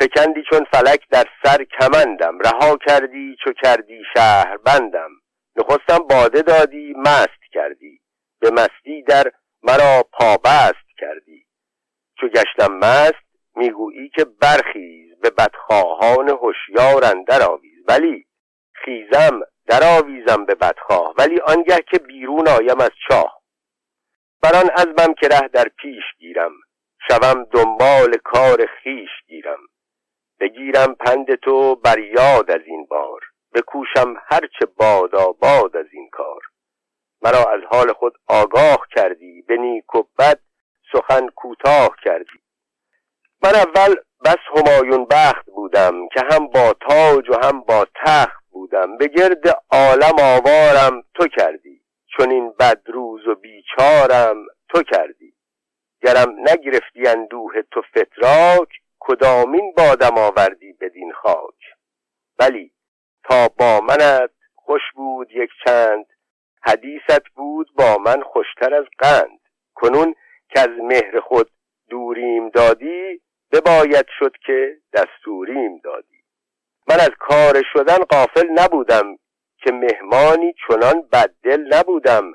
فکندی 0.00 0.42
چون 0.50 0.66
فلک 0.72 1.08
در 1.10 1.24
سر 1.44 1.64
کمندم 1.64 2.38
رها 2.38 2.76
کردی 2.86 3.36
چو 3.44 3.52
کردی 3.52 4.02
شهر 4.14 4.56
بندم 4.56 5.10
نخستم 5.56 5.98
باده 5.98 6.42
دادی 6.42 6.94
مست 6.96 7.52
کردی. 7.52 8.00
به 8.40 8.50
مستی 8.50 9.02
در 9.02 9.32
مرا 9.62 10.04
پابست 10.12 10.88
کردی. 10.98 11.47
چو 12.20 12.28
گشتم 12.28 12.72
مست 12.72 13.28
می‌گویی 13.56 14.08
که 14.08 14.24
برخیز 14.24 15.20
به 15.20 15.30
بدخواهان 15.30 16.28
هوشیار 16.28 17.04
اندر 17.04 17.42
آویز. 17.42 17.84
ولی 17.88 18.26
خیزم 18.72 19.40
درآویزم 19.66 20.44
به 20.44 20.54
بدخواه 20.54 21.14
ولی 21.18 21.40
آنگه 21.40 21.78
که 21.90 21.98
بیرون 21.98 22.48
آیم 22.48 22.80
از 22.80 22.90
چاه. 23.08 23.42
بران 24.42 24.70
ازمم 24.76 25.14
که 25.14 25.28
ره 25.28 25.48
در 25.48 25.68
پیش 25.68 26.04
گیرم 26.18 26.52
شوم 27.08 27.44
دنبال 27.44 28.16
کار 28.24 28.66
خیش 28.66 29.10
گیرم. 29.26 29.58
بگیرم 30.40 30.94
پند 30.94 31.34
تو 31.34 31.76
بر 31.76 31.98
یاد 31.98 32.50
از 32.50 32.60
این 32.66 32.86
بار 32.86 33.20
بکوشم 33.54 34.14
هرچه 34.26 34.66
باد 35.40 35.76
از 35.76 35.86
این 35.92 36.08
کار. 36.12 36.40
مرا 37.22 37.52
از 37.52 37.60
حال 37.70 37.92
خود 37.92 38.12
آگاه 38.26 38.86
کردی 38.94 39.42
به 39.42 39.56
نیک 39.56 39.94
و 39.94 40.02
بد 40.18 40.40
سخن 40.92 41.28
کوتاه 41.28 41.96
کردی. 42.04 42.40
من 43.42 43.54
اول 43.54 43.94
بس 44.24 44.36
همایون 44.56 45.04
بخت 45.04 45.46
بودم 45.46 46.08
که 46.08 46.20
هم 46.30 46.46
با 46.46 46.74
تاج 46.88 47.30
و 47.30 47.46
هم 47.46 47.60
با 47.60 47.86
تخت 48.06 48.44
بودم. 48.50 48.96
به 48.96 49.06
گرد 49.06 49.64
عالم 49.70 50.14
آوارم 50.20 51.02
تو 51.14 51.28
کردی. 51.28 51.82
چون 52.16 52.30
این 52.30 52.52
بد 52.60 52.80
روز 52.86 53.26
و 53.26 53.34
بیچارم 53.34 54.36
تو 54.68 54.82
کردی. 54.82 55.34
گرم 56.02 56.34
نگرفتی 56.38 57.06
اندوه 57.06 57.52
تو 57.70 57.82
فتراک 57.82 58.68
کدامین 58.98 59.74
بادم 59.76 60.18
آوردی 60.18 60.72
بدین 60.72 61.12
خاک. 61.12 61.54
ولی 62.38 62.72
تا 63.24 63.48
با 63.48 63.80
منت 63.80 64.30
خوش 64.54 64.82
بود 64.94 65.30
یک 65.30 65.50
چند 65.66 66.06
حدیثت 66.62 67.28
بود 67.28 67.68
با 67.74 67.98
من 67.98 68.22
خوشتر 68.22 68.74
از 68.74 68.84
قند. 68.98 69.38
کنون 69.74 70.14
که 70.48 70.60
از 70.60 70.68
مهر 70.82 71.20
خود 71.20 71.50
دوریم 71.90 72.48
دادی 72.48 73.20
بباید 73.52 74.06
شد 74.18 74.36
که 74.46 74.76
دستوریم 74.92 75.78
دادی. 75.84 76.18
من 76.88 77.00
از 77.00 77.10
کار 77.18 77.62
شدن 77.72 77.98
قافل 77.98 78.46
نبودم 78.50 79.16
که 79.62 79.72
مهمانی 79.72 80.54
چنان 80.68 81.08
بددل 81.12 81.74
نبودم. 81.74 82.32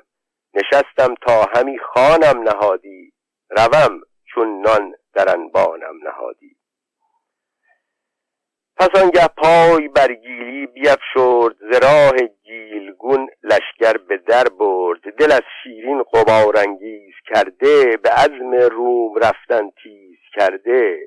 نشستم 0.54 1.14
تا 1.14 1.44
همی 1.54 1.78
خانم 1.78 2.42
نهادی 2.42 3.12
روم 3.50 4.00
چون 4.34 4.60
نان 4.60 4.94
در 5.14 5.30
انبانم 5.30 5.94
نهادی. 6.04 6.56
پس 8.76 8.88
آنگه 9.02 9.28
پای 9.36 9.88
بر 9.88 10.14
گیلی 10.14 10.66
بیفشرد 10.66 11.56
ز 11.70 11.82
راه 11.82 12.12
گیلگون 12.42 13.28
لشکر 13.42 13.96
به 13.96 14.16
در 14.16 14.44
برد. 14.44 15.00
دل 15.00 15.32
از 15.32 15.42
شیرین 15.62 16.02
قبارانگیز 16.02 17.03
کرده 17.26 17.96
به 17.96 18.10
عزم 18.10 18.54
روم 18.54 19.18
رفتن 19.18 19.70
تیز 19.82 20.18
کرده. 20.34 20.98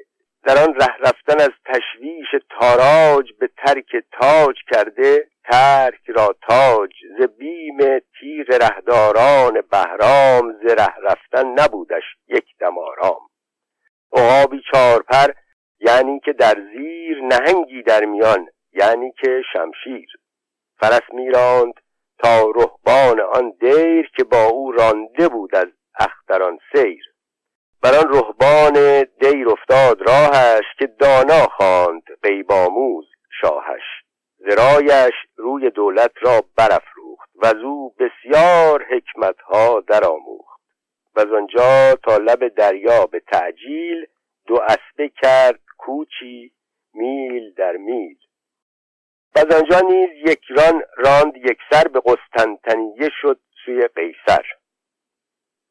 در 0.44 0.64
آن 0.64 0.74
ره 0.74 0.98
رفتن 1.00 1.42
از 1.42 1.52
تشویش 1.66 2.28
تاراج 2.60 3.32
به 3.40 3.50
ترک 3.58 4.06
تاج 4.22 4.56
کرده. 4.72 5.28
ترک 5.52 6.02
را 6.08 6.36
تاج 6.50 6.92
ز 7.20 7.24
بیم 7.40 7.78
تیر 8.20 8.48
رهداران 8.62 9.62
بهرام 9.72 10.54
ز 10.64 10.66
ره 10.66 10.94
رفتن 11.04 11.48
نبودش 11.60 12.04
یک 12.28 12.46
دم 12.60 12.78
آرام. 12.78 13.22
عقابی 14.14 14.62
چارپر 14.74 15.32
یعنی 15.80 16.20
که 16.20 16.34
در 16.34 16.56
زیر 16.74 17.22
نهنگی 17.22 17.84
در 17.84 18.06
میان 18.06 18.48
یعنی 18.74 19.12
که 19.12 19.42
شمشیر. 19.54 20.10
فرس 20.80 21.14
میراند 21.14 21.74
تا 22.20 22.52
رهبان 22.56 23.20
آن 23.20 23.54
دیر 23.60 24.12
که 24.18 24.24
با 24.24 24.46
او 24.46 24.72
رانده 24.72 25.28
بود 25.28 25.56
از 25.56 25.68
اختران 26.00 26.60
سیر. 26.74 27.04
بر 27.82 27.96
آن 27.96 28.14
رهبان 28.14 29.06
دیر 29.22 29.50
افتاد 29.50 30.10
راهش 30.10 30.66
که 30.80 30.88
دانا 30.88 31.46
خواند 31.46 32.04
غیبآموز 32.24 33.06
شاهش. 33.42 33.84
زرایش 34.38 35.14
روی 35.36 35.70
دولت 35.70 36.12
را 36.22 36.44
برافروخت 36.58 37.30
و 37.36 37.46
او 37.66 37.96
بسیار 38.00 38.86
حکمتها 38.92 39.80
درآموخت. 39.80 40.62
و 41.16 41.20
از 41.20 41.34
آنجا 41.34 41.96
تا 42.04 42.18
لب 42.18 42.48
دریا 42.48 43.06
به 43.06 43.20
تعجیل 43.20 44.06
دو 44.48 44.62
اسبه 44.62 45.12
کرد 45.22 45.60
کوچی 45.78 46.52
میل 46.94 47.54
در 47.54 47.72
میل. 47.72 48.18
و 49.36 49.40
از 49.40 49.62
آنجا 49.62 49.80
نیز 49.88 50.10
یک 50.32 50.42
ران 50.50 50.84
راند 50.98 51.38
یک 51.38 51.58
سر 51.72 51.88
به 51.88 52.02
قسطنطنیه 52.06 53.10
شد 53.22 53.40
سوی 53.66 53.88
قیصر. 53.88 54.46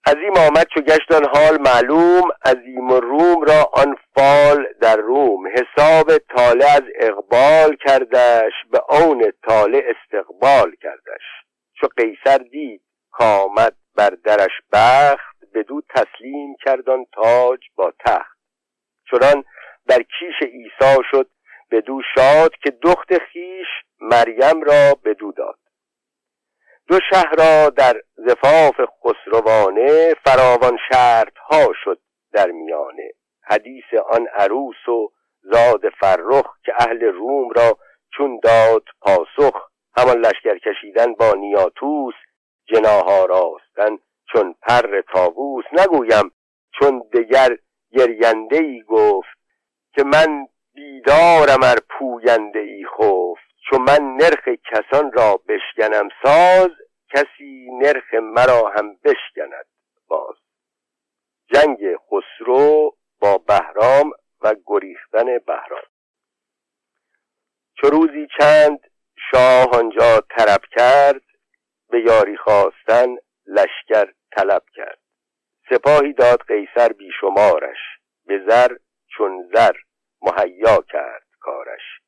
عظیم 0.07 0.37
آمد 0.37 0.67
چو 0.75 0.81
گشت 0.81 1.13
آن 1.13 1.27
حال 1.35 1.59
معلوم 1.61 2.29
عظیم 2.45 2.89
روم 2.89 3.43
را 3.43 3.71
آن 3.73 3.97
فال 4.15 4.67
در 4.81 4.97
روم. 4.97 5.47
حساب 5.47 6.19
طالع 6.19 6.67
از 6.67 6.83
اقبال 7.01 7.77
کردش 7.77 8.53
به 8.71 8.81
اون 8.91 9.33
طالع 9.49 9.83
استقبال 9.87 10.73
کردش. 10.83 11.23
چو 11.81 11.87
قیصر 11.97 12.39
دید 12.39 12.83
کامد 13.11 13.77
بر 13.97 14.11
درش 14.25 14.53
بخت 14.73 15.37
بدو 15.55 15.83
تسلیم 15.95 16.57
کردن 16.65 17.05
تاج 17.13 17.61
با 17.77 17.93
تخت. 18.07 18.39
چنان 19.11 19.45
در 19.87 19.99
کیش 20.03 20.49
عیسی 20.53 21.03
شد 21.11 21.31
بدو 21.71 22.01
شاد 22.15 22.51
که 22.63 22.71
دخت 22.71 23.19
خیش 23.19 23.67
مریم 24.01 24.63
را 24.63 24.95
بدو 25.05 25.33
داد. 25.33 25.59
دو 26.89 26.99
شهر 27.11 27.35
را 27.39 27.71
در 27.71 28.03
زفاف 28.17 28.81
خسروانه 29.05 30.15
فراوان 30.25 30.79
ها 31.51 31.73
شد 31.85 32.01
در 32.33 32.51
میانه. 32.51 33.11
حدیث 33.43 33.85
آن 34.11 34.27
عروس 34.27 34.89
و 34.89 35.13
زاد 35.43 35.89
فرخ 36.01 36.47
که 36.65 36.73
اهل 36.79 37.03
روم 37.05 37.51
را 37.51 37.79
چون 38.17 38.41
داد 38.43 38.83
پاسخ 39.01 39.69
همان 39.97 40.19
لشکر 40.19 40.59
کشیدن 40.59 41.15
با 41.15 41.33
نیاتوس 41.33 42.15
جناها 42.67 43.25
راستن 43.25 43.99
چون 44.33 44.55
پر 44.63 45.01
تاووس 45.13 45.65
نگویم 45.73 46.31
چون 46.79 47.03
دگر 47.13 47.57
گرینده 47.93 48.57
ای 48.57 48.83
گفت 48.83 49.39
که 49.95 50.05
من 50.05 50.47
بیدارم 50.75 51.63
ار 51.63 51.79
پوینده 51.89 52.59
ای 52.59 52.87
خفت. 52.87 53.46
چون 53.71 53.81
من 53.83 54.17
نرخ 54.17 54.49
کسان 54.49 55.13
را 55.13 55.41
بشکنم 55.49 56.09
ساز 56.23 56.71
کسی 57.15 57.69
نرخ 57.83 58.15
مرا 58.15 58.69
هم 58.77 58.97
بشکند 59.05 59.67
باز. 60.09 60.37
جنگ 61.55 61.79
خسرو 61.97 62.97
با 63.21 63.39
بهرام 63.39 64.11
و 64.41 64.55
گریختن 64.67 65.39
بهرام. 65.39 65.87
چو 67.81 67.87
روزی 67.87 68.29
چند 68.41 68.79
شاه 69.31 69.69
آنجا 69.79 70.21
طرب 70.21 70.61
کرد 70.77 71.23
به 71.91 72.01
یاری 72.01 72.37
خواستن 72.37 73.17
لشکر 73.47 74.13
طلب 74.37 74.63
کرد. 74.75 74.99
سپاهی 75.71 76.13
داد 76.13 76.43
قیصر 76.43 76.93
بیشمارش 76.93 77.79
به 78.27 78.41
زر 78.49 78.77
چون 79.17 79.51
زر 79.55 79.73
مهیا 80.23 80.83
کرد 80.93 81.27
کارش. 81.41 82.06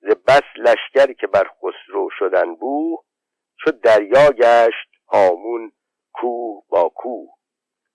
ز 0.00 0.06
بس 0.06 0.42
لشکر 0.56 1.12
که 1.12 1.26
بر 1.26 1.50
خسرو 1.58 2.08
شدن 2.18 2.54
بو 2.54 2.96
چو 3.64 3.70
دریا 3.70 4.30
گشت 4.30 4.88
هامون 5.08 5.72
کوه 6.12 6.62
با 6.68 6.88
کوه. 6.88 7.28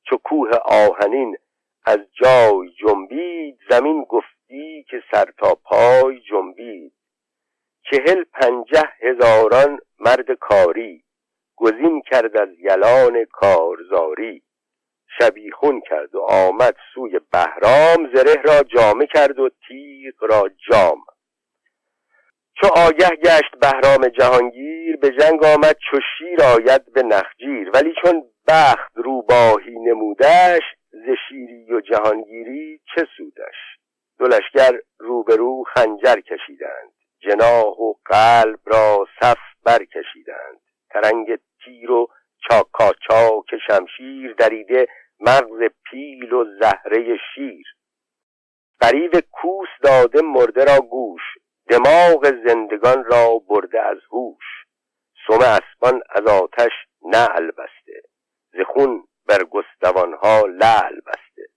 چو 0.09 0.17
کوه 0.17 0.49
آهنین 0.65 1.37
از 1.85 1.99
جای 2.21 2.69
جنبید 2.79 3.59
زمین 3.69 4.03
گفتی 4.03 4.85
که 4.89 5.03
سر 5.11 5.25
تا 5.37 5.55
پای 5.55 6.19
جنبید. 6.19 6.93
چهل 7.91 8.23
پنجه 8.23 8.83
هزاران 9.01 9.79
مرد 9.99 10.31
کاری 10.31 11.03
گزین 11.55 12.01
کرد 12.01 12.37
از 12.37 12.49
یلان 12.59 13.25
کارزاری. 13.25 14.43
شبیخون 15.19 15.81
کرد 15.89 16.15
و 16.15 16.21
آمد 16.21 16.75
سوی 16.93 17.19
بهرام 17.31 18.15
زره 18.15 18.41
را 18.41 18.63
جامه 18.63 19.07
کرد 19.07 19.39
و 19.39 19.49
تیغ 19.67 20.23
را 20.23 20.49
جام. 20.71 21.05
چو 22.61 22.67
آگه 22.67 23.09
گشت 23.09 23.55
بهرام 23.61 24.07
جهانگیر 24.07 24.95
به 24.95 25.09
جنگ 25.09 25.43
آمد 25.43 25.77
چو 25.91 25.99
شیر 26.17 26.41
آید 26.43 26.93
به 26.93 27.03
نخجیر. 27.03 27.71
ولی 27.73 27.93
چون 28.01 28.23
بخت 28.47 28.91
روباهی 28.95 29.79
نمودش 29.79 30.61
ز 30.91 31.05
شیری 31.29 31.73
و 31.73 31.81
جهانگیری 31.81 32.79
چه 32.95 33.07
سودش؟ 33.17 33.55
دو 34.19 34.25
لشکر 34.25 34.79
روبرو 34.99 35.63
خنجر 35.73 36.19
کشیدند. 36.19 36.91
جناح 37.19 37.79
و 37.79 37.93
قلب 38.05 38.59
را 38.65 39.07
صف 39.21 39.37
برکشیدند. 39.65 40.59
ترنگ 40.89 41.39
تیر 41.65 41.91
و 41.91 42.07
چاکاچاک 42.49 43.45
شمشیر 43.67 44.33
دریده 44.33 44.87
مغز 45.19 45.59
پیل 45.91 46.33
و 46.33 46.45
زهره 46.59 47.17
شیر. 47.35 47.65
قریب 48.79 49.19
کوس 49.19 49.69
داده 49.83 50.21
مرده 50.21 50.65
را 50.65 50.79
گوش. 50.79 51.21
دماغ 51.69 52.33
زندگان 52.47 53.03
را 53.03 53.39
برده 53.47 53.81
از 53.81 53.97
هوش. 54.11 54.43
سم 55.27 55.39
اسبان 55.39 56.01
از 56.09 56.27
آتش 56.27 56.71
نعل 57.01 57.51
بسته. 57.51 58.01
ز 58.53 58.57
خون 58.67 59.07
بر 59.25 59.43
گستوانها 59.43 60.41
لعل 60.45 60.95
بسته. 60.95 61.47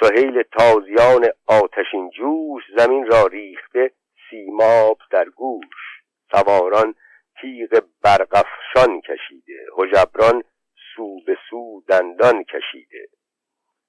سهیل 0.00 0.42
تازیان 0.42 1.26
آتشین 1.46 2.10
جوش 2.10 2.62
زمین 2.76 3.06
را 3.06 3.26
ریخته 3.26 3.90
سیماب 4.30 4.98
در 5.10 5.24
گوش. 5.24 6.02
سواران 6.30 6.94
تیغ 7.40 7.82
برقفشان 8.02 9.00
کشیده. 9.00 9.66
هژبران 9.78 10.44
سو 10.96 11.20
به 11.26 11.36
سو 11.50 11.82
دندان 11.88 12.44
کشیده. 12.44 13.08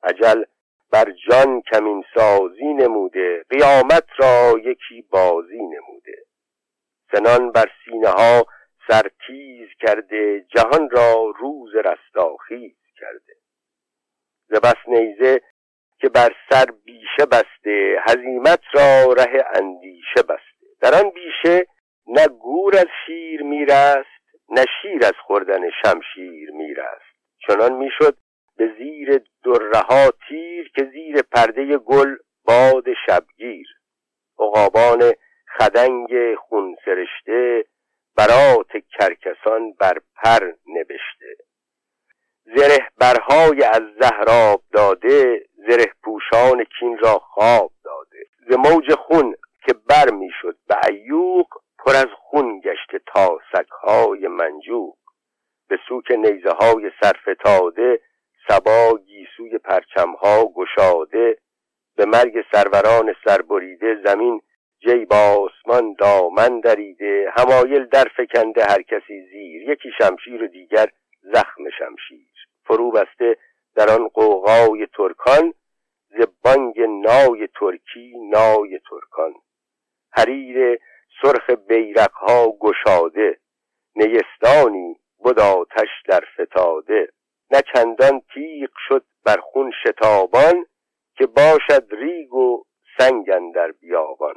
عجل 0.03 0.43
بر 0.93 1.11
جان 1.29 1.61
کمین 1.61 2.03
سازی 2.15 2.73
نموده 2.73 3.45
قیامت 3.49 4.05
را 4.17 4.53
یکی 4.63 5.01
بازی 5.01 5.57
نموده. 5.57 6.25
سنان 7.11 7.51
بر 7.51 7.71
سینه 7.85 8.09
ها 8.09 8.45
سرتیز 8.87 9.67
کرده 9.79 10.45
جهان 10.55 10.89
را 10.89 11.33
روز 11.39 11.75
رستاخیز 11.75 12.75
کرده. 12.99 13.33
ز 14.47 14.53
بس 14.53 14.75
نیزه 14.87 15.41
که 15.99 16.09
بر 16.09 16.29
سر 16.49 16.65
بیشه 16.85 17.25
بسته 17.31 17.97
هزیمت 18.07 18.61
را 18.73 19.13
ره 19.13 19.45
اندیشه 19.55 20.21
بسته. 20.21 20.67
در 20.81 21.03
آن 21.03 21.09
بیشه 21.09 21.67
نه 22.07 22.27
گور 22.27 22.77
از 22.77 22.87
شیر 23.05 23.43
میرست 23.43 24.23
نه 24.49 24.65
شیر 24.81 25.05
از 25.05 25.13
خوردن 25.25 25.69
شمشیر 25.69 26.51
میرست. 26.51 27.13
چنان 27.47 27.73
می‌شد 27.73 28.17
به 28.58 28.74
زیر 28.78 29.22
درها 29.45 30.12
تیر 30.28 30.72
که 30.76 30.89
زیر 30.93 31.22
پرده 31.22 31.78
گل 31.78 32.16
باد 32.45 32.84
شبگیر. 33.06 33.68
عقابان 34.39 35.14
خدنگ 35.58 36.36
خون 36.36 36.76
سرشته 36.86 37.66
برات 38.18 38.72
کرکسان 38.99 39.74
بر 39.80 39.97
پر 40.24 40.51
نوشته 40.68 41.36
زره 42.45 42.78
برهای 42.97 43.64
از 43.64 43.82
زهراب 44.01 44.62
داده 44.74 45.45
زره 45.68 45.86
پوشان 46.04 46.66
کین 46.80 46.97
را 46.97 47.20
خواب 47.20 47.72
داده. 47.84 48.26
ز 48.49 48.54
موج 48.54 48.93
خون 48.93 49.36
که 49.66 49.74
بر 49.74 50.10
می‌شد 50.12 50.58
به 50.68 50.76
ایوق 50.89 51.47
پر 51.80 51.95
از 51.95 52.08
خون 52.16 52.60
گشته 52.60 52.99
تا 53.14 53.39
سکهای 53.51 54.28
منجوق. 54.28 54.97
به 55.70 55.80
سوک 55.88 56.12
نیزه 56.12 56.51
های 56.51 56.91
سرفتاده 57.01 57.99
سبا 58.47 58.99
گیسوی 59.05 59.57
پرچمها 59.57 60.45
گشاده 60.55 61.37
به 61.95 62.05
مرگ 62.05 62.33
سروران 62.51 63.15
سربریده 63.25 64.01
زمین 64.05 64.41
جیب 64.79 65.13
آسمان 65.13 65.95
دامن 65.99 66.59
دریده 66.59 67.33
همایل 67.35 67.85
در 67.85 68.05
فکنده 68.17 68.63
هر 68.63 68.81
کسی 68.81 69.21
زیر 69.31 69.69
یکی 69.69 69.89
شمشیر 69.97 70.43
و 70.43 70.47
دیگر 70.47 70.87
زخم 71.21 71.69
شمشیر. 71.79 72.27
فرو 72.65 72.91
بسته 72.91 73.37
در 73.75 73.89
آن 73.89 74.07
قوقای 74.07 74.87
ترکان 74.97 75.53
ز 76.09 76.21
بانگ 76.43 76.79
نای 76.79 77.47
ترکی 77.59 78.13
نای 78.29 78.79
ترکان. 78.89 79.33
حریر 80.11 80.79
سرخ 81.21 81.49
بیرقها 81.49 82.47
گشاده 82.59 83.37
نیستانی 83.95 84.99
بود 85.17 85.39
آتش 85.39 85.89
در 86.07 86.23
فتاده. 86.37 87.07
نه 87.54 87.62
چندان 87.74 88.22
تیغ 88.34 88.70
شد 88.88 89.06
بر 89.26 89.38
خون 89.38 89.72
شتابان 89.84 90.66
که 91.18 91.26
باشد 91.26 91.88
ریگ 91.91 92.34
و 92.34 92.64
سنگ 92.97 93.26
در 93.56 93.72
بیابان. 93.72 94.36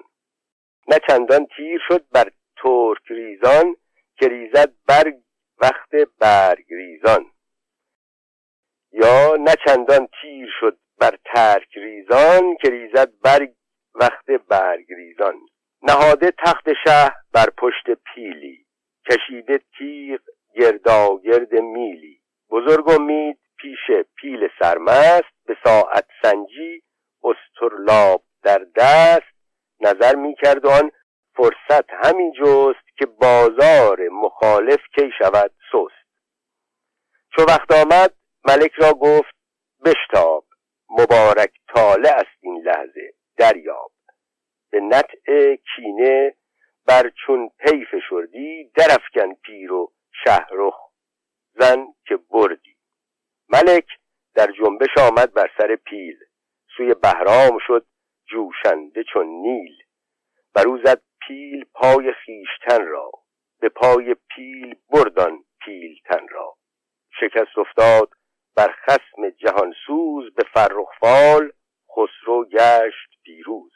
نه 0.88 0.98
چندان 1.08 1.46
تیر 1.56 1.80
شد 1.88 2.04
بر 2.12 2.30
ترک 2.62 3.10
ریزان 3.10 3.76
که 4.18 4.28
ریزد 4.28 4.72
برگ 4.86 5.14
وقت 5.58 5.90
برگ 6.18 6.64
ریزان. 6.68 7.26
یا 8.92 9.36
نه 9.36 9.54
چندان 9.66 10.08
تیر 10.20 10.48
شد 10.60 10.78
بر 10.98 11.18
ترک 11.34 11.76
ریزان 11.76 12.56
که 12.56 12.70
ریزد 12.70 13.12
برگ 13.20 13.52
وقت 13.94 14.30
برگ 14.30 14.92
ریزان. 14.92 15.34
نهاده 15.82 16.32
تخت 16.44 16.68
شهر 16.84 17.14
بر 17.32 17.50
پشت 17.58 17.90
پیلی 18.14 18.66
کشیده 19.10 19.60
تیغ 19.78 20.20
گرداگرد 20.54 21.54
میلی. 21.54 22.25
بزرگ 22.50 22.88
امید 22.88 23.38
پیش 23.58 24.06
پیل 24.16 24.48
سرمست 24.58 25.34
به 25.46 25.56
ساعت 25.64 26.06
سنجی 26.22 26.82
استرلاب 27.22 28.22
در 28.42 28.66
دست. 28.76 29.36
نظر 29.80 30.14
می‌کرد 30.14 30.64
و 30.64 30.70
آن 30.70 30.90
فرصت 31.36 31.90
همین 31.90 32.32
جست 32.32 32.96
که 32.98 33.06
بازار 33.06 34.08
مخالف 34.08 34.80
کی 34.94 35.10
شود 35.18 35.50
سست. 35.72 36.06
چو 37.36 37.42
وقت 37.42 37.72
آمد 37.72 38.14
ملک 38.44 38.72
را 38.72 38.92
گفت 38.92 39.34
بشتاب 39.84 40.44
مبارک 40.90 41.52
تاله 41.74 42.08
است 42.08 42.38
این 42.40 42.62
لحظه 42.62 43.12
دریاب. 43.36 43.92
به 44.70 44.80
نطع 44.80 45.56
کینه 45.76 46.34
بر 46.86 47.10
چون 47.26 47.50
پی 47.58 47.84
فشردی 47.84 48.70
درفکن 48.74 49.34
پیر 49.34 49.72
و 49.72 49.92
شهرخ 50.24 50.85
زن 51.58 51.86
که 52.08 52.16
بردی. 52.16 52.76
ملک 53.48 53.86
در 54.34 54.52
جنبش 54.52 54.98
آمد 54.98 55.32
بر 55.34 55.50
سر 55.58 55.76
پیل. 55.76 56.18
سوی 56.76 56.94
بهرام 56.94 57.58
شد 57.66 57.86
جوشنده 58.30 59.04
چون 59.12 59.26
نیل. 59.26 59.76
برو 60.54 60.78
زد 60.84 61.02
پیل 61.28 61.64
پای 61.74 62.12
خیشتن 62.12 62.86
را. 62.86 63.10
به 63.60 63.68
پای 63.68 64.14
پیل 64.14 64.74
بردان 64.90 65.44
پیلتن 65.64 66.28
را. 66.28 66.56
شکست 67.20 67.58
افتاد 67.58 68.10
بر 68.56 68.72
خسم 68.72 69.30
جهانسوز 69.30 70.34
به 70.34 70.42
فرخ 70.54 70.88
خسرو 71.96 72.44
گشت 72.44 73.22
پیروز. 73.22 73.72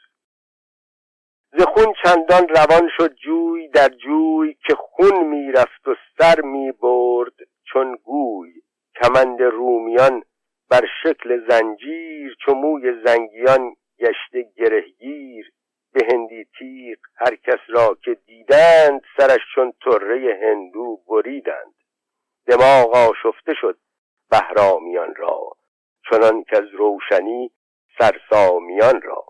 ز 1.57 1.61
خون 1.61 1.93
چندان 2.03 2.47
روان 2.47 2.89
شد 2.97 3.13
جوی 3.15 3.67
در 3.67 3.89
جوی 3.89 4.53
که 4.53 4.75
خون 4.75 5.23
می‌رفت 5.23 5.87
و 5.87 5.95
سر 6.17 6.41
می‌برد. 6.41 7.33
چون 7.73 7.95
گوی 7.95 8.53
کمند 9.01 9.41
رومیان 9.41 10.23
بر 10.69 10.81
شکل 11.03 11.47
زنجیر 11.49 12.35
چو 12.45 12.53
موی 12.53 13.03
زنگیان 13.05 13.75
گشته 13.99 14.51
گرهگیر 14.57 15.51
به 15.93 16.07
هندی 16.11 16.45
تیغ 16.59 16.97
هر 17.15 17.35
کس 17.35 17.59
را 17.67 17.97
که 18.03 18.13
دیدند 18.13 19.01
سرش 19.17 19.39
چون 19.55 19.73
طره 19.83 20.39
هندو 20.41 20.99
بریدند. 21.07 21.73
دماغ 22.47 22.95
آشفته 22.95 23.53
شد 23.61 23.77
بهرامیان 24.31 25.15
را 25.15 25.39
چنان 26.09 26.43
که 26.43 26.57
از 26.57 26.69
روشنی 26.73 27.51
سرسامیان 27.99 29.01
را. 29.01 29.25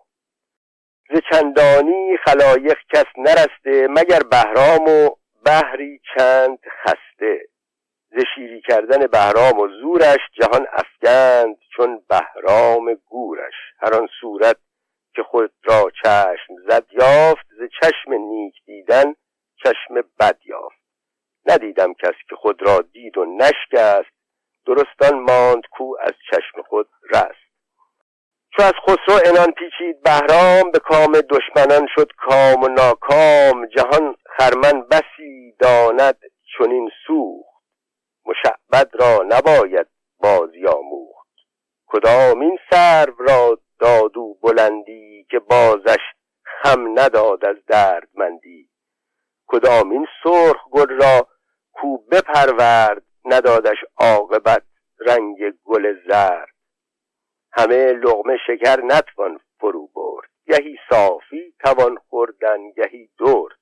ز 1.09 1.19
چندانی 1.31 2.17
خلایق 2.17 2.77
کس 2.93 3.05
نرسته 3.17 3.87
مگر 3.89 4.19
بهرام 4.31 4.87
و 4.87 5.09
بهری 5.45 6.01
چند 6.17 6.59
خسته؟ 6.83 7.47
ز 8.11 8.23
شیری 8.35 8.61
کردن 8.61 9.07
بهرام 9.07 9.59
و 9.59 9.67
زورش 9.67 10.19
جهان 10.33 10.67
افگند 10.71 11.57
چون 11.75 12.03
بهرام 12.09 12.93
گورش. 12.93 13.53
هر 13.79 13.95
آن 13.95 14.07
صورت 14.21 14.57
که 15.15 15.23
خود 15.23 15.51
را 15.63 15.91
چشم 16.03 16.55
زد 16.67 16.85
یافت 16.91 17.45
ز 17.59 17.63
چشم 17.81 18.13
نیک 18.13 18.55
دیدن 18.65 19.15
چشم 19.63 19.93
بد 20.19 20.37
یافت. 20.45 20.81
ندیدم 21.45 21.93
کس 21.93 22.15
که 22.29 22.35
خود 22.35 22.67
را 22.67 22.79
دید 22.93 23.17
و 23.17 23.25
نشکست 23.25 24.11
درستان 24.67 25.19
ماند 25.19 25.63
کو 25.71 25.95
از 26.01 26.13
چشم 26.31 26.61
خود 26.69 26.89
رست. 27.13 27.51
چو 28.55 28.63
از 28.63 28.73
خسرو 28.87 29.19
انان 29.25 29.51
پیچید 29.51 30.03
بهرام 30.03 30.71
به 30.71 30.79
کام 30.79 31.11
دشمنان 31.11 31.87
شد 31.95 32.11
کام 32.17 32.63
و 32.63 32.67
ناکام. 32.67 33.65
جهان 33.65 34.15
خرمن 34.37 34.81
بسی 34.81 35.55
داند 35.59 36.19
چنین 36.57 36.89
سوخت 37.07 37.50
مشعبد 38.25 38.91
را 38.93 39.25
نباید 39.29 39.87
بازی 40.19 40.67
آموخت. 40.67 41.27
کدام 41.87 42.39
این 42.39 42.57
سرو 42.69 43.15
را 43.19 43.59
دادو 43.79 44.33
بلندی 44.43 45.25
که 45.29 45.39
بازش 45.39 45.99
خم 46.43 46.99
نداد 46.99 47.45
از 47.45 47.55
دردمندی؟ 47.67 48.69
کدام 49.47 49.91
این 49.91 50.07
سرخ 50.23 50.69
گل 50.71 50.89
را 50.89 51.27
کو 51.71 51.97
بپرورد 51.97 53.03
ندادش 53.25 53.77
عاقبت 53.97 54.63
رنگ 54.99 55.37
گل 55.63 55.95
زرد؟ 56.07 56.55
همه 57.53 57.93
لغمه 57.93 58.37
شکر 58.47 58.81
نتوان 58.81 59.39
فرو 59.59 59.87
برد. 59.87 60.29
گهی 60.47 60.77
صافی 60.89 61.53
توان 61.59 61.97
خوردن 62.09 62.71
گهی 62.71 63.09
درد. 63.19 63.57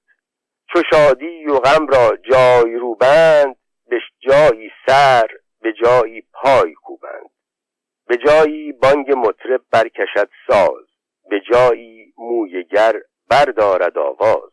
چو 0.74 0.82
شادی 0.92 1.46
و 1.46 1.60
غم 1.60 1.88
را 1.88 2.18
جای 2.32 2.76
روبند 2.76 3.56
به 3.90 4.00
جایی 4.20 4.72
سر 4.88 5.28
به 5.62 5.74
جایی 5.74 6.22
پای 6.34 6.74
کوبند. 6.74 7.30
به 8.08 8.18
جایی 8.18 8.72
بانگ 8.72 9.14
مطرب 9.18 9.62
برکشد 9.72 10.30
ساز. 10.48 10.86
به 11.30 11.42
جایی 11.52 12.14
مویگر 12.18 12.94
بردارد 13.30 13.98
آواز. 13.98 14.52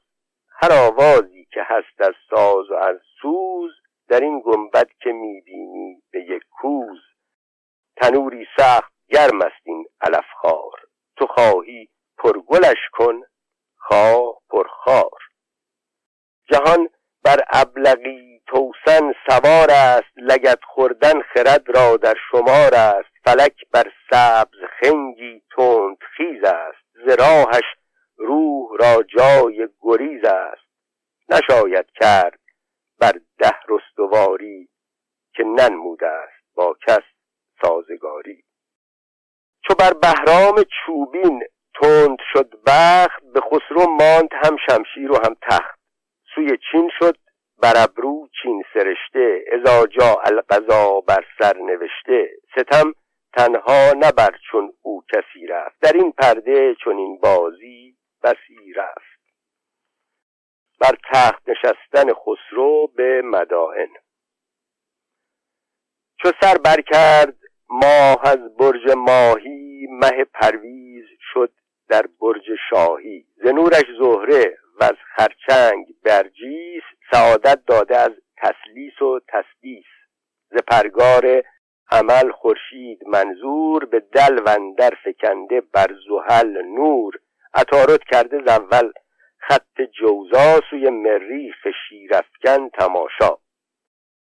هر 0.50 0.72
آوازی 0.72 1.46
که 1.52 1.60
هست 1.62 2.00
از 2.00 2.14
ساز 2.30 2.70
و 2.70 2.74
از 2.74 2.96
سوز 3.22 3.70
در 4.08 4.20
این 4.20 4.42
گنبد 4.44 4.88
که 5.00 5.12
می‌بینی 5.12 6.02
به 6.12 6.20
یک 6.20 6.42
کوز. 6.50 6.98
تنوری 7.96 8.46
سخت 8.58 8.92
گرم 9.08 9.42
است 9.42 9.60
این 9.64 9.86
علفخوار. 10.00 10.80
تو 11.16 11.26
خواهی 11.26 11.88
پرگلش 12.18 12.88
کن 12.92 13.20
خواه 13.76 14.40
پرخار 14.50 15.18
جهان 16.50 16.88
بر 17.26 17.44
ابلغی 17.50 18.40
توسن 18.46 19.12
سوار 19.28 19.70
است 19.70 20.12
لگت 20.16 20.58
خوردن 20.64 21.22
خرد 21.22 21.76
را 21.76 21.96
در 21.96 22.14
شمار 22.30 22.74
است. 22.74 23.08
فلک 23.24 23.54
بر 23.72 23.92
سبز 24.10 24.58
خنگی 24.80 25.42
تند 25.56 25.96
خیز 26.16 26.44
است. 26.44 27.06
ز 27.06 27.08
راهش 27.08 27.64
روح 28.16 28.68
را 28.80 29.02
جای 29.02 29.68
گریز 29.80 30.24
است. 30.24 30.66
نشاید 31.28 31.86
کرد 32.00 32.38
بر 33.00 33.12
ده 33.38 33.56
رستواری 33.68 34.68
که 35.34 35.44
ننموده 35.44 36.06
است 36.06 36.44
با 36.54 36.76
کس 36.86 37.04
سازگاری. 37.62 38.44
چو 39.68 39.74
بر 39.74 39.92
بهرام 39.92 40.62
چوبین 40.86 41.42
تند 41.82 42.18
شد 42.32 42.54
بخت 42.66 43.22
به 43.34 43.40
خسرو 43.40 43.90
ماند 43.90 44.28
هم 44.32 44.56
شمشیر 44.68 45.12
و 45.12 45.16
هم 45.16 45.36
تخت. 45.42 45.75
سوی 46.36 46.58
چین 46.72 46.90
شد 46.98 47.16
بر 47.62 47.72
ابرو 47.76 48.28
چین 48.42 48.62
سرشته 48.74 49.44
ازا 49.52 49.86
جا 49.86 50.16
القضا 50.24 51.00
بر 51.00 51.24
سر 51.38 51.56
نوشته. 51.56 52.30
ستم 52.56 52.92
تنها 53.36 53.92
نبر 53.96 54.38
چون 54.50 54.72
او 54.82 55.04
کسی 55.12 55.46
رفت. 55.46 55.80
در 55.80 55.92
این 55.94 56.12
پرده 56.12 56.74
چون 56.74 56.96
این 56.96 57.18
بازی 57.18 57.96
بسی 58.22 58.72
رفت. 58.76 59.20
بر 60.80 60.96
تخت 61.12 61.48
نشستن 61.48 62.12
خسرو 62.12 62.86
به 62.86 63.22
مدائن 63.24 63.88
چو 66.22 66.30
سر 66.40 66.54
برکرد 66.64 67.36
ماه 67.68 68.20
از 68.28 68.56
برج 68.56 68.90
ماهی 68.96 69.86
مه 69.90 70.24
پرویز 70.24 71.06
شد 71.32 71.52
در 71.88 72.04
برج 72.20 72.44
شاهی. 72.70 73.26
ز 73.44 73.46
نورش 73.46 73.84
زهره 73.98 74.58
و 74.80 74.84
از 74.84 74.96
خرچنگ 75.16 75.86
برجیس 76.04 76.82
سعادت 77.12 77.58
داده 77.66 77.96
از 77.96 78.12
تسلیس 78.36 79.02
و 79.02 79.20
تسدیس 79.28 79.84
ز 80.50 80.56
پرگار 80.68 81.42
عمل 81.90 82.30
خورشید 82.30 82.98
منظور 83.06 83.84
به 83.84 84.00
دل 84.00 84.40
وندر 84.46 84.90
فکنده 85.04 85.60
بر 85.60 85.86
زحل 86.08 86.62
نور. 86.62 87.14
عطارد 87.54 88.00
کرده 88.12 88.38
ز 88.46 88.48
اول 88.48 88.92
خط 89.38 89.80
جوزا 90.00 90.60
سوی 90.70 90.90
مریخ 90.90 91.56
شیرفکن 91.88 92.68
تماشا. 92.68 93.36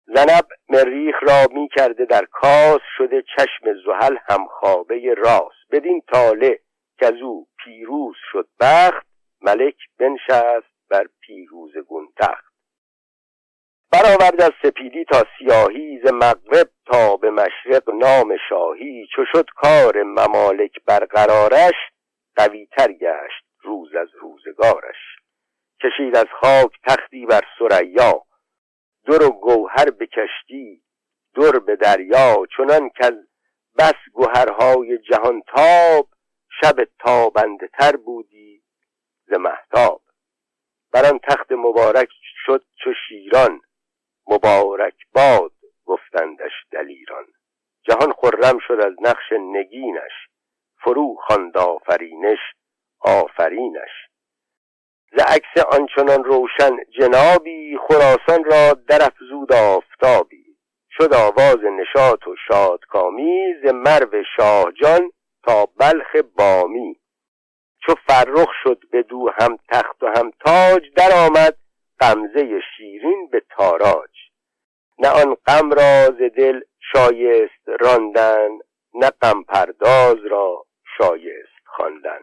زنب 0.06 0.47
مریخ 0.70 1.16
را 1.22 1.45
می 1.53 1.70
کرده 1.76 2.06
در 2.06 2.26
کاس 2.32 2.82
شده 2.97 3.24
چشم 3.38 3.74
زحل 3.86 4.18
همخوابه 4.30 5.14
راست. 5.18 5.72
بدین 5.72 6.01
تاله 6.08 6.60
که 6.99 7.06
از 7.06 7.22
او 7.22 7.47
پیروز 7.64 8.16
شد 8.32 8.47
بخت 8.60 9.14
ملک 9.46 9.76
بنشست 10.00 10.76
بر 10.89 11.08
پیروز 11.20 11.78
گون 11.78 12.08
تخت. 12.18 12.56
برآورد 13.91 14.41
از 14.41 14.52
سپیدی 14.64 15.06
تا 15.06 15.24
سیاهی 15.38 16.00
ز 16.04 16.14
مغرب 16.14 16.70
تا 16.86 17.18
به 17.18 17.32
مشرق 17.32 17.89
نام 17.89 18.38
شاهی. 18.50 19.08
چو 19.16 19.26
شد 19.32 19.46
کار 19.56 20.04
ممالک 20.04 20.72
برقرارش 20.86 21.76
قویتر 22.36 22.91
گشت 22.91 23.46
روز 23.62 23.96
از 23.96 24.08
روزگارش. 24.22 24.98
کشید 25.84 26.18
از 26.18 26.28
خاک 26.41 26.72
تختی 26.88 27.26
بر 27.26 27.41
سریا 27.60 28.26
در 29.08 29.24
و 29.24 29.30
گوهر 29.30 29.89
به 29.89 30.08
کشتی 30.08 30.84
در 31.36 31.60
به 31.60 31.76
دریا. 31.76 32.36
چنان 32.58 32.89
که 32.89 33.06
از 33.06 33.14
بس 33.78 34.12
گوهرهای 34.14 34.98
جهان 34.98 35.41
تاب 35.56 36.10
شب 36.62 36.76
تابنده 37.00 37.68
تر 37.68 37.96
بودی. 37.96 38.55
ز 39.28 39.34
محتاب 39.34 40.02
بر 40.92 41.06
آن 41.06 41.20
تخت 41.20 41.52
مبارک 41.52 42.10
شد 42.46 42.64
چو 42.84 42.90
شیران. 43.08 43.62
مبارک 44.28 44.94
باد 45.14 45.52
گفتندش 45.86 46.52
دلیران. 46.72 47.26
جهان 47.84 48.14
خرم 48.14 48.60
شد 48.68 48.80
از 48.86 48.94
نقش 49.02 49.32
نگینش. 49.32 50.12
فرو 50.84 51.16
خواند 51.28 51.58
آفرینش 51.58 52.40
آفرینش. 53.00 53.92
ز 55.12 55.20
عکس 55.20 55.66
آنچنان 55.72 56.24
روشن 56.24 56.78
جنابی 57.00 57.78
خراسان 57.78 58.44
را 58.44 58.74
درافزود 58.74 59.54
آفتابی. 59.54 60.58
شد 60.92 61.14
آواز 61.14 61.60
نشاط 61.80 62.28
و 62.28 62.36
شادکامی 62.48 63.54
ز 63.64 63.68
مرو 63.74 64.24
شاهجان 64.38 65.12
تا 65.44 65.66
بلخ 65.66 66.16
بامی. 66.38 67.00
چو 67.86 67.96
فرخ 68.08 68.50
شد 68.64 68.84
به 68.92 69.02
دو 69.02 69.30
هم 69.40 69.58
تخت 69.72 70.04
و 70.04 70.08
هم 70.08 70.32
تاج 70.46 70.84
درآمد 70.96 71.58
غمزه 72.00 72.62
شیرین 72.78 73.30
به 73.32 73.44
تاراج. 73.50 74.10
نه 75.00 75.10
آن 75.10 75.36
غم 75.48 75.72
را 75.72 76.06
ز 76.06 76.32
دل 76.38 76.62
شایست 76.94 77.70
راندن 77.80 78.50
نه 78.94 79.10
غم 79.22 79.44
پرداز 79.44 80.26
را 80.26 80.66
شایست 80.98 81.66
خواندن. 81.66 82.20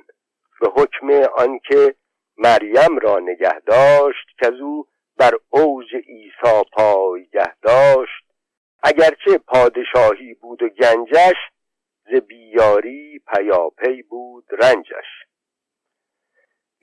به 0.61 0.69
حکم 0.69 1.11
آنکه 1.37 1.95
مریم 2.37 2.99
را 2.99 3.19
نگه 3.19 3.61
داشت 3.61 4.29
که 4.39 4.47
او 4.47 4.87
بر 5.17 5.33
اوج 5.51 5.95
عیسی 5.95 6.65
پایگه 6.73 7.55
داشت. 7.63 8.25
اگرچه 8.83 9.39
پادشاهی 9.39 10.35
بود 10.35 10.63
و 10.63 10.69
گنجش 10.69 11.37
ز 12.05 12.15
بیاری 12.15 13.23
پیاپی 13.27 14.03
بود 14.03 14.45
رنجش. 14.51 15.23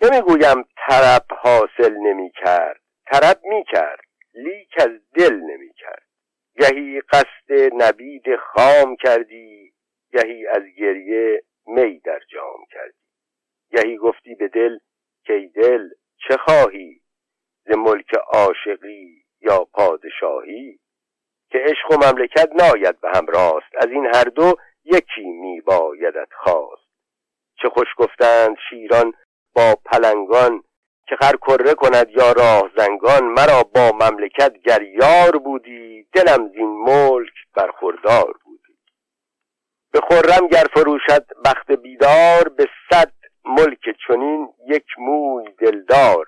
نمی‌گویم 0.01 0.63
طرب 0.87 1.25
حاصل 1.29 1.93
نمی 1.93 2.31
کرد 2.31 2.81
طرب 3.11 3.39
می 3.43 3.63
کرد 3.63 4.05
لیک 4.33 4.73
از 4.79 4.89
دل 5.15 5.33
نمی 5.33 5.73
کرد 5.73 6.03
گهی 6.59 7.01
قصد 7.01 7.73
نبید 7.77 8.35
خام 8.35 8.95
کردی 8.95 9.73
گهی 10.13 10.47
از 10.47 10.63
گریه 10.77 11.43
می 11.67 11.99
در 11.99 12.19
جام 12.31 12.65
کردی. 12.71 12.97
گهی 13.71 13.97
گفتی 13.97 14.35
به 14.35 14.47
دل 14.47 14.77
که 15.23 15.51
دل 15.55 15.89
چه 16.27 16.37
خواهی؟ 16.37 17.01
ز 17.65 17.71
ملک 17.77 18.13
عاشقی 18.13 19.23
یا 19.41 19.67
پادشاهی؟ 19.73 20.79
که 21.51 21.57
عشق 21.57 21.91
و 21.91 21.95
مملکت 21.95 22.49
ناید 22.55 23.01
به 23.01 23.09
هم 23.15 23.25
راست 23.27 23.75
از 23.75 23.87
این 23.91 24.05
هر 24.05 24.23
دو 24.23 24.53
یکی 24.83 25.25
می 25.25 25.61
بایدت 25.61 26.33
خواست. 26.33 26.89
چه 27.61 27.69
خوش 27.69 27.87
گفتند 27.97 28.55
شیران 28.69 29.13
با 29.55 29.75
پلنگان 29.85 30.63
که 31.09 31.15
خر 31.15 31.35
کره 31.35 31.73
کند 31.73 32.09
یا 32.09 32.31
راه 32.31 32.71
زنگان 32.77 33.23
مرا 33.23 33.63
با 33.63 33.91
مملکت 33.91 34.53
گر 34.65 34.81
یار 34.81 35.37
بودی 35.37 36.07
دلم 36.13 36.47
زین 36.47 36.83
ملک 36.83 37.33
برخوردار 37.55 38.33
بودی. 38.43 38.77
به 39.91 39.99
خرم 39.99 40.47
گر 40.47 40.65
فروشد 40.73 41.25
بخت 41.45 41.71
بیدار 41.71 42.49
به 42.49 42.65
صد 42.91 43.11
ملک 43.45 43.79
چنین 44.07 44.49
یک 44.67 44.85
موی 44.97 45.45
دلدار. 45.59 46.25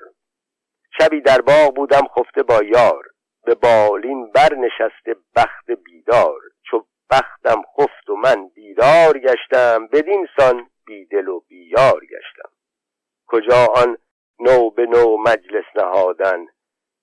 شبی 1.00 1.22
در 1.22 1.42
باغ 1.42 1.76
بودم 1.76 2.08
خفته 2.08 2.44
با 2.44 2.60
یار 2.64 3.04
به 3.46 3.56
بالین 3.56 4.32
بر 4.32 4.56
نشسته 4.56 5.16
بخت 5.36 5.72
بیدار. 5.86 6.40
چو 6.70 6.86
بختم 7.12 7.62
خفت 7.78 8.10
و 8.10 8.16
من 8.16 8.48
بیدار 8.48 9.20
گشتم 9.20 9.88
بدین 9.88 10.28
سان 10.38 10.70
بیدل 10.86 11.28
و 11.28 11.40
بیار 11.40 12.02
گشتم. 12.06 12.41
کجا 13.32 13.66
آن 13.76 13.98
نو 14.40 14.70
به 14.70 14.86
نو 14.86 15.18
مجلس 15.18 15.66
نهادن 15.76 16.46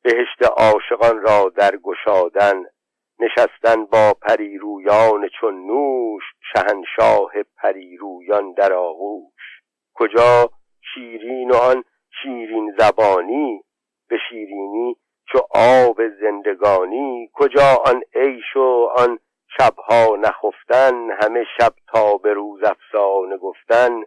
بهشت 0.02 0.42
عاشقان 0.42 1.20
را 1.20 1.52
در 1.56 1.76
گشادن 1.76 2.64
نشستن 3.20 3.84
با 3.84 4.12
پریرویان 4.22 5.28
چون 5.40 5.66
نوش 5.66 6.22
شهنشاه 6.52 7.30
پریرویان 7.56 8.52
در 8.52 8.72
آغوش. 8.72 9.62
کجا 9.94 10.50
شیرین 10.94 11.52
آن 11.52 11.84
شیرین 12.22 12.74
زبانی 12.78 13.64
به 14.08 14.18
شیرینی 14.28 14.96
چو 15.32 15.38
آب 15.54 16.08
زندگانی. 16.20 17.30
کجا 17.34 17.76
آن 17.86 18.02
عیش 18.14 18.56
و 18.56 18.88
آن 18.96 19.18
شبها 19.58 20.16
نخفتن 20.16 21.10
همه 21.22 21.44
شب 21.60 21.72
تا 21.92 22.16
به 22.16 22.32
روز 22.32 22.60
افسانه 22.62 23.36
گفتن. 23.36 24.02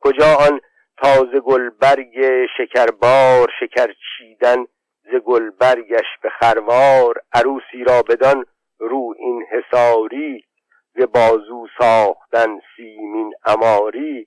کجا 0.00 0.36
آن 0.48 0.60
تازه 1.02 1.40
گلبرگ 1.40 2.46
شکربار 2.56 3.52
شکر 3.60 3.94
چیدن 4.18 4.64
ز 5.02 5.14
گلبرگش 5.24 6.06
به 6.22 6.30
خروار 6.30 7.14
عروسی 7.32 7.84
را 7.86 8.02
بدان 8.02 8.44
رو 8.78 9.14
این 9.18 9.44
حساری 9.50 10.44
ز 10.94 11.02
بازو 11.02 11.66
ساختن 11.78 12.60
سیمین 12.76 13.32
اماری 13.46 14.26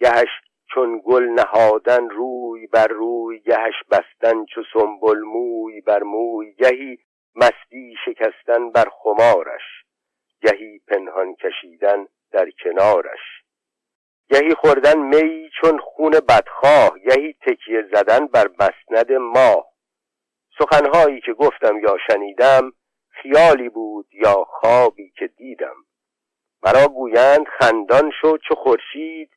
گهش 0.00 0.28
چون 0.74 1.02
گل 1.04 1.24
نهادن 1.24 2.08
روی 2.08 2.66
بر 2.66 2.86
روی 2.86 3.40
گهش 3.40 3.74
بستن 3.90 4.44
چو 4.44 4.62
سنبل 4.72 5.18
موی 5.18 5.80
بر 5.80 6.02
موی 6.02 6.52
گهی 6.52 6.98
مستی 7.34 7.94
شکستن 8.04 8.70
بر 8.70 8.88
خمارش 8.90 9.84
گهی 10.42 10.80
پنهان 10.88 11.34
کشیدن 11.34 12.06
در 12.32 12.50
کنارش 12.64 13.45
گهی 14.30 14.54
خوردن 14.54 14.98
می 14.98 15.50
چون 15.60 15.78
خون 15.78 16.10
بدخواه 16.10 16.98
گهی 16.98 17.32
تکیه 17.32 17.82
زدن 17.92 18.26
بر 18.26 18.48
مسند 18.58 19.12
ماه. 19.12 19.66
سخنهایی 20.58 21.20
که 21.20 21.32
گفتم 21.32 21.78
یا 21.78 21.96
شنیدم 22.06 22.72
خیالی 23.08 23.68
بود 23.68 24.06
یا 24.12 24.44
خوابی 24.48 25.12
که 25.18 25.26
دیدم. 25.26 25.76
مرا 26.62 26.88
گویند 26.88 27.46
خندان 27.58 28.12
شو 28.20 28.38
چو 28.48 28.54
خورشید 28.54 29.30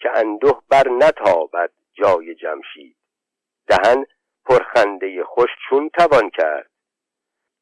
که 0.00 0.10
اندوه 0.14 0.62
بر 0.68 0.88
نتابد 0.88 1.70
جای 1.92 2.34
جمشید. 2.34 2.96
دهن 3.66 4.04
پرخنده 4.44 5.24
خوش 5.24 5.50
چون 5.68 5.88
توان 5.88 6.30
کرد. 6.30 6.70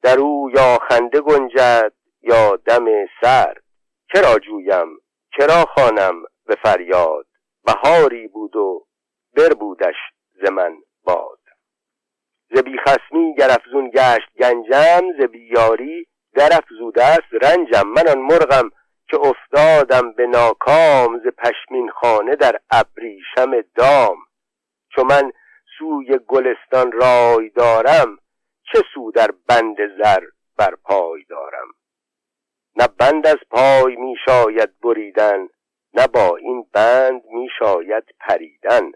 در 0.03 0.19
او 0.19 0.51
یا 0.55 0.79
خنده 0.89 1.21
گنجد 1.21 1.93
یا 2.23 2.57
دم 2.57 2.85
سرد. 3.21 3.63
چرا 4.15 4.39
جویم؟ 4.39 5.01
چرا 5.37 5.65
خانم 5.65 6.23
به 6.49 6.57
فریاد. 6.63 7.27
بهاری 7.65 8.29
بود 8.29 8.57
و 8.57 8.87
بربودش 9.37 9.97
ز 10.43 10.51
من 10.51 10.77
باد. 11.05 11.39
ز 12.51 12.59
بیخصمی 12.59 13.35
گر 13.35 13.57
گشت 13.95 14.29
گنجم 14.39 15.03
ز 15.19 15.23
بیاری 15.23 16.07
در 16.35 16.49
افزوده 16.53 17.05
است 17.05 17.45
رنجم. 17.45 17.89
من 17.89 18.09
آن 18.09 18.19
مرغم 18.19 18.71
که 19.09 19.17
افتادم 19.17 20.13
به 20.13 20.27
ناکام 20.27 21.19
ز 21.19 21.27
پشمین 21.39 21.91
خانه 21.91 22.37
در 22.37 22.61
ابریشم 22.71 23.61
دام. 23.75 24.17
چو 24.95 25.05
من 25.05 25.33
سوی 25.79 26.19
گلستان 26.27 26.93
رای 26.93 27.49
دارم 27.49 28.19
چه 28.73 28.83
سو 28.95 29.11
در 29.11 29.31
بند 29.49 29.77
زر 30.03 30.21
بر 30.57 30.75
پای 30.85 31.25
دارم؟ 31.25 31.69
نه 32.77 32.89
بند 32.99 33.27
از 33.27 33.39
پای 33.51 33.97
می 33.97 34.17
شاید 34.27 34.81
بریدن 34.81 35.49
نه 35.99 36.07
با 36.07 36.37
این 36.37 36.67
بند 36.73 37.25
می 37.25 37.49
شاید 37.59 38.05
پریدن. 38.21 38.93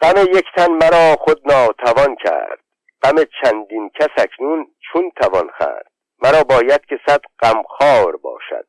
غم 0.00 0.18
یک 0.18 0.44
تن 0.56 0.70
مرا 0.70 1.16
خود 1.20 1.52
ناتوان 1.52 2.16
کرد. 2.24 2.60
غم 3.02 3.16
چندین 3.42 3.90
کس 4.00 4.08
اکنون 4.16 4.66
چون 4.92 5.10
توان 5.10 5.50
خرد 5.58 5.90
مرا 6.22 6.44
باید 6.44 6.84
که 6.84 7.00
صد 7.06 7.20
غمخوار 7.42 8.16
باشد. 8.16 8.66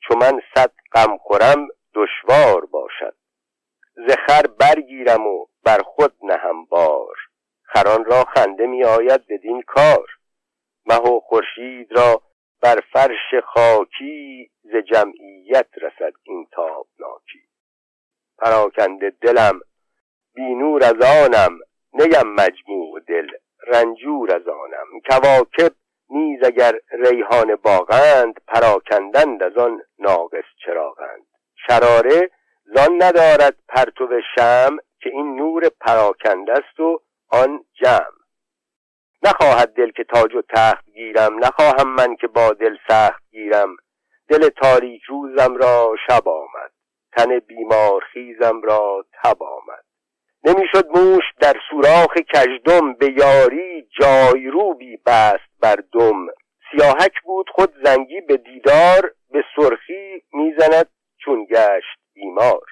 چون 0.00 0.18
من 0.18 0.40
صد 0.54 0.72
غم 0.92 1.16
خورم 1.18 1.68
دشوار 1.94 2.66
باشد. 2.66 3.16
زخر 4.08 4.42
برگیرم 4.46 5.26
و 5.26 5.46
بر 5.62 5.78
خود 5.78 6.14
نهم 6.22 6.64
بار. 6.64 7.16
خران 7.62 8.04
را 8.04 8.24
خنده 8.24 8.66
می 8.66 8.84
آید 8.84 9.26
بدین 9.26 9.62
کار. 9.62 10.06
مه 10.86 10.96
و 10.96 11.20
خورشید 11.20 11.92
را 11.92 12.22
بر 12.62 12.80
فرش 12.92 13.44
خاکی 13.44 14.50
ز 14.62 14.76
جمعیت 14.76 15.68
رسد 15.76 16.12
این 16.22 16.46
تابناکی. 16.52 17.42
پراکنده 18.38 19.12
دلم 19.20 19.60
بینور 20.34 20.84
از 20.84 21.24
آنم 21.24 21.58
نیم 21.92 22.34
مجموع 22.36 23.00
دل 23.08 23.28
رنجور 23.66 24.34
از 24.36 24.48
آنم. 24.48 25.00
کواکب 25.10 25.74
نیز 26.10 26.44
اگر 26.44 26.72
ریحان 26.90 27.56
باغند 27.56 28.40
پراکندند 28.48 29.42
از 29.42 29.56
آن 29.56 29.82
ناقص 29.98 30.44
چراغند. 30.64 31.26
شراره 31.66 32.30
زان 32.64 33.02
ندارد 33.02 33.56
پرتو 33.68 34.20
شم 34.36 34.76
که 35.00 35.10
این 35.10 35.36
نور 35.36 35.68
پراکنده 35.80 36.52
است 36.52 36.80
و 36.80 37.00
آن 37.28 37.64
جمع. 37.82 38.13
نخواهد 39.24 39.74
دل 39.74 39.90
که 39.90 40.04
تاج 40.04 40.34
و 40.34 40.42
تخت 40.54 40.84
گیرم 40.94 41.44
نخواهم 41.44 41.88
من 41.88 42.16
که 42.16 42.26
با 42.26 42.52
دل 42.52 42.76
سخت 42.88 43.22
گیرم. 43.30 43.76
دل 44.28 44.48
تاریک 44.48 45.02
روزم 45.02 45.56
را 45.56 45.96
شب 46.06 46.28
آمد 46.28 46.72
تن 47.16 47.38
بیمار 47.38 48.04
خیزم 48.12 48.60
را 48.62 49.04
تب 49.22 49.42
آمد. 49.42 49.84
نمی‌شد 50.44 50.86
موش 50.94 51.24
در 51.40 51.54
سوراخ 51.70 52.14
کژدم 52.14 52.92
به 52.92 53.06
یاری 53.06 53.88
جایروبی 54.00 54.96
بست 55.06 55.50
بر 55.60 55.76
دم. 55.92 56.26
سیاهک 56.70 57.22
بود 57.24 57.46
خود 57.50 57.74
زنگی 57.84 58.20
به 58.20 58.36
دیدار 58.36 59.14
به 59.30 59.44
سرخی 59.56 60.22
می‌زند 60.32 60.90
چون 61.24 61.44
گشت 61.44 61.98
بیمار. 62.14 62.66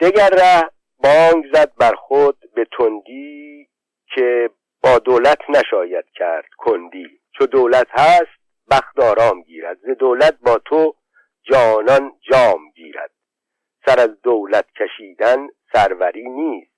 دگر 0.00 0.30
ره 0.30 0.70
بانگ 0.98 1.44
زد 1.54 1.72
بر 1.76 1.94
خود 1.94 2.38
به 2.54 2.66
تندی 2.78 3.68
که 4.14 4.50
با 4.82 4.98
دولت 4.98 5.38
نشاید 5.48 6.04
کرد 6.14 6.48
کندی. 6.58 7.20
چو 7.38 7.46
دولت 7.46 7.86
هست 7.90 8.38
بخت 8.70 9.00
آرام 9.00 9.42
گیرد. 9.42 9.78
ز 9.78 9.98
دولت 9.98 10.38
با 10.40 10.58
تو 10.64 10.94
جانان 11.42 12.12
جام 12.30 12.70
گیرد. 12.74 13.10
سر 13.86 14.00
از 14.00 14.22
دولت 14.22 14.66
کشیدن 14.72 15.48
سروری 15.72 16.28
نیست 16.28 16.72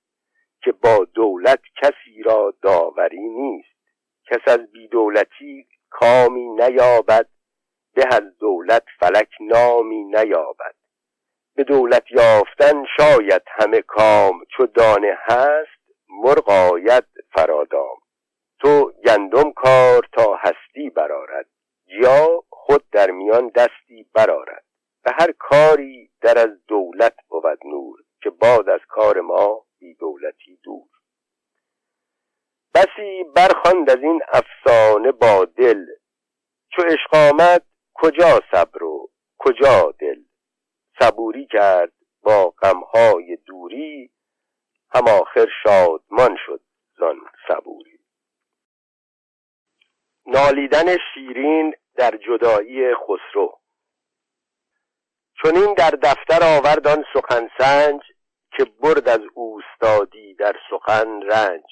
که 0.63 0.71
با 0.71 1.07
دولت 1.13 1.61
کسی 1.81 2.23
را 2.23 2.53
داوری 2.61 3.29
نیست. 3.29 3.77
کس 4.31 4.47
از 4.47 4.71
بیدولتی 4.71 5.67
کامی 5.89 6.49
نیابد 6.49 7.27
به 7.93 8.05
از 8.11 8.37
دولت 8.39 8.83
فلک 8.99 9.29
نامی 9.41 10.03
نیابد. 10.03 10.75
به 11.55 11.63
دولت 11.63 12.03
یافتن 12.11 12.85
شاید 12.97 13.41
همه 13.47 13.81
کام 13.81 14.45
چو 14.57 14.65
دانه 14.65 15.17
هست 15.19 15.80
مرغ 16.11 16.49
آید 16.49 17.03
فرادام. 17.35 17.97
تو 18.59 18.91
گندم 19.05 19.51
کار 19.51 20.07
تا 20.11 20.35
هستی 20.35 20.89
برارد 20.89 21.45
یا 21.85 22.43
خود 22.49 22.89
در 22.91 23.11
میان 23.11 23.47
دستی 23.47 24.09
برارد 24.13 24.65
به 25.03 25.11
هر 25.19 25.31
کاری 25.39 26.11
در 26.21 26.39
از 26.39 26.65
دولت 26.67 27.15
بود 27.27 27.59
نور 27.65 27.99
که 28.23 28.29
باد 28.29 28.69
از 28.69 28.79
کار 28.87 29.21
ما 29.21 29.65
بی 29.79 29.93
دولتی 29.93 30.59
دور. 30.63 30.87
بسی 32.75 33.23
برخواند 33.35 33.89
از 33.89 33.97
این 34.03 34.21
افسانه 34.27 35.11
با 35.11 35.45
دل 35.45 35.85
چو 36.75 36.81
عشق 36.81 37.15
آمد 37.15 37.65
کجا 37.93 38.39
صبر 38.51 38.83
و 38.83 39.09
کجا 39.37 39.93
دل؟ 39.99 40.19
صبوری 40.99 41.47
کرد 41.51 41.93
با 42.21 42.49
غمهای 42.49 43.35
دوری 43.45 44.11
هم 44.93 45.07
آخر 45.07 45.47
شادمان 45.63 46.37
شد 46.45 46.61
زان 46.99 47.15
صبوری 47.47 47.99
نالیدن 50.25 50.97
شیرین 51.13 51.73
در 51.95 52.17
جدایی 52.17 52.95
خسرو. 52.95 53.59
چون 55.41 55.55
این 55.55 55.73
در 55.73 55.89
دفتر 55.89 56.57
آورد 56.57 56.87
آن 56.87 57.05
سخن 57.13 57.49
سنج 57.57 58.01
که 58.57 58.65
برد 58.65 59.09
از 59.09 59.19
اوستادی 59.33 60.33
در 60.33 60.55
سخن 60.69 61.21
رنج. 61.21 61.65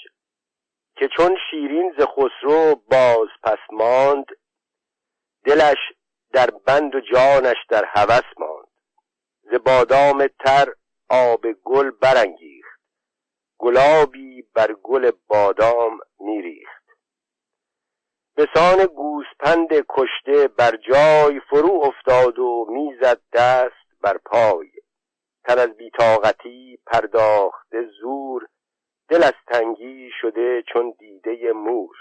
که 0.95 1.09
چون 1.17 1.37
شیرین 1.49 1.95
ز 1.97 2.01
خسرو 2.01 2.75
باز 2.75 3.27
پس 3.43 3.59
ماند 3.71 4.25
دلش 5.45 5.77
در 6.33 6.49
بند 6.49 6.95
و 6.95 6.99
جانش 6.99 7.57
در 7.69 7.85
هوس 7.85 8.25
ماند. 8.37 8.67
ز 9.41 9.53
بادام 9.65 10.27
تر 10.27 10.73
آب 11.09 11.51
گل 11.63 11.91
برانگیخت. 11.91 12.58
گلابی 13.59 14.41
بر 14.41 14.73
گل 14.83 15.11
بادام 15.27 15.99
میریخت. 16.19 16.83
بسان 18.37 18.85
گوسپند 18.85 19.69
کشته 19.89 20.47
بر 20.47 20.75
جای 20.75 21.39
فرو 21.39 21.81
افتاد 21.83 22.39
و 22.39 22.65
می‌زد 22.69 23.21
دست 23.33 24.01
بر 24.01 24.17
پای. 24.25 24.71
تن 25.43 25.59
از 25.59 25.77
بیتاقتی 25.77 26.79
پرداخته 26.85 27.85
زور 28.01 28.47
دل 29.09 29.23
از 29.23 29.33
تنگی 29.47 30.09
شده 30.21 30.63
چون 30.73 30.93
دیده 30.99 31.53
مور. 31.53 31.95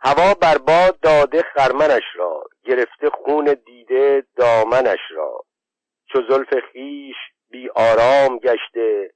هوا 0.00 0.34
بر 0.34 0.58
باد 0.58 1.00
داده 1.00 1.42
خرمنش 1.42 2.02
را 2.14 2.44
گرفته 2.64 3.10
خون 3.10 3.56
دیده 3.66 4.26
دامنش 4.36 5.00
را. 5.10 5.44
چو 6.12 6.22
زلف 6.28 6.54
خیش 6.72 7.16
بی 7.50 7.68
آرام 7.68 8.38
گشته 8.38 9.12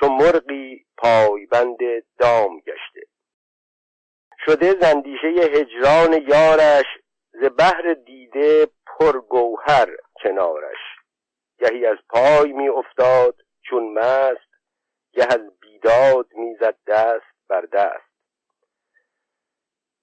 چو 0.00 0.08
مرغی 0.08 0.86
پایبند 0.96 1.78
دام 2.18 2.60
گشته. 2.60 3.00
شده 4.44 4.74
زندیشه 4.80 5.28
هجران 5.28 6.12
یارش 6.12 6.86
ز 7.32 7.44
بحر 7.58 7.94
دیده 8.06 8.68
پرگوهر 8.86 9.88
کنارش. 10.22 10.78
گهی 11.58 11.86
از 11.86 11.96
پای 12.08 12.52
می 12.52 12.68
افتاد 12.68 13.34
چون 13.62 13.92
مست 13.92 14.48
گه 15.12 15.26
از 15.30 15.58
بیداد 15.60 16.26
می‌زد 16.34 16.76
دست 16.86 17.26
بر 17.48 17.60
دست. 17.60 18.08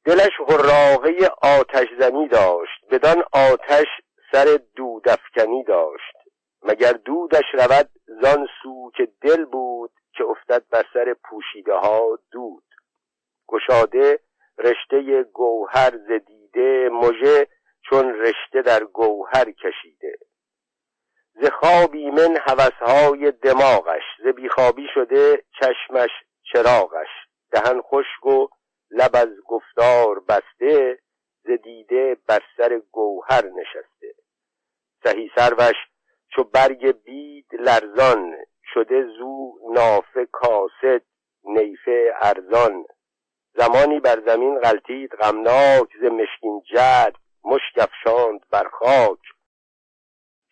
دلش 0.06 0.32
حراقه 0.48 1.30
آتش 1.42 1.88
زنی 2.00 2.28
داشت 2.28 2.86
بدان 2.92 3.24
آتش 3.32 3.88
سر 4.32 4.60
دودفکنی 4.76 5.64
داشت. 5.64 6.25
مگر 6.66 6.92
دودش 6.92 7.46
رود 7.54 7.90
زان 8.22 8.48
سو 8.64 8.92
که 8.98 9.08
دل 9.22 9.46
بود 9.46 9.92
که 10.18 10.24
افتد 10.24 10.64
بر 10.70 10.84
سر 10.94 11.16
پوشیده 11.24 11.74
ها 11.74 12.20
دود؟ 12.32 12.64
گشاده 13.48 14.20
رشته 14.58 15.24
گوهر 15.24 15.92
زدیده 16.08 16.90
مژه 16.92 17.48
چون 17.90 18.14
رشته 18.14 18.62
در 18.62 18.84
گوهر 18.84 19.52
کشیده. 19.52 20.18
ز 21.34 21.46
خواب 21.46 21.94
ایمن 21.94 22.38
هوسهای 22.48 23.32
دماغش 23.32 24.04
ز 24.24 24.28
بیخوابی 24.28 24.88
شده 24.94 25.44
چشمش 25.60 26.10
چراغش. 26.54 27.08
دهن 27.52 27.82
خشک 27.82 28.26
و 28.26 28.48
لب 28.92 29.16
از 29.16 29.30
گفتار 29.48 30.20
بسته 30.20 31.00
ز 31.44 31.50
دیده 31.64 32.18
بر 32.28 32.40
سر 32.58 32.82
گوهر 32.92 33.44
نشسته. 33.46 34.14
سهی 35.04 35.32
سروش 35.36 35.76
چو 36.36 36.44
برگ 36.44 37.04
بید 37.04 37.46
لرزان 37.60 38.36
شده 38.74 39.04
زو 39.18 39.54
نافه 39.74 40.26
کاسد 40.32 41.02
نیفه 41.44 42.14
ارزان. 42.22 42.86
زمانی 43.54 44.00
بر 44.00 44.22
زمین 44.26 44.60
غلطید 44.60 45.12
غمناک 45.16 45.90
ز 46.02 46.04
مشکین 46.04 46.62
جد 46.74 47.16
مشک 47.44 47.78
افشاند 47.78 48.40
بر 48.52 48.68
خاک. 48.68 49.20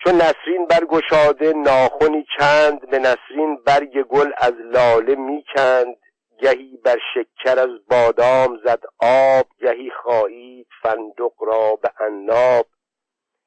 چون 0.04 0.16
نسرین 0.16 0.66
برگشاده 0.66 1.54
ناخونی 1.54 2.26
چند 2.40 2.90
به 2.90 3.00
نسرین 3.00 3.56
برگ 3.66 4.04
گل 4.04 4.32
از 4.38 4.54
لاله 4.54 5.16
می‌کند. 5.16 5.96
گهی 6.42 6.78
بر 6.86 6.98
شکر 7.14 7.60
از 7.60 7.88
بادام 7.90 8.60
زد 8.66 8.84
آب 9.00 9.46
گهی 9.60 9.92
خواهید 9.92 10.68
فندق 10.84 11.34
را 11.40 11.76
به 11.76 11.92
عناب. 12.00 12.66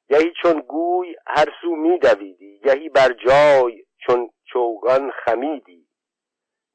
گهی 0.09 0.33
چون 0.41 0.59
گوی 0.59 1.15
هر 1.27 1.47
سو 1.61 1.75
میدویدی 1.75 2.59
گهی 2.59 2.89
بر 2.89 3.13
جای 3.13 3.85
چون 4.05 4.29
چوگان 4.53 5.11
خمیدی. 5.11 5.87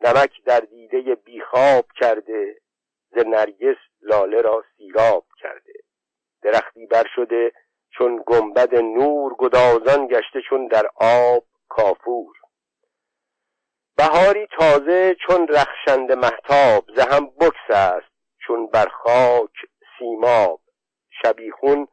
نمک 0.01 0.45
در 0.45 0.61
دیده 0.61 1.15
بیخواب 1.15 1.85
کرده 2.01 2.57
ز 3.11 3.19
نرگس 3.27 3.77
لاله 4.03 4.41
را 4.41 4.65
سیراب 4.77 5.25
کرده. 5.41 5.73
درختی 6.43 6.87
بر 6.87 7.07
شده 7.15 7.53
چون 7.91 8.25
گنبد 8.27 8.75
نور 8.75 9.35
گدازان 9.39 10.07
گشته 10.07 10.41
چون 10.49 10.67
در 10.67 10.87
آب 10.97 11.45
کافور. 11.69 12.37
بهاری 13.97 14.47
تازه 14.59 15.17
چون 15.27 15.49
رخشند 15.49 16.13
محتاب 16.13 16.85
زهم 16.97 17.27
بکس 17.27 17.71
است 17.71 18.13
چون 18.47 18.67
بر 18.67 18.89
خاک 18.89 19.53
سیماب. 19.99 20.61
شبیخون 21.23 21.89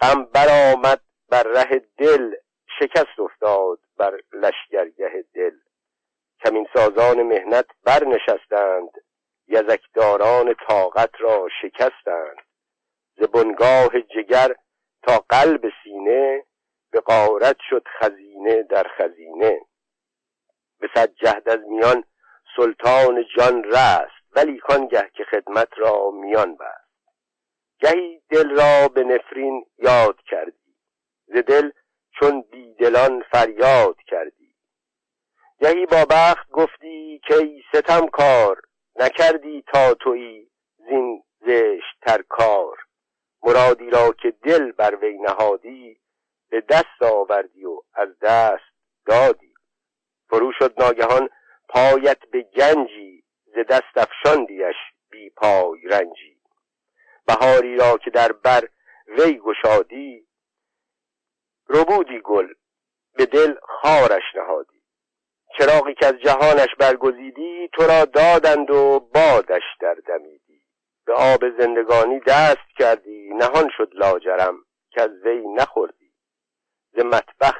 غم 0.00 0.24
برآمد 0.24 1.00
بر 1.28 1.42
ره 1.42 1.82
دل 1.98 2.34
شکست 2.78 3.20
افتاد 3.20 3.78
بر 3.96 4.20
لشگرگه 4.32 5.24
دل. 5.34 5.56
کمین 6.44 6.68
سازان 6.74 7.22
مهنت 7.22 7.66
برنشستند 7.84 8.90
یزکداران 9.48 10.54
طاقت 10.68 11.10
را 11.20 11.48
شکستند. 11.62 12.36
ز 13.16 13.22
بنگاه 13.22 14.00
جگر 14.00 14.54
تا 15.02 15.24
قلب 15.28 15.72
سینه 15.84 16.44
به 16.90 17.00
قارت 17.00 17.56
شد 17.70 17.84
خزینه 18.00 18.62
در 18.62 18.86
خزینه. 18.98 19.60
به 20.80 20.88
صد 20.94 21.14
جهد 21.14 21.48
از 21.48 21.60
میان 21.60 22.04
سلطان 22.56 23.24
جان 23.36 23.64
رست 23.64 24.16
ولی 24.36 24.60
گه 24.90 25.10
که 25.14 25.24
خدمت 25.24 25.68
را 25.76 26.10
میان 26.10 26.56
بست. 26.56 26.85
گهی 27.80 28.22
دل 28.30 28.50
را 28.50 28.88
به 28.88 29.04
نفرین 29.04 29.66
یاد 29.78 30.20
کردی. 30.22 30.76
ز 31.26 31.32
دل 31.32 31.70
چون 32.20 32.44
بیدلان 32.50 33.22
فریاد 33.32 33.96
کردی. 34.06 34.54
گهی 35.60 35.86
با 35.86 36.04
بخت 36.10 36.50
گفتی 36.50 37.20
که 37.28 37.34
ای 37.34 37.62
ستم 37.72 38.06
کار 38.06 38.62
نکردی 38.96 39.64
تا 39.72 39.94
تویی 39.94 40.50
زین 40.76 41.22
زشت 41.40 42.00
تر 42.02 42.22
کار. 42.28 42.76
مرادی 43.42 43.90
را 43.90 44.12
که 44.12 44.30
دل 44.30 44.72
بر 44.72 44.96
وی 44.96 45.18
نهادی 45.18 46.00
به 46.50 46.60
دست 46.60 47.02
آوردی 47.02 47.64
و 47.64 47.80
از 47.94 48.08
دست 48.22 48.74
دادی. 49.06 49.54
فرو 50.28 50.52
شد 50.58 50.82
ناگهان 50.82 51.28
پایت 51.68 52.18
به 52.32 52.42
گنجی 52.42 53.24
ز 53.46 53.58
دست 53.68 53.96
افشاندیش 53.96 54.76
بی 55.10 55.30
پای 55.30 55.80
رنجی. 55.84 56.35
بهاری 57.26 57.76
را 57.76 57.98
که 57.98 58.10
در 58.10 58.32
بر 58.32 58.68
وی 59.08 59.38
گشادی 59.38 60.26
ربودی 61.68 62.20
گل 62.20 62.48
به 63.16 63.26
دل 63.26 63.54
خارش 63.62 64.22
نهادی. 64.34 64.82
چراغی 65.58 65.94
که 65.94 66.06
از 66.06 66.14
جهانش 66.14 66.68
برگزیدی 66.78 67.68
تو 67.72 67.82
را 67.82 68.04
دادند 68.04 68.70
و 68.70 69.00
بادش 69.00 69.62
در 69.80 69.94
دمیدی. 69.94 70.62
به 71.06 71.12
آب 71.12 71.40
زندگانی 71.58 72.20
دست 72.20 72.68
کردی 72.78 73.34
نهان 73.34 73.70
شد 73.76 73.90
لاجرم 73.94 74.54
که 74.90 75.02
از 75.02 75.10
وی 75.24 75.48
نخوردی. 75.48 76.12
ز 76.92 76.98
مطبخ 76.98 77.54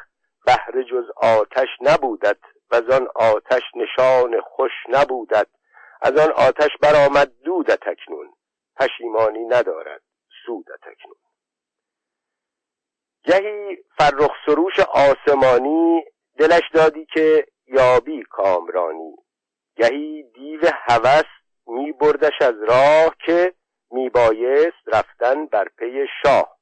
بهره 0.47 0.85
جز 0.85 1.05
آتش 1.17 1.69
نبودت 1.81 2.39
و 2.71 2.75
از 2.75 2.91
آن 2.91 3.09
آتش 3.15 3.63
نشان 3.77 4.41
خوش 4.41 4.73
نبودد 4.89 5.49
از 6.03 6.19
آن 6.19 6.33
آتش 6.33 6.71
برآمد 6.81 7.33
دودت 7.45 7.89
اکنون. 7.89 8.36
پشیمانی 8.77 9.45
ندارد 9.45 10.03
سودت 10.47 10.81
اکنون 10.83 11.17
گهی 13.25 13.77
فرخ 13.99 14.31
سروش 14.47 14.81
آسمانی 14.81 16.05
دلش 16.39 16.63
دادی 16.73 17.07
که 17.07 17.47
یابی 17.67 18.23
کامرانی. 18.31 19.17
گهی 19.77 20.23
دیو 20.23 20.61
هوس 20.73 21.25
می 21.67 21.93
بردش 21.93 22.33
از 22.41 22.55
راه 22.69 23.15
که 23.27 23.55
می 23.91 24.09
بایست 24.09 24.83
رفتن 24.87 25.47
بر 25.47 25.69
پی 25.79 26.07
شاه. 26.23 26.57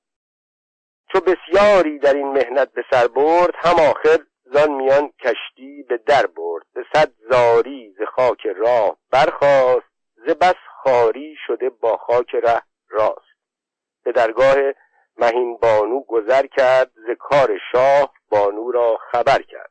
چو 1.12 1.20
بسیاری 1.20 1.98
در 1.98 2.14
این 2.14 2.32
مهنت 2.32 2.72
به 2.72 2.84
سر 2.90 3.06
برد 3.06 3.54
هم 3.54 3.74
آخر 3.90 4.18
زان 4.44 4.70
میان 4.72 5.08
کشتی 5.08 5.82
به 5.88 5.96
در 6.06 6.26
برد. 6.26 6.66
به 6.74 6.84
صد 6.94 7.12
زاری 7.30 7.94
ز 7.98 8.02
خاک 8.02 8.46
راه 8.46 8.96
برخاست 9.10 9.86
ز 10.26 10.30
بس 10.30 10.54
خاری 10.84 11.36
شده 11.46 11.70
با 11.70 11.96
خاک 11.96 12.34
ره 12.34 12.62
راست. 12.88 13.34
به 14.04 14.12
درگاه 14.12 14.56
مهین 15.16 15.56
بانو 15.56 16.00
گذر 16.00 16.46
کرد 16.46 16.90
ز 16.94 17.10
کار 17.18 17.58
شاه 17.72 18.14
بانو 18.28 18.70
را 18.70 18.98
خبر 19.12 19.42
کرد. 19.42 19.70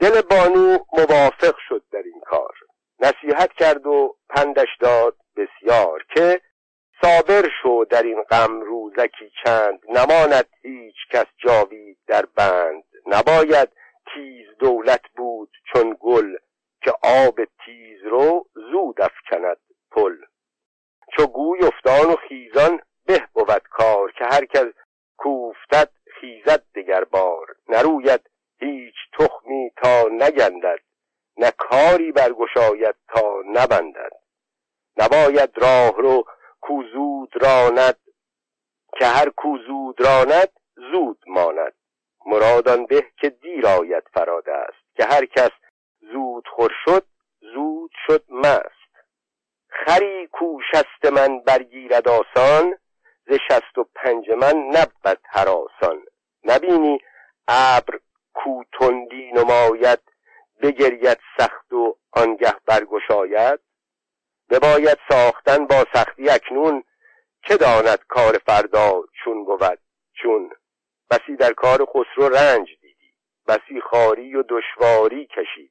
دل 0.00 0.20
بانو 0.20 0.78
موافق 0.92 1.54
شد 1.68 1.82
در 1.92 2.02
این 2.02 2.20
کار. 2.20 2.54
نصیحت 3.00 3.52
کرد 3.52 3.86
و 3.86 4.16
پندش 4.28 4.68
داد 4.80 5.16
بسیار 5.36 6.04
که 6.14 6.40
صابر 7.02 7.48
شو 7.62 7.84
در 7.90 8.02
این 8.02 8.22
غم 8.22 8.60
روزکی 8.60 9.32
چند. 9.44 9.80
نماند 9.88 10.48
هیچ 10.62 10.96
کس 11.10 11.26
جاوید 11.38 11.98
در 12.06 12.26
بند. 12.36 12.84
نباید 13.06 13.68
تیز 14.14 14.46
دولت 14.58 15.02
بود 15.16 15.50
چون 15.72 15.96
گل. 16.00 16.36
که 16.82 16.92
آب 17.02 17.44
تیز 17.64 18.04
رو 18.04 18.46
زود 18.54 19.00
افکند 19.00 19.56
پل. 19.90 20.16
چو 21.16 21.26
گوی 21.26 21.60
افتان 21.66 22.10
و 22.10 22.16
خیزان 22.16 22.80
به 23.06 23.26
بود 23.32 23.62
کار 23.70 24.12
که 24.12 24.24
هر 24.24 24.44
کس 24.44 24.66
کوفتد 25.16 25.90
خیزد 26.20 26.62
دگر 26.74 27.04
بار. 27.04 27.46
نروید 27.68 28.30
هیچ 28.60 28.94
تخمی 29.18 29.70
تا 29.76 30.02
نگندد 30.10 30.80
نه 31.36 31.50
کاری 31.50 32.12
برگشاید 32.12 32.94
تا 33.08 33.42
نبندد. 33.46 34.12
نباید 34.96 35.58
راه 35.58 35.96
رو 35.96 36.24
کوزود 36.60 37.44
راند 37.44 37.98
که 38.98 39.06
هر 39.06 39.30
کوزود 39.30 40.00
راند 40.00 40.52
زود 40.76 41.18
ماند. 41.26 41.74
مرادان 42.26 42.86
به 42.86 43.06
که 43.20 43.30
دیر 43.30 43.66
آید 43.66 44.02
فراده 44.14 44.52
است 44.52 44.96
که 44.96 45.04
هر 45.04 45.24
کس 45.24 45.50
خور 46.60 46.72
شد 46.84 47.06
زود 47.40 47.90
شد 48.06 48.24
مست. 48.30 48.90
خری 49.68 50.26
کو 50.26 50.60
شست 50.72 51.12
من 51.12 51.40
برگیرد 51.40 52.08
آسان 52.08 52.78
ز 53.26 53.32
شست 53.48 53.78
و 53.78 53.84
پنج 53.94 54.30
من 54.30 54.56
نبود 54.56 55.18
حراسان 55.24 56.02
نبینی 56.44 56.98
ابر 57.48 57.98
کو 58.34 58.62
تندی 58.78 59.32
نماید 59.32 60.00
بگرید 60.62 61.18
سخت 61.38 61.72
و 61.72 61.96
آنگه 62.12 62.54
برگشاید؟ 62.66 63.60
بباید 64.50 64.98
ساختن 65.10 65.66
با 65.66 65.84
سختی 65.94 66.30
اکنون 66.30 66.84
که 67.42 67.56
داند 67.56 68.04
کار 68.08 68.38
فردا 68.46 69.02
چون 69.24 69.44
بود 69.44 69.78
چون؟ 70.22 70.50
بسی 71.10 71.36
در 71.36 71.52
کار 71.52 71.86
خسرو 71.86 72.28
رنج 72.28 72.68
دیدی 72.80 73.14
بسی 73.48 73.80
خاری 73.80 74.34
و 74.34 74.42
دشواری 74.48 75.26
کشیدی 75.26 75.69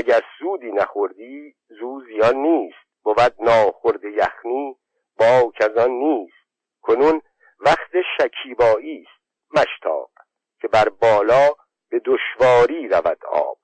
اگر 0.00 0.22
سودی 0.38 0.72
نخوردی 0.72 1.54
زو 1.68 2.00
زیان 2.04 2.36
نیست. 2.36 2.78
بود 3.02 3.34
ناخورد 3.38 4.04
یخنی 4.04 4.76
با 5.18 5.52
کزان 5.60 5.90
نیست. 5.90 6.34
کنون 6.82 7.22
وقت 7.60 7.90
شکیبایی 8.18 9.06
است 9.08 9.24
مشتاق 9.50 10.10
که 10.60 10.68
بر 10.68 10.88
بالا 10.88 11.48
به 11.90 12.00
دشواری 12.04 12.88
رود 12.88 13.24
آب. 13.24 13.58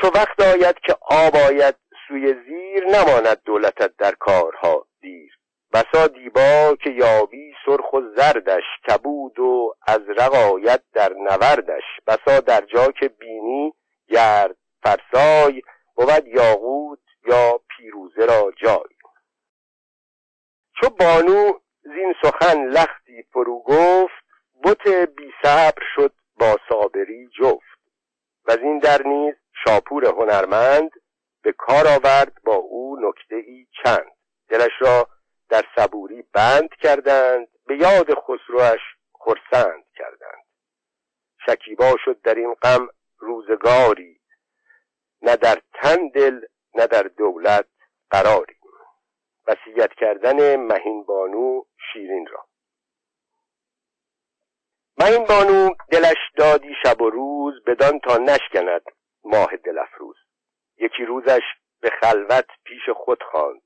چو 0.00 0.06
وقت 0.06 0.40
آید 0.40 0.78
که 0.78 0.96
آب 1.00 1.36
آید 1.36 1.76
سوی 2.08 2.34
زیر 2.46 2.84
نماند 2.84 3.42
دولتت 3.44 3.96
در 3.96 4.12
کارها 4.12 4.86
دیر. 5.00 5.38
بسا 5.72 6.06
دیبا 6.06 6.76
که 6.82 6.90
یابی 6.90 7.54
سرخ 7.66 7.92
و 7.92 8.00
زردش 8.16 8.64
کبود 8.88 9.38
و 9.38 9.74
از 9.86 10.00
آید 10.34 10.82
در 10.92 11.12
نوردش 11.12 11.84
بسا 12.06 12.40
در 12.40 12.60
جا 12.60 12.86
که 13.00 13.08
بینی 13.08 13.74
گرد 14.08 14.56
فرسای 14.86 15.62
بود 15.94 16.26
یاقوت 16.26 16.98
یا 17.24 17.60
پیروزه 17.68 18.26
را 18.26 18.52
جای 18.56 18.96
چو 20.80 20.90
بانو 20.90 21.52
زین 21.82 22.14
سخن 22.22 22.64
لختی 22.64 23.22
فرو 23.32 23.58
گفت 23.58 24.26
بت 24.64 24.88
بی 24.88 25.32
صبر 25.42 25.82
شد 25.94 26.12
با 26.38 26.56
صابری 26.68 27.28
جفت 27.40 27.78
و 28.44 28.50
این 28.50 28.78
در 28.78 29.02
نیز 29.02 29.34
شاپور 29.64 30.06
هنرمند 30.06 30.90
به 31.42 31.52
کار 31.52 31.86
آورد 31.86 32.32
با 32.44 32.54
او 32.54 32.98
نکته 33.00 33.36
ای 33.36 33.66
چند 33.84 34.12
دلش 34.48 34.72
را 34.80 35.08
در 35.48 35.62
صبوری 35.76 36.24
بند 36.32 36.70
کردند 36.82 37.48
به 37.66 37.76
یاد 37.76 38.14
خسروش 38.14 38.80
خرسند 39.12 39.84
کردند 39.96 40.44
شکیبا 41.46 41.96
شد 42.04 42.20
در 42.20 42.34
این 42.34 42.54
غم 42.54 42.88
روزگاری 43.18 44.20
نه 45.22 45.36
در 45.36 45.58
تن 45.74 46.08
دل 46.08 46.40
نه 46.74 46.86
در 46.86 47.02
دولت 47.02 47.66
قراری 48.10 48.56
وصیت 49.46 49.90
کردن 49.92 50.56
مهین 50.56 51.04
بانو 51.04 51.62
شیرین 51.92 52.26
را 52.26 52.46
مهین 54.98 55.24
بانو 55.24 55.68
دلش 55.90 56.16
دادی 56.36 56.74
شب 56.82 57.02
و 57.02 57.10
روز 57.10 57.64
بدان 57.66 57.98
تا 57.98 58.16
نشکند 58.16 58.82
ماه 59.24 59.56
دل 59.56 59.78
افروز 59.78 60.16
یکی 60.78 61.04
روزش 61.04 61.42
به 61.80 61.90
خلوت 62.00 62.46
پیش 62.64 62.90
خود 62.96 63.22
خواند 63.22 63.62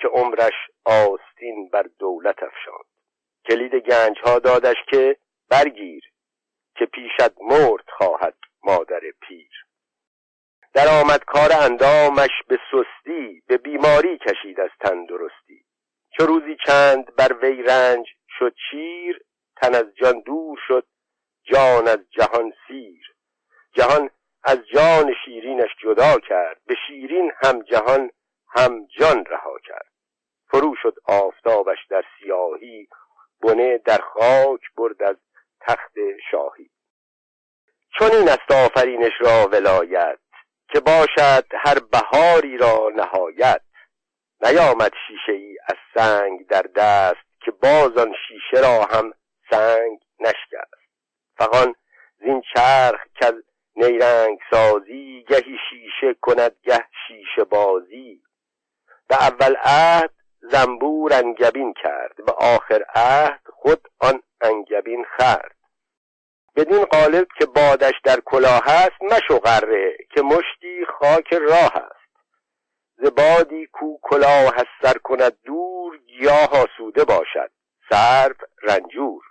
که 0.00 0.08
عمرش 0.08 0.54
آستین 0.84 1.68
بر 1.72 1.86
دولت 1.98 2.42
افشاند 2.42 2.84
کلید 3.48 3.88
گنج 4.04 4.18
ها 4.24 4.38
دادش 4.38 4.76
که 4.90 5.16
برگیر 5.50 6.02
که 6.76 6.86
پیشت 6.86 7.32
مرد 7.40 7.84
خواهد 7.98 8.34
مادر 8.64 9.00
پیر. 9.20 9.50
در 10.74 10.88
آمد 10.88 11.24
کار 11.24 11.52
اندامش 11.52 12.30
به 12.48 12.58
سستی 12.70 13.42
به 13.46 13.56
بیماری 13.56 14.18
کشید 14.18 14.60
از 14.60 14.70
تندرستی 14.80 15.64
چه 16.18 16.24
روزی 16.24 16.56
چند 16.66 17.16
بر 17.16 17.32
وی 17.42 17.62
رنج 17.62 18.06
شد 18.38 18.54
چیر 18.70 19.20
تن 19.56 19.74
از 19.74 19.94
جان 19.94 20.20
دور 20.20 20.58
شد 20.68 20.86
جان 21.42 21.88
از 21.88 21.98
جهان 22.10 22.52
سیر. 22.68 23.14
جهان 23.72 24.10
از 24.44 24.58
جان 24.74 25.14
شیرینش 25.24 25.70
جدا 25.82 26.18
کرد 26.28 26.60
به 26.66 26.74
شیرین 26.86 27.32
هم 27.44 27.62
جهان 27.62 28.10
هم 28.56 28.86
جان 28.86 29.24
رها 29.24 29.58
کرد. 29.64 29.92
فرو 30.50 30.74
شد 30.82 30.94
آفتابش 31.04 31.78
در 31.90 32.04
سیاهی 32.18 32.88
بنه 33.44 33.78
در 33.78 33.98
خاک 33.98 34.60
برد 34.76 35.02
از 35.02 35.16
تخت 35.60 35.92
شاهی. 36.30 36.70
چون 37.98 38.10
این 38.10 38.28
است 38.28 38.50
آفرینش 38.50 39.12
را 39.20 39.48
ولایت 39.52 40.18
که 40.68 40.80
باشد 40.80 41.46
هر 41.52 41.78
بهاری 41.78 42.56
را 42.56 42.90
نهایت. 42.96 43.60
نیامد 44.40 44.92
شیشه 45.06 45.32
ای 45.32 45.56
از 45.68 45.76
سنگ 45.94 46.46
در 46.46 46.62
دست 46.76 47.40
که 47.44 47.50
باز 47.50 47.96
آن 47.96 48.14
شیشه 48.28 48.62
را 48.62 48.84
هم 48.84 49.12
سنگ 49.50 50.00
نشکست. 50.20 50.74
فقان 51.38 51.74
زین 52.18 52.42
چرخ 52.54 53.00
که 53.20 53.32
نیرنگ 53.76 54.38
سازی 54.50 55.24
گهی 55.28 55.56
شیشه 55.70 56.14
کند 56.20 56.56
گه 56.62 56.84
شیشه 57.08 57.44
بازی. 57.44 58.22
به 59.08 59.16
اول 59.22 59.56
عهد 59.64 60.10
زنبور 60.50 61.12
انگبین 61.12 61.74
کرد 61.82 62.16
به 62.26 62.32
آخر 62.32 62.84
عهد 62.94 63.40
خود 63.52 63.88
آن 64.00 64.22
انگبین 64.40 65.04
خرد 65.16 65.56
بدین 66.56 66.84
قالب 66.84 67.26
که 67.38 67.46
بادش 67.46 67.94
در 68.04 68.20
کلاه 68.24 68.62
است 68.68 69.02
مشو 69.02 69.38
غره 69.38 69.96
که 70.14 70.22
مشتی 70.22 70.84
خاک 70.98 71.32
راه 71.32 71.76
است. 71.76 72.04
ز 72.96 73.06
بادی 73.06 73.66
کو 73.66 73.98
کلاه 74.02 74.52
از 74.56 74.66
سر 74.82 74.98
کند 74.98 75.38
دور 75.44 75.98
گیاه 75.98 76.48
آسوده 76.62 77.04
باشد. 77.04 77.50
سرو 77.90 78.34
رنجور. 78.62 79.22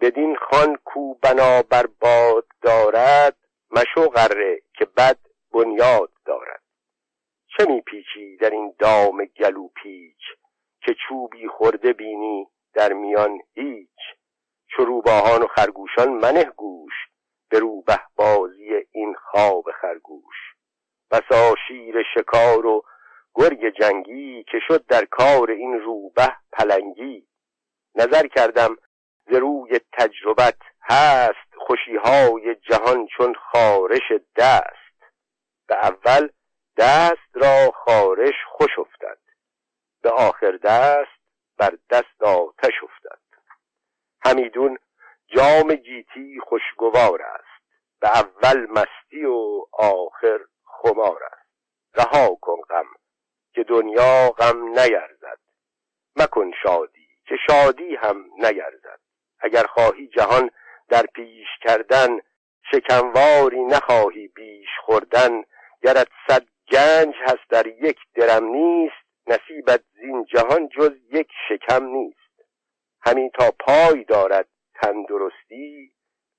بدین 0.00 0.36
خان 0.36 0.76
کو 0.84 1.14
بنا 1.14 1.62
بر 1.62 1.86
باد 2.00 2.46
دارد 2.62 3.36
مشو 3.70 4.08
غره 4.08 4.60
که 4.78 4.84
بد 4.84 5.18
بنیاد 5.52 6.12
دارد. 6.26 6.62
چه 7.58 7.66
میپیچی 7.66 8.36
در 8.36 8.50
این 8.50 8.74
دام 8.78 9.24
گلو 9.24 9.68
پیچ 9.68 10.20
که 10.80 10.94
چوبی 11.08 11.48
خورده 11.48 11.92
بینی 11.92 12.46
در 12.74 12.92
میان 12.92 13.38
هیچ؟ 13.54 13.98
چو 14.70 14.84
روباهان 14.84 15.42
و 15.42 15.46
خرگوشان 15.46 16.08
منه 16.08 16.44
گوش 16.44 16.92
به 17.50 17.58
روبه 17.58 18.00
بازی 18.16 18.68
این 18.92 19.14
خواب 19.14 19.64
خرگوش. 19.80 20.36
بسا 21.10 21.54
شیر 21.68 22.02
شکار 22.14 22.66
و 22.66 22.84
گرگ 23.34 23.68
جنگی 23.80 24.44
که 24.44 24.58
شد 24.68 24.86
در 24.86 25.04
کار 25.04 25.50
این 25.50 25.80
روبه 25.80 26.36
پلنگی. 26.52 27.26
نظر 27.94 28.26
کردم 28.26 28.76
ز 29.30 29.32
روی 29.34 29.80
تجربت 29.92 30.58
هست 30.82 31.54
خوشیهای 31.56 32.54
جهان 32.54 33.06
چون 33.16 33.34
خارش 33.34 34.12
دست. 34.36 35.12
به 35.68 35.76
اول 35.76 36.28
دست 36.78 37.30
را 37.34 37.70
خارش 37.70 38.34
خوش 38.48 38.78
افتد. 38.78 39.18
به 40.02 40.10
آخر 40.10 40.52
دست 40.52 41.18
بر 41.58 41.78
دست 41.90 42.22
آتش 42.22 42.74
افتد. 42.82 43.18
همیدون 44.24 44.78
جام 45.26 45.74
گیتی 45.74 46.40
خوشگوار 46.40 47.22
است. 47.22 47.64
به 48.00 48.08
اول 48.08 48.66
مستی 48.70 49.24
و 49.24 49.66
آخر 49.72 50.38
خمار 50.64 51.22
است. 51.24 51.48
رها 51.94 52.34
کن 52.34 52.60
غم 52.70 52.86
که 53.52 53.64
دنیا 53.64 54.30
غم 54.30 54.68
نیرزد. 54.68 55.38
مکن 56.16 56.50
شادی 56.62 57.08
که 57.26 57.34
شادی 57.46 57.96
هم 57.96 58.24
نیرزد. 58.38 59.00
اگر 59.40 59.64
خواهی 59.66 60.08
جهان 60.08 60.50
در 60.88 61.02
پیش 61.02 61.48
کردن 61.62 62.18
شکنواری 62.70 63.64
نخواهی 63.64 64.28
بیش 64.28 64.68
خوردن. 64.84 65.42
گرت 65.82 66.08
صد 66.28 66.46
گنج 66.72 67.14
هست 67.20 67.50
در 67.50 67.66
یک 67.66 67.98
درم 68.14 68.44
نیست 68.44 69.08
نصیبت 69.26 69.80
زین 70.00 70.24
جهان 70.24 70.68
جز 70.68 70.92
یک 71.10 71.28
شکم 71.48 71.84
نیست. 71.84 72.18
همین 73.02 73.30
تا 73.30 73.50
پای 73.60 74.04
دارد 74.04 74.48
تندرستی 74.82 75.92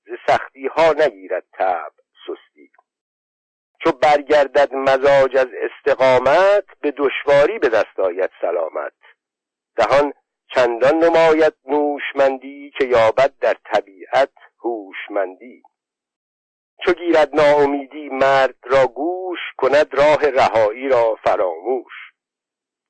ز 0.04 0.10
سختی 0.26 0.66
ها 0.66 0.92
نگیرد 0.92 1.44
تب 1.52 1.92
سستی. 2.26 2.70
چو 3.84 3.92
برگردد 3.92 4.74
مزاج 4.74 5.36
از 5.36 5.48
استقامت 5.62 6.64
به 6.80 6.90
دشواری 6.90 7.58
به 7.58 7.68
دست 7.68 7.98
آید 7.98 8.30
سلامت. 8.40 8.92
دهان 9.76 10.12
چندان 10.54 10.94
نماید 10.94 11.54
نوشمندی 11.66 12.72
که 12.78 12.84
یابد 12.84 13.32
در 13.40 13.56
طبیعت 13.64 14.32
هوشمندی. 14.58 15.62
چو 16.84 16.92
گیرد 16.92 17.34
ناامیدی 17.34 18.08
مرد 18.08 18.56
را 18.62 18.86
گوش 18.86 19.38
کند 19.56 19.94
راه 19.94 20.30
رهایی 20.30 20.88
را 20.88 21.14
فراموش. 21.24 21.92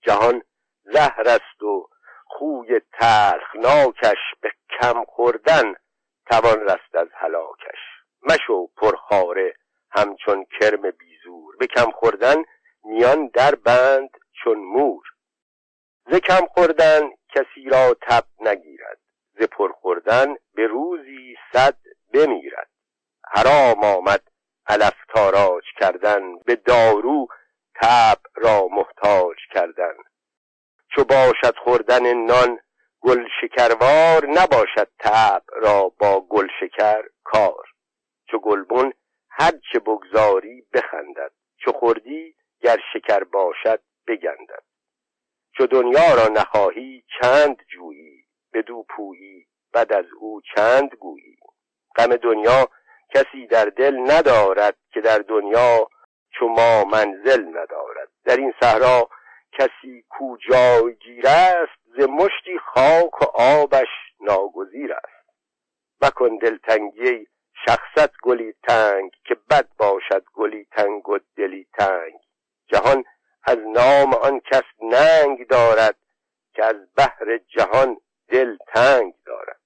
جهان 0.03 0.43
زهر 0.83 1.29
است 1.29 1.63
و 1.63 1.89
خوی 2.27 2.81
تلخناکش 2.93 4.19
به 4.41 4.51
کم 4.81 5.05
خوردن 5.05 5.75
توان 6.27 6.61
رست 6.61 6.95
از 6.95 7.09
هلاکش. 7.15 7.79
مشو 8.23 8.67
پرخاره 8.77 9.55
همچون 9.91 10.47
کرم 10.61 10.91
بیزور. 10.91 11.57
به 11.57 11.67
کم 11.67 11.91
خوردن 11.91 12.45
میان 12.85 13.27
در 13.27 13.55
بند 13.55 14.11
چون 14.45 14.59
مور. 14.59 15.03
ز 16.07 16.15
کم 16.15 16.47
خوردن 16.47 17.01
کسی 17.35 17.69
را 17.71 17.97
تب 18.03 18.25
نگیرد. 18.41 18.99
ز 19.41 19.43
پر 19.43 19.73
خوردن 19.73 20.35
به 20.55 20.67
روزی 20.67 21.37
صد 21.53 21.77
بمیرد. 22.15 22.70
حرام 23.33 23.85
آمد 23.85 24.23
علف 24.67 24.95
تاراج 25.15 25.63
کردن 25.81 26.39
به 26.39 26.57
دارو 26.57 27.27
تب 27.83 28.19
را 28.35 28.69
محتاج 28.71 29.37
کردن. 29.55 29.95
چو 30.95 31.05
باشد 31.05 31.57
خوردن 31.65 32.15
نان 32.15 32.59
گل 33.01 33.25
شکروار 33.41 34.27
نباشد 34.27 34.89
تب 34.99 35.43
را 35.53 35.89
با 35.99 36.21
گل 36.21 36.49
شکر 36.61 37.03
کار. 37.25 37.65
چو 38.31 38.39
گلبن 38.39 38.93
هر 39.31 39.53
چه 39.73 39.79
بگذاری 39.79 40.67
بخندد 40.73 41.33
چو 41.65 41.73
خوردی 41.73 42.35
گر 42.61 42.79
شکر 42.93 43.25
باشد 43.25 43.83
بگندد. 44.07 44.65
چو 45.57 45.67
دنیا 45.67 46.15
را 46.15 46.29
نخواهی 46.29 47.05
چند 47.21 47.57
جویی 47.73 48.25
بدو 48.53 48.87
پویی 48.89 49.47
بعد 49.73 49.93
از 49.93 50.07
او 50.21 50.41
چند 50.57 50.91
گویی. 50.95 51.37
غم 51.97 52.17
دنیا 52.17 52.69
کسی 53.15 53.47
در 53.47 53.65
دل 53.65 53.97
ندارد 54.13 54.77
که 54.93 55.01
در 55.01 55.19
دنیا 55.19 55.89
چو 56.31 56.49
ما 56.49 56.85
منزل 56.85 57.49
ندارد. 57.49 58.09
در 58.25 58.37
این 58.37 58.55
صحرا 58.61 59.09
کسی 59.53 60.05
کو 60.09 60.37
جایگیر 60.37 61.27
است 61.27 61.81
ز 61.99 62.01
مشتی 62.01 62.59
خاک 62.59 63.23
و 63.23 63.25
آبش 63.35 63.89
ناگزیر 64.21 64.93
است. 64.93 65.31
مکن 66.03 66.37
دلتنگی 66.37 67.27
شخصت 67.67 68.11
گلی 68.23 68.55
تنگ 68.69 69.11
که 69.25 69.37
بد 69.51 69.69
باشد 69.79 70.25
گلی 70.35 70.67
تنگ 70.71 71.09
و 71.09 71.19
دلی 71.37 71.67
تنگ. 71.79 72.15
جهان 72.67 73.05
از 73.45 73.59
نام 73.59 74.15
آن 74.15 74.41
کس 74.41 74.63
ننگ 74.83 75.47
دارد 75.47 75.97
که 76.55 76.65
از 76.65 76.77
بحر 76.97 77.39
جهان 77.49 77.97
دل 78.29 78.57
تنگ 78.75 79.15
دارد. 79.27 79.61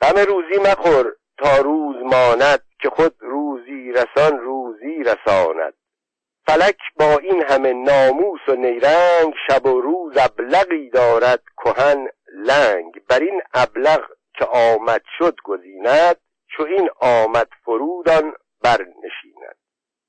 غم 0.00 0.18
روزی 0.18 0.58
مخور 0.58 1.16
تا 1.42 1.56
روز 1.56 1.96
ماند 1.96 2.64
که 2.80 2.90
خود 2.90 3.14
روزی 3.20 3.92
رسان 3.92 4.38
روزی 4.38 5.02
رساند. 5.02 5.74
فلک 6.46 6.78
با 6.96 7.18
این 7.18 7.42
همه 7.42 7.72
ناموس 7.72 8.40
و 8.48 8.52
نیرنگ 8.52 9.34
شب 9.48 9.66
و 9.66 9.80
روز 9.80 10.16
ابلغی 10.16 10.90
دارد 10.90 11.42
کهن 11.64 12.08
لنگ. 12.32 13.02
بر 13.08 13.20
این 13.20 13.42
ابلغ 13.54 14.00
که 14.34 14.44
آمد 14.44 15.02
شد 15.18 15.36
گزیند 15.44 16.16
چو 16.56 16.62
این 16.62 16.90
آمد 17.00 17.48
فرودان 17.64 18.32
برنشیند. 18.62 19.56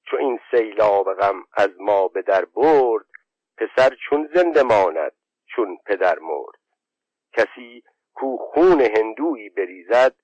چو 0.06 0.18
این 0.18 0.40
سیلاب 0.52 1.14
غم 1.14 1.44
از 1.54 1.70
ما 1.80 2.08
به 2.08 2.22
در 2.22 2.46
برد 2.46 3.06
پسر 3.58 3.96
چون 4.10 4.30
زنده 4.36 4.64
ماند 4.64 5.12
چون 5.56 5.78
پدر 5.86 6.20
مرد. 6.20 6.60
کسی 7.34 7.84
کو 8.14 8.38
خون 8.38 8.82
هندویی 8.82 9.50
بریزد 9.50 10.16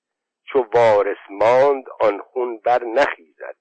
چو 0.52 0.66
وارث 0.74 1.18
ماند 1.30 1.84
آن 2.00 2.18
خون 2.18 2.58
بر 2.58 2.84
نخیزد. 2.84 3.56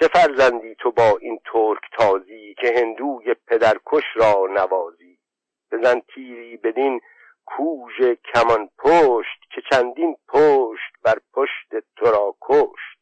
چه 0.00 0.08
فرزندی 0.08 0.74
تو 0.74 0.90
با 0.90 1.18
این 1.20 1.40
ترک 1.52 1.80
تازی 1.98 2.54
که 2.54 2.74
هندوی 2.76 3.34
پدرکش 3.46 4.04
را 4.14 4.46
نوازی؟ 4.50 5.18
بزن 5.72 6.00
تیری 6.00 6.56
بدین 6.56 7.00
کوژ 7.46 8.02
کمان 8.34 8.70
پشت 8.78 9.40
که 9.54 9.62
چندین 9.70 10.16
پشت 10.28 10.92
بر 11.02 11.18
پشت 11.32 11.84
تو 11.96 12.06
را 12.06 12.36
کشت. 12.40 12.98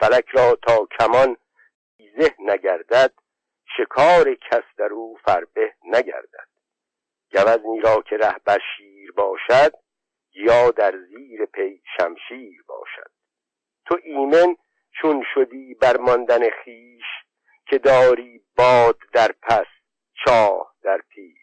فلک 0.00 0.28
را 0.32 0.58
تا 0.62 0.88
کمان 0.98 1.36
ایزه 1.96 2.34
نگردد 2.38 3.12
شکار 3.76 4.34
کس 4.34 4.64
در 4.76 4.92
او 4.92 5.18
فربه 5.24 5.74
نگردد. 5.84 6.48
گوزنی 7.32 7.80
را 7.80 8.02
که 8.02 8.16
ره 8.16 8.58
شیر 8.76 9.12
باشد 9.12 9.85
یا 10.36 10.70
در 10.70 10.94
زیر 10.98 11.46
پی 11.46 11.82
شمشیر 11.96 12.62
باشد. 12.66 13.10
تو 13.86 13.98
ایمن 14.04 14.56
چون 15.00 15.24
شدی 15.34 15.74
بر 15.74 15.96
ماندن 15.96 16.50
خیش 16.50 17.04
که 17.66 17.78
داری 17.78 18.40
باد 18.56 18.98
در 19.12 19.32
پس 19.42 19.66
چاه 20.24 20.74
در 20.82 21.00
پیش. 21.08 21.36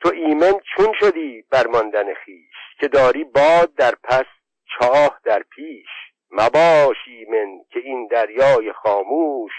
تو 0.00 0.08
ایمن 0.14 0.52
چون 0.76 0.92
شدی 1.00 1.42
بر 1.50 1.66
ماندن 1.66 2.14
خیش 2.14 2.56
که 2.80 2.88
داری 2.88 3.24
باد 3.24 3.74
در 3.74 3.94
پس 4.04 4.26
چاه 4.78 5.20
در 5.24 5.42
پیش. 5.42 5.88
مباش 6.30 6.96
ایمن 7.06 7.64
که 7.70 7.80
این 7.80 8.06
دریای 8.06 8.72
خاموش 8.72 9.52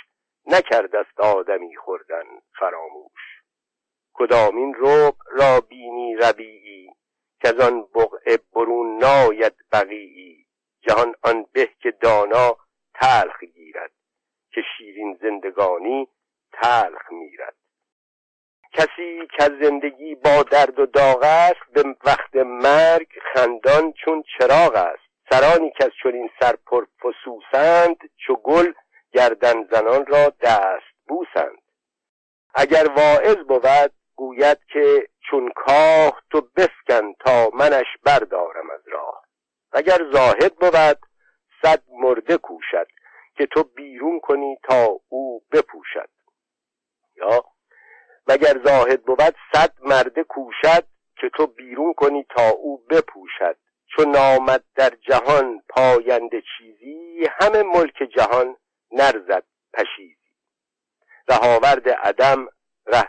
نکردست 0.46 1.20
آدمی 1.20 1.76
خوردن 1.76 2.24
فراموش. 2.60 3.42
کدامین 4.14 4.76
رب 4.80 5.16
را 5.32 5.60
بینی 5.60 6.16
ربیعی؟ 6.16 6.90
که 7.42 7.48
از 7.48 7.60
آن 7.60 7.82
بقعه 7.82 8.40
برون 8.56 8.98
ناید 8.98 9.54
بقیعی. 9.72 10.46
جهان 10.82 11.16
آن 11.24 11.46
به 11.54 11.70
که 11.80 11.92
دانا 11.92 12.58
تلخ 12.94 13.44
گیرد 13.44 13.92
که 14.52 14.62
شیرین 14.78 15.20
زندگانی 15.22 16.08
تلخ 16.54 17.12
میرد. 17.12 17.56
کسی 18.74 19.28
که 19.38 19.44
زندگی 19.62 20.16
با 20.16 20.44
درد 20.44 20.80
و 20.80 20.86
داغ 20.86 21.24
است 21.24 21.74
به 21.74 21.96
وقت 22.06 22.36
مرگ 22.36 23.08
خندان 23.34 23.94
چون 23.94 24.24
چراغ 24.38 24.76
است. 24.76 25.12
سرانی 25.30 25.72
که 25.78 25.86
از 25.86 25.92
چنین 26.04 26.30
سرپر 26.40 26.86
فسوسند 27.00 28.10
چو 28.18 28.36
گل 28.36 28.74
گردن 29.12 29.64
زنان 29.72 30.06
را 30.06 30.34
دست 30.42 30.94
بوسند. 31.08 31.62
اگر 32.56 32.88
واعظ 32.98 33.36
بود 33.36 33.92
گوید 34.16 34.58
که 34.74 35.08
چون 35.30 35.52
کاه 35.56 36.22
تو 36.32 36.42
بفکن 36.42 37.14
تا 37.14 37.50
منش 37.54 37.88
بردارم 38.04 38.70
از 38.70 38.82
راه. 38.88 39.26
اگر 39.72 40.00
زاهد 40.14 40.56
بود 40.56 40.98
صد 41.62 41.84
مرده 41.90 42.38
کوشد 42.38 42.88
که 43.38 43.46
تو 43.46 43.64
بیرون 43.64 44.20
کنی 44.20 44.58
تا 44.64 44.88
او 45.10 45.44
بپوشد. 45.52 46.10
یا 47.16 47.46
مگر 48.28 48.62
زاهد 48.66 49.04
بود 49.04 49.36
صد 49.54 49.74
مرده 49.82 50.24
کوشد 50.24 50.88
که 51.16 51.30
تو 51.30 51.48
بیرون 51.48 51.94
کنی 51.94 52.26
تا 52.36 52.50
او 52.50 52.86
بپوشد. 52.90 53.58
چون 53.96 54.12
نامد 54.12 54.64
در 54.76 54.90
جهان 54.90 55.64
پاینده 55.70 56.44
چیزی 56.58 57.28
همه 57.42 57.64
ملک 57.64 58.04
جهان 58.16 58.58
نرزد 58.92 59.44
پشیزی. 59.74 60.16
رهاورد 61.30 61.90
عدم 61.90 62.48
ره 62.86 63.08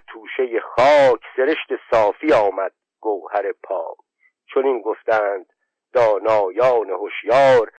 خاک 0.61 1.21
سرشت 1.37 1.69
صافی 1.91 2.33
آمد 2.33 2.73
گوهر 3.01 3.53
پاک. 3.63 3.97
چون 4.47 4.67
این 4.67 4.81
گفتند 4.81 5.53
دانایان 5.93 6.91
هوشیار 6.91 7.73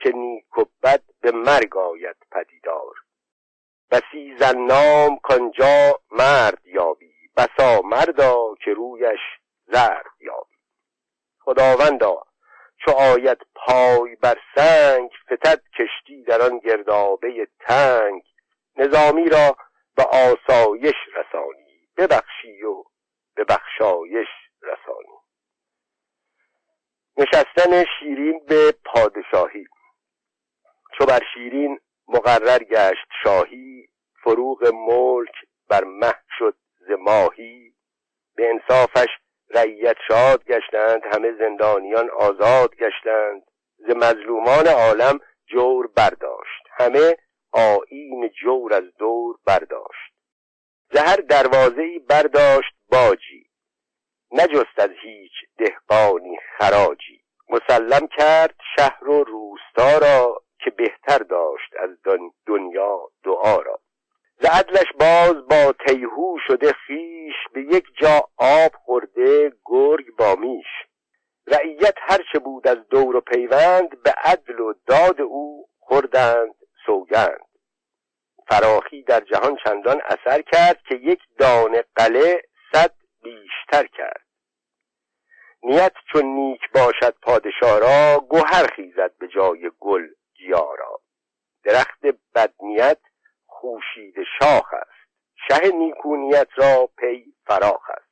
که 0.00 0.12
نیک 0.12 0.58
و 0.58 0.64
بد 0.82 1.02
به 1.20 1.30
مرگ 1.30 1.76
آید 1.76 2.16
پدیدار. 2.32 2.94
بسی 3.90 4.36
زن 4.38 4.58
نام 4.58 5.18
کانجا 5.22 6.00
مرد 6.10 6.66
یابی 6.66 7.14
بسا 7.36 7.80
مردا 7.84 8.54
که 8.64 8.72
رویش 8.72 9.20
زرد 9.66 10.10
یابی. 10.20 10.56
خداوندا 11.40 12.22
چو 12.84 12.90
آید 12.90 13.38
پای 13.54 14.16
بر 14.16 14.38
سنگ 14.54 15.10
فتد 15.26 15.62
کشتی 15.78 16.22
در 16.22 16.42
آن 16.42 16.58
گردابه 16.58 17.48
تنگ. 17.60 18.22
نظامی 18.76 19.28
را 19.28 19.56
به 19.96 20.02
آسایش 20.02 20.96
رسانی. 21.16 21.88
ببخشی 21.96 22.62
و 22.62 22.84
به 23.34 23.44
بخشایش 23.44 24.28
رسانی. 24.62 25.18
نشستن 27.16 27.84
شیرین 27.98 28.40
به 28.48 28.74
پادشاهی. 28.84 29.66
چو 30.98 31.06
بر 31.06 31.20
شیرین 31.34 31.80
مقرر 32.08 32.58
گشت 32.58 33.06
شاهی 33.22 33.88
فروغ 34.24 34.66
ملک 34.74 35.34
بر 35.68 35.84
مه 35.84 36.14
شد 36.38 36.56
ز 36.78 36.90
ماهی. 36.98 37.74
به 38.36 38.50
انصافش 38.50 39.08
رعیت 39.50 39.96
شاد 40.08 40.44
گشتند 40.44 41.02
همه 41.14 41.32
زندانیان 41.38 42.10
آزاد 42.10 42.76
گشتند. 42.76 43.42
ز 43.78 43.90
مظلومان 43.96 44.66
عالم 44.66 45.20
جور 45.46 45.86
برداشت. 45.86 46.62
همه 46.70 47.16
آیین 47.52 48.28
جور 48.28 48.74
از 48.74 48.84
دور 48.98 49.36
برداشت. 49.44 50.12
زهر 50.92 51.16
دروازهی 51.16 51.98
برداشت 51.98 52.74
باجی. 52.88 53.50
نجست 54.32 54.78
از 54.78 54.90
هیچ 55.02 55.32
دهقانی 55.58 56.38
خراجی. 56.58 57.20
مسلم 57.48 58.06
کرد 58.06 58.54
شهر 58.76 59.08
و 59.08 59.24
روستا 59.24 59.98
را 59.98 60.42
که 60.58 60.70
بهتر 60.70 61.18
داشت 61.18 61.76
از 61.78 61.90
دنیا 62.46 63.10
دعا 63.24 63.56
را. 63.56 63.80
ز 64.40 64.44
عدلش 64.44 64.92
باز 65.00 65.48
با 65.48 65.74
تیهو 65.86 66.38
شده 66.46 66.72
خیش 66.72 67.34
به 67.52 67.60
یک 67.62 67.84
جا 68.00 68.28
آب 68.36 68.72
خورده 68.74 69.52
گرگ 69.64 70.16
با 70.18 70.34
میش. 70.34 70.66
رعیت 71.46 71.94
هرچه 71.96 72.38
بود 72.38 72.68
از 72.68 72.88
دور 72.88 73.16
و 73.16 73.20
پیوند 73.20 74.02
به 74.02 74.14
عدل 74.24 74.60
و 74.60 74.74
داد 74.86 75.20
او 75.20 75.68
خوردند. 75.78 76.49
جهان 79.40 79.56
چندان 79.64 80.00
اثر 80.04 80.42
کرد 80.42 80.82
که 80.88 80.94
یک 80.94 81.20
دانه 81.38 81.84
قله 81.96 82.42
صد 82.72 82.94
بیشتر 83.22 83.86
کرد 83.86 84.26
نیت 85.62 85.92
چون 86.12 86.24
نیک 86.24 86.60
باشد 86.74 87.14
پادشاه 87.22 87.78
را 87.78 88.20
گوهر 88.20 88.66
خیزد 88.76 89.16
به 89.18 89.28
جای 89.28 89.70
گل 89.80 90.08
گیارا 90.34 91.00
درخت 91.64 92.00
بدنیت 92.34 92.98
خوشید 93.46 94.14
شاخ 94.38 94.74
است 94.74 95.10
شه 95.48 95.68
نیکونیت 95.68 96.48
را 96.56 96.88
پی 96.98 97.34
فراخ 97.46 97.90
است 97.90 98.10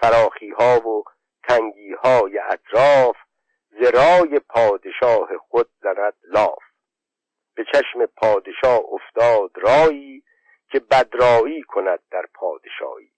فراخی 0.00 0.50
ها 0.50 0.88
و 0.88 1.04
تنگی 1.48 1.92
های 1.92 2.38
اطراف 2.38 3.16
زرای 3.80 4.40
پادشاه 4.48 5.28
خود 5.38 5.68
زند 5.82 6.14
لاف 6.24 6.62
به 7.54 7.64
چشم 7.72 8.06
پادشاه 8.06 8.80
افتاد 8.92 9.50
رایی 9.54 10.22
که 10.70 10.80
بدرایی 10.80 11.62
کند 11.62 11.98
در 12.10 12.24
پادشاهی 12.34 13.12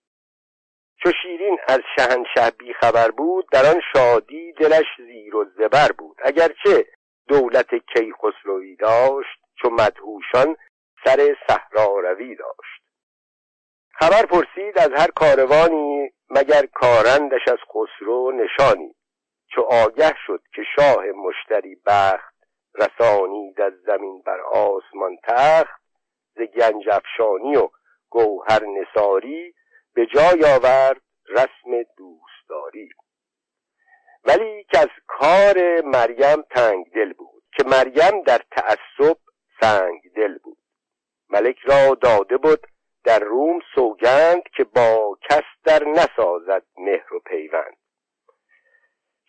چو 1.03 1.13
شیرین 1.23 1.59
از 1.69 1.81
شهنشه 1.97 2.51
بی 2.59 2.75
خبر 2.75 3.11
بود 3.11 3.49
در 3.53 3.67
آن 3.67 3.81
شادی 3.93 4.53
دلش 4.53 4.87
زیر 4.99 5.37
و 5.37 5.45
زبر 5.45 5.93
بود 5.99 6.17
اگرچه 6.23 6.87
دولت 7.29 7.75
کیخسروی 7.75 8.77
داشت 8.77 9.41
چو 9.63 9.71
مدهوشان 9.71 10.57
سر 11.05 11.37
صحرا 11.49 12.01
روی 12.01 12.37
داشت 12.37 12.83
خبر 13.93 14.27
پرسید 14.27 14.79
از 14.79 14.91
هر 14.97 15.11
کاروانی 15.11 16.11
مگر 16.31 16.67
کارندش 16.67 17.49
از 17.49 17.59
خسرو 17.69 18.33
نشانی 18.33 18.95
چو 19.55 19.63
آگه 19.63 20.15
شد 20.27 20.43
که 20.55 20.63
شاه 20.77 21.05
مشتری 21.05 21.75
بخت 22.01 22.35
رسانید 22.75 23.61
از 23.61 23.73
زمین 23.87 24.23
بر 24.23 24.41
آسمان 24.41 25.17
تخت 25.25 25.81
ز 26.35 26.41
گنج 26.41 26.89
افشانی 26.89 27.57
و 27.57 27.69
گوهر 28.09 28.63
نساری 28.65 29.55
به 29.95 30.07
جای 30.07 30.45
آورد 30.45 31.03
رسم 31.29 31.83
دوستداری. 31.97 32.89
ولی 34.25 34.65
که 34.65 34.79
از 34.79 34.89
کار 35.07 35.81
مریم 35.85 36.43
تنگ 36.43 36.93
دل 36.95 37.13
بود 37.13 37.43
که 37.57 37.65
مریم 37.65 38.23
در 38.23 38.41
تعصب 38.51 39.17
سنگ 39.61 40.13
دل 40.17 40.39
بود. 40.39 40.59
ملک 41.31 41.59
را 41.65 41.95
داده 41.95 42.37
بود 42.37 42.67
در 43.05 43.19
روم 43.19 43.61
سوگند 43.75 44.43
که 44.57 44.65
با 44.65 45.19
کس 45.31 45.45
در 45.65 45.85
نسازد 45.85 46.63
مهر 46.79 47.15
و 47.15 47.21
پیوند. 47.21 47.77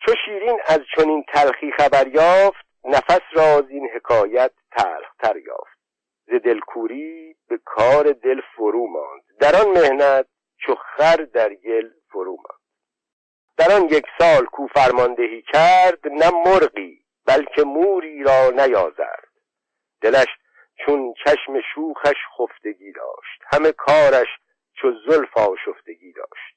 چو 0.06 0.12
شیرین 0.24 0.60
از 0.66 0.80
چنین 0.96 1.24
تلخی 1.34 1.72
خبر 1.72 2.06
یافت 2.06 2.66
نفس 2.84 3.20
را 3.32 3.66
این 3.68 3.88
حکایت 3.94 4.52
تلختر 4.70 5.36
یافت. 5.36 5.78
ز 6.26 6.34
دلکوری 6.44 7.36
به 7.48 7.58
کار 7.64 8.12
دل 8.12 8.40
فرو 8.56 8.86
ماند. 8.86 9.22
در 9.40 9.56
آن 9.56 9.68
مهنت 9.70 10.26
چو 10.56 10.74
خر 10.74 11.16
در 11.16 11.54
گل 11.54 11.90
فرو 12.08 12.36
ماند. 12.36 12.62
در 13.56 13.76
آن 13.76 13.84
یک 13.84 14.06
سال 14.18 14.44
کو 14.44 14.66
فرماندهی 14.66 15.42
کرد 15.42 16.08
نه 16.08 16.30
مرغی 16.30 17.04
بلکه 17.26 17.62
موری 17.62 18.22
را 18.22 18.50
نیازرد. 18.50 19.28
دلش 20.00 20.28
چون 20.86 21.14
چشم 21.24 21.60
شوخش 21.74 22.16
خفتگی 22.38 22.92
داشت. 22.92 23.42
همه 23.52 23.72
کارش 23.72 24.28
چو 24.74 24.92
زلف 25.06 25.36
آشفتگی 25.36 26.12
داشت. 26.12 26.56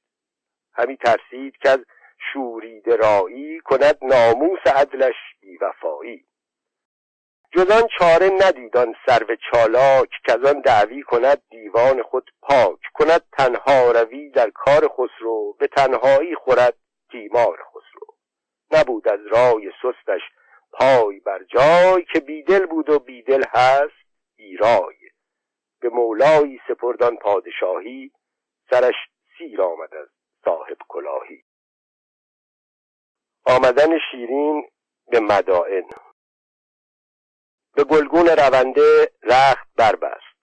همی 0.73 0.97
ترسید 0.97 1.57
که 1.57 1.77
شورید 2.17 2.89
رایی 2.89 3.59
کند 3.59 3.97
ناموس 4.01 4.67
عدلش 4.67 5.15
بیوفایی. 5.41 6.25
جز 7.55 7.71
آن 7.71 7.87
چاره 7.99 8.29
ندیدان 8.29 8.95
سرو 9.05 9.35
چالاک 9.51 10.09
که 10.25 10.31
از 10.31 10.41
دعوی 10.65 11.03
کند 11.03 11.41
دیوان 11.49 12.03
خود 12.03 12.31
پاک. 12.41 12.79
کند 12.93 13.21
تنها 13.31 13.91
روی 13.91 14.29
در 14.29 14.49
کار 14.49 14.87
خسرو 14.87 15.53
به 15.59 15.67
تنهایی 15.67 16.35
خورد 16.35 16.77
تیمار 17.11 17.63
خسرو. 17.63 18.15
نبود 18.71 19.07
از 19.07 19.19
رای 19.27 19.71
سستش 19.81 20.21
پای 20.71 21.19
بر 21.19 21.43
جای 21.43 22.05
که 22.13 22.19
بیدل 22.19 22.65
بود 22.65 22.89
و 22.89 22.99
بیدل 22.99 23.43
هست 23.49 24.05
ایرای. 24.35 24.95
به 25.79 25.89
مولایی 25.89 26.59
سپردان 26.67 27.17
پادشاهی 27.17 28.11
سرش 28.69 28.95
سیر 29.37 29.61
آمد 29.61 29.95
از 29.95 30.07
صاحب 30.45 30.77
کلاهی. 30.87 31.44
آمدن 33.45 33.99
شیرین 34.11 34.69
به 35.07 35.19
مدائن. 35.19 35.89
به 37.75 37.83
گلگون 37.83 38.27
رونده 38.27 39.11
رخت 39.23 39.67
بربست. 39.75 40.35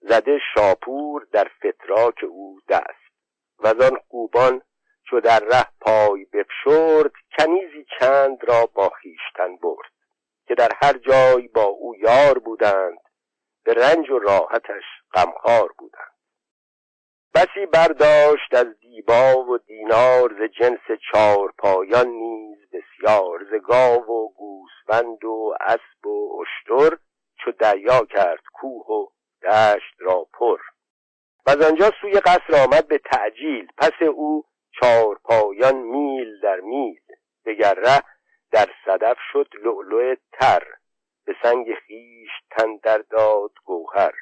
زده 0.00 0.38
شاپور 0.54 1.26
در 1.32 1.50
فتراک 1.58 2.24
او 2.28 2.60
دست. 2.68 3.12
و 3.58 3.68
آن 3.68 3.98
خوبان 4.08 4.62
چو 5.10 5.20
در 5.20 5.40
ره 5.40 5.66
پای 5.80 6.24
بفشرد 6.24 7.12
کنیزی 7.38 7.86
چند 7.98 8.38
را 8.44 8.66
با 8.66 8.88
خیشتن 8.88 9.56
برد. 9.56 9.92
که 10.46 10.54
در 10.54 10.70
هر 10.82 10.92
جای 10.92 11.48
با 11.48 11.64
او 11.64 11.96
یار 11.96 12.38
بودند 12.38 12.98
به 13.64 13.74
رنج 13.74 14.10
و 14.10 14.18
راحتش 14.18 14.84
غمخوار 15.14 15.72
بودند. 15.78 16.17
بسی 17.34 17.66
برداشت 17.66 18.54
از 18.54 18.66
دیبا 18.80 19.44
و 19.44 19.58
دینار 19.58 20.34
ز 20.38 20.42
جنس 20.60 20.98
چار 21.12 21.52
پایان 21.58 22.08
نیز 22.08 22.58
بسیار 22.72 23.44
ز 23.50 23.54
گاو 23.54 24.02
و 24.02 24.28
گوسفند 24.28 25.24
و 25.24 25.54
اسب 25.60 26.06
و 26.06 26.42
اشتر 26.42 26.96
چو 27.44 27.52
دریا 27.52 28.04
کرد 28.04 28.42
کوه 28.52 28.86
و 28.86 29.06
دشت 29.42 29.94
را 29.98 30.26
پر. 30.32 30.58
و 31.46 31.50
از 31.50 31.62
آنجا 31.62 31.92
سوی 32.00 32.20
قصر 32.20 32.64
آمد 32.64 32.88
به 32.88 32.98
تعجیل 32.98 33.68
پس 33.78 34.02
او 34.02 34.44
چار 34.80 35.20
پایان 35.24 35.76
میل 35.76 36.40
در 36.40 36.60
میل. 36.60 37.00
دگر 37.46 37.74
ره 37.74 38.02
در 38.50 38.66
صدف 38.84 39.16
شد 39.32 39.48
لؤلؤ 39.62 40.14
تر 40.32 40.62
به 41.24 41.34
سنگ 41.42 41.74
خیش 41.74 42.30
تن 42.50 42.76
در 42.76 42.98
داد 42.98 43.52
گوهر. 43.64 44.14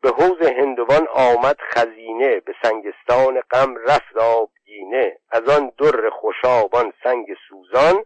به 0.00 0.08
حوز 0.10 0.42
هندوان 0.42 1.08
آمد 1.08 1.56
خزینه 1.60 2.40
به 2.40 2.54
سنگستان 2.62 3.40
غم 3.40 3.76
رفت 3.76 4.16
آبگینه. 4.16 5.18
از 5.30 5.48
آن 5.48 5.72
در 5.78 6.10
خوشابان 6.10 6.92
سنگ 7.04 7.26
سوزان 7.48 8.04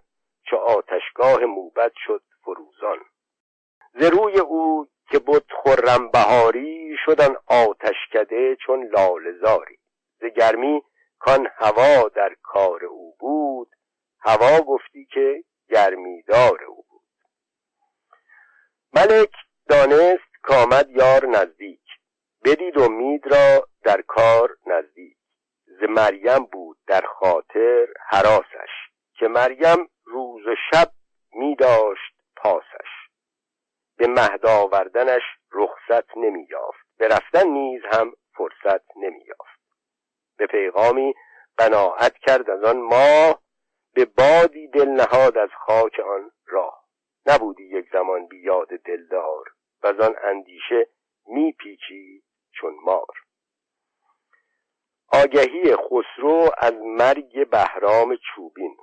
چو 0.50 0.56
آتشگاه 0.56 1.44
موبت 1.44 1.92
شد 2.06 2.22
فروزان. 2.44 2.98
ز 3.94 4.02
روی 4.02 4.38
او 4.38 4.88
که 5.10 5.18
بود 5.18 5.52
خرم 5.64 6.08
بهاری 6.10 6.96
شدن 7.04 7.36
آتشکده 7.46 8.56
چون 8.56 8.86
لالزاری 8.86 9.78
ز 10.20 10.24
گرمی 10.24 10.82
کان 11.18 11.48
هوا 11.56 12.08
در 12.08 12.36
کار 12.42 12.84
او 12.84 13.16
بود 13.18 13.68
هوا 14.20 14.60
گفتی 14.60 15.06
که 15.14 15.44
گرمیدار 15.68 16.64
او 16.64 16.84
بود. 16.88 17.02
ملک 18.92 19.32
دانست 19.68 20.32
کامد 20.42 20.90
یار 20.90 21.26
نزدیک. 21.26 21.81
بدید 22.44 22.78
امید 22.78 23.26
را 23.26 23.68
در 23.82 24.02
کار 24.02 24.56
نزدیک. 24.66 25.16
ز 25.66 25.84
مریم 25.88 26.44
بود 26.44 26.78
در 26.86 27.00
خاطر 27.00 27.86
حراسش 28.08 28.70
که 29.18 29.28
مریم 29.28 29.88
روز 30.04 30.46
و 30.46 30.54
شب 30.70 30.90
می 31.32 31.56
داشت 31.56 32.14
پاسش. 32.36 32.90
به 33.96 34.06
مهد 34.06 34.46
آوردنش 34.46 35.22
رخصت 35.52 36.16
نمی 36.16 36.46
یافت. 36.50 36.86
به 36.98 37.08
رفتن 37.08 37.46
نیز 37.48 37.82
هم 37.92 38.12
فرصت 38.36 38.96
نمی 38.96 39.24
یافت. 39.24 39.60
به 40.36 40.46
پیغامی 40.46 41.14
قناعت 41.56 42.18
کرد 42.18 42.50
از 42.50 42.64
آن 42.64 42.80
ماه 42.80 43.42
به 43.94 44.04
بادی 44.04 44.68
دل 44.68 44.88
نهاد 44.88 45.38
از 45.38 45.50
خاک 45.66 46.00
آن 46.00 46.30
راه. 46.46 46.84
نبودی 47.26 47.64
یک 47.64 47.86
زمان 47.92 48.26
بیاد 48.26 48.68
دلدار 48.68 49.44
و 49.82 49.86
از 49.86 50.00
آن 50.00 50.14
اندیشه 50.24 50.86
میپیچید 51.26 52.24
چون 52.62 52.74
مار. 52.84 53.06
آگهی 55.12 55.76
خسرو 55.76 56.50
از 56.58 56.74
مرگ 56.82 57.50
بهرام 57.50 58.16
چوبین. 58.16 58.76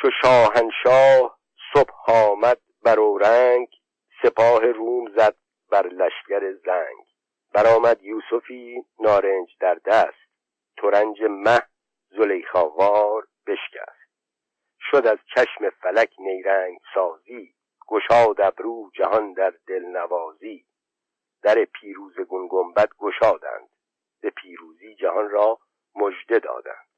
چو 0.00 0.08
شاهنشاه 0.22 1.38
صبح 1.74 2.10
آمد 2.10 2.60
بر 2.82 2.96
رنگ 3.20 3.68
سپاه 4.22 4.64
روم 4.64 5.16
زد 5.16 5.36
بر 5.70 5.86
لشکر 5.86 6.52
زنگ. 6.64 7.06
برآمد 7.52 8.02
یوسفی 8.02 8.82
نارنج 9.00 9.48
در 9.60 9.74
دست 9.74 10.28
ترنج 10.76 11.22
مه 11.22 11.62
زلیخاوار 12.10 13.26
بشکست. 13.46 14.08
شد 14.80 15.06
از 15.06 15.18
چشم 15.34 15.70
فلک 15.70 16.10
نیرنگ 16.18 16.78
سازی 16.94 17.54
گشاد 17.88 18.40
ابرو 18.40 18.90
جهان 18.94 19.32
در 19.32 19.54
دل 19.66 19.84
نوازی. 19.84 20.67
در 21.42 21.64
پیروز 21.64 22.14
گنگنبد 22.28 22.88
گشادند. 22.98 23.68
به 24.20 24.30
پیروزی 24.30 24.94
جهان 24.94 25.30
را 25.30 25.58
مژده 25.94 26.38
دادند. 26.38 26.88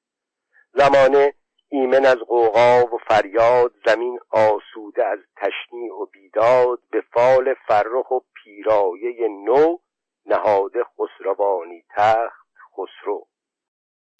زمانه 0.72 1.34
ایمن 1.68 2.06
از 2.06 2.16
قوقا 2.16 2.84
و 2.92 2.98
فریاد 2.98 3.72
زمین 3.86 4.20
آسوده 4.30 5.06
از 5.06 5.18
تشنیع 5.36 5.92
و 5.92 6.06
بیداد 6.06 6.78
به 6.90 7.00
فال 7.00 7.54
فرخ 7.54 8.10
و 8.10 8.20
پیرایه 8.34 9.28
نو 9.28 9.76
نهاده 10.26 10.84
خسروانی 10.84 11.84
تخت 11.96 12.46
خسرو. 12.76 13.26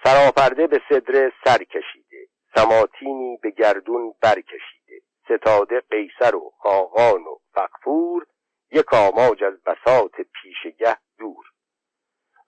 سراپرده 0.05 0.67
به 0.67 0.81
صدر 0.89 1.33
سر 1.45 1.59
کشیده 1.59 2.29
سماتینی 2.55 3.37
به 3.43 3.51
گردون 3.51 4.15
برکشیده 4.23 5.01
ستاده 5.25 5.81
قیصر 5.81 6.35
و 6.35 6.53
خاقان 6.59 7.23
و 7.23 7.39
فقفور 7.55 8.27
یک 8.71 8.95
آماج 8.95 9.45
از 9.45 9.63
بساط 9.63 10.13
پیشگه 10.21 10.97
دور. 11.19 11.45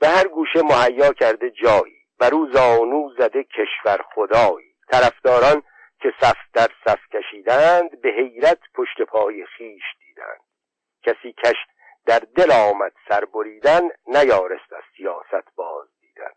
به 0.01 0.09
هر 0.09 0.29
گوشه 0.29 0.63
مهیا 0.63 1.13
کرده 1.13 1.51
جایی 1.51 2.03
و 2.21 2.25
او 2.25 2.53
زانو 2.53 3.11
زده 3.19 3.45
کشور 3.45 4.05
خدایی. 4.15 4.75
طرفداران 4.91 5.63
که 6.01 6.13
صف 6.21 6.37
در 6.53 6.69
صف 6.85 6.99
کشیدند 7.13 8.01
به 8.01 8.09
حیرت 8.09 8.59
پشت 8.75 9.03
پای 9.03 9.47
خیش 9.47 9.83
دیدند. 9.99 10.41
کسی 11.03 11.33
کش 11.33 11.57
در 12.07 12.19
دل 12.19 12.53
آمد 12.53 12.93
سر 13.09 13.25
بریدن 13.25 13.83
نیارست 14.07 14.73
از 14.73 14.83
سیاست 14.97 15.55
باز 15.57 15.89
دیدن. 16.01 16.33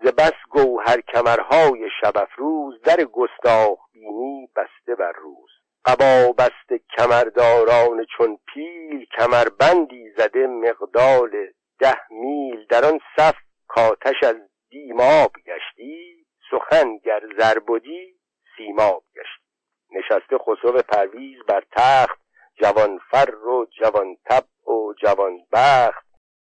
ز 0.00 0.06
بس 0.06 0.34
گوهر 0.50 1.00
کمرهای 1.00 1.88
شب 2.00 2.16
افروز 2.16 2.82
در 2.82 3.04
گستاخ 3.04 3.78
بینی 3.92 4.48
بسته 4.56 4.94
بر 4.94 5.12
روز. 5.12 5.50
قبا 5.84 6.32
بست 6.38 6.82
کمرداران 6.96 8.06
چون 8.16 8.38
پیل 8.54 9.06
کمربندی 9.18 10.10
زده 10.16 10.46
مقدال 10.46 11.30
ده 11.78 12.00
میل 12.10 12.66
در 12.66 12.84
آن 12.84 13.00
صف 13.16 13.34
کاتش 13.68 14.22
از 14.22 14.36
دیماب 14.70 15.32
گشتی 15.46 16.26
سخن 16.50 16.96
گر 16.96 17.20
زربدی 17.38 18.14
سیماب 18.56 19.04
گشتی. 19.16 19.42
نشسته 19.90 20.38
خسرو 20.38 20.82
پرویز 20.82 21.38
بر 21.48 21.62
تخت 21.72 22.18
جوان 22.62 23.00
فر 23.10 23.34
و 23.34 23.66
جوان 23.80 24.16
تب 24.24 24.68
و 24.68 24.94
جوان 25.02 25.38
بخت. 25.52 26.06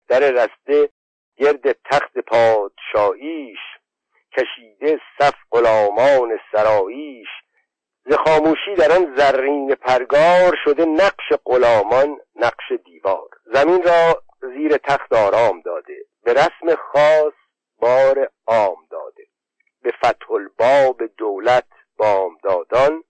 در 0.08 0.20
رسته 0.20 0.88
گرد 1.36 1.72
تخت 1.72 2.18
پادشاهیش 2.18 3.58
کشیده 4.36 5.00
صف 5.18 5.34
غلامان 5.50 6.38
سراییش. 6.52 7.28
ز 8.04 8.12
خاموشی 8.14 8.74
در 8.74 8.92
آن 8.92 9.14
زرین 9.16 9.74
پرگار 9.74 10.56
شده 10.64 10.84
نقش 10.84 11.32
غلامان 11.44 12.20
نقش 12.36 12.72
دیوار. 12.84 13.28
زمین 13.44 13.82
را 13.82 14.22
زیر 14.40 14.76
تخت 14.76 15.12
آرام 15.12 15.60
داده 15.60 15.96
به 16.24 16.32
رسم 16.32 16.74
خاص 16.74 17.32
بار 17.78 18.30
عام 18.46 18.86
داده. 18.90 19.26
به 19.82 19.90
فتح 19.90 20.32
الباب 20.32 21.06
دولت 21.16 21.66
بامدادان 21.96 23.04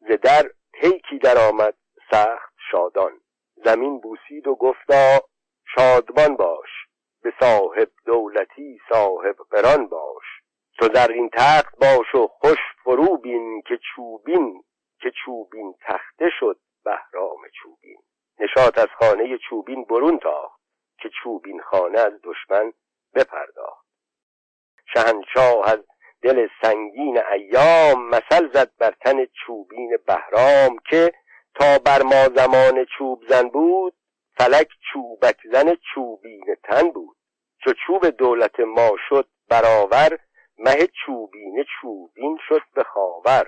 ز 0.00 0.12
در 0.22 0.50
پیکی 0.72 1.18
درآمد 1.18 1.74
سخت 2.10 2.54
شادان. 2.70 3.20
زمین 3.64 4.00
بوسید 4.00 4.46
و 4.46 4.54
گفتا 4.54 5.20
شادمان 5.74 6.36
باش 6.36 6.68
به 7.22 7.32
صاحب 7.40 7.88
دولتی 8.06 8.80
صاحب 8.88 9.36
قران 9.50 9.86
باش. 9.86 10.39
تو 10.80 10.88
در 10.88 11.12
این 11.12 11.30
تخت 11.32 11.76
باش 11.78 12.14
و 12.14 12.26
خوش 12.26 12.58
فرو 12.84 13.16
بین 13.16 13.62
که 13.68 13.78
چوبین 13.94 14.64
که 15.00 15.12
چوبین 15.24 15.74
تخته 15.80 16.30
شد 16.40 16.58
بهرام 16.84 17.38
چوبین. 17.62 17.98
نشات 18.40 18.78
از 18.78 18.86
خانه 18.98 19.38
چوبین 19.48 19.84
برون 19.84 20.18
تاخت 20.18 20.60
که 20.98 21.10
چوبین 21.22 21.60
خانه 21.60 22.00
از 22.00 22.12
دشمن 22.24 22.72
بپرداخت. 23.14 23.86
شهنشاه 24.94 25.68
از 25.68 25.78
دل 26.22 26.48
سنگین 26.62 27.20
ایام 27.32 28.08
مثل 28.08 28.52
زد 28.52 28.70
بر 28.78 28.90
تن 28.90 29.24
چوبین 29.24 29.98
بهرام 30.06 30.78
که 30.90 31.12
تا 31.54 31.78
بر 31.78 32.02
ما 32.02 32.28
زمان 32.36 32.86
چوب 32.98 33.22
زن 33.28 33.48
بود 33.48 33.94
فلک 34.38 34.68
چوبک 34.92 35.36
زن 35.52 35.76
چوبین 35.94 36.56
تن 36.62 36.90
بود. 36.90 37.16
چو 37.64 37.72
چوب 37.86 38.06
دولت 38.06 38.60
ما 38.60 38.90
شد 39.08 39.28
برابر 39.48 40.18
مه 40.60 40.86
چوبین 40.86 41.64
چوبین 41.80 42.38
شد 42.48 42.62
به 42.74 42.82
خاور. 42.82 43.46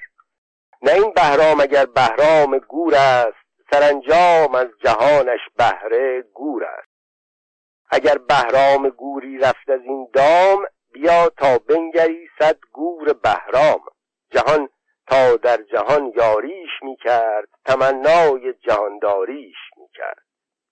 نه 0.82 0.93
این 0.93 1.12
بهرام 1.12 1.60
اگر 1.60 1.86
بهرام 1.86 2.59
گور 2.59 2.94
است 2.94 3.43
سرانجام 3.70 4.55
از 4.55 4.68
جهانش 4.84 5.40
بهره 5.56 6.22
گور 6.22 6.64
است. 6.64 6.89
اگر 7.90 8.18
بهرام 8.18 8.89
گوری 8.89 9.39
رفت 9.39 9.70
از 9.70 9.80
این 9.84 10.09
دام 10.12 10.66
بیا 10.93 11.28
تا 11.28 11.59
بنگری 11.59 12.28
صد 12.39 12.59
گور 12.72 13.12
بهرام. 13.12 13.80
جهان 14.30 14.68
تا 15.06 15.36
در 15.36 15.56
جهان 15.62 16.12
یاریش 16.16 16.70
می‌کرد 16.82 17.48
تمنای 17.64 18.52
جهانداریش 18.52 19.56
می‌کرد. 19.76 20.22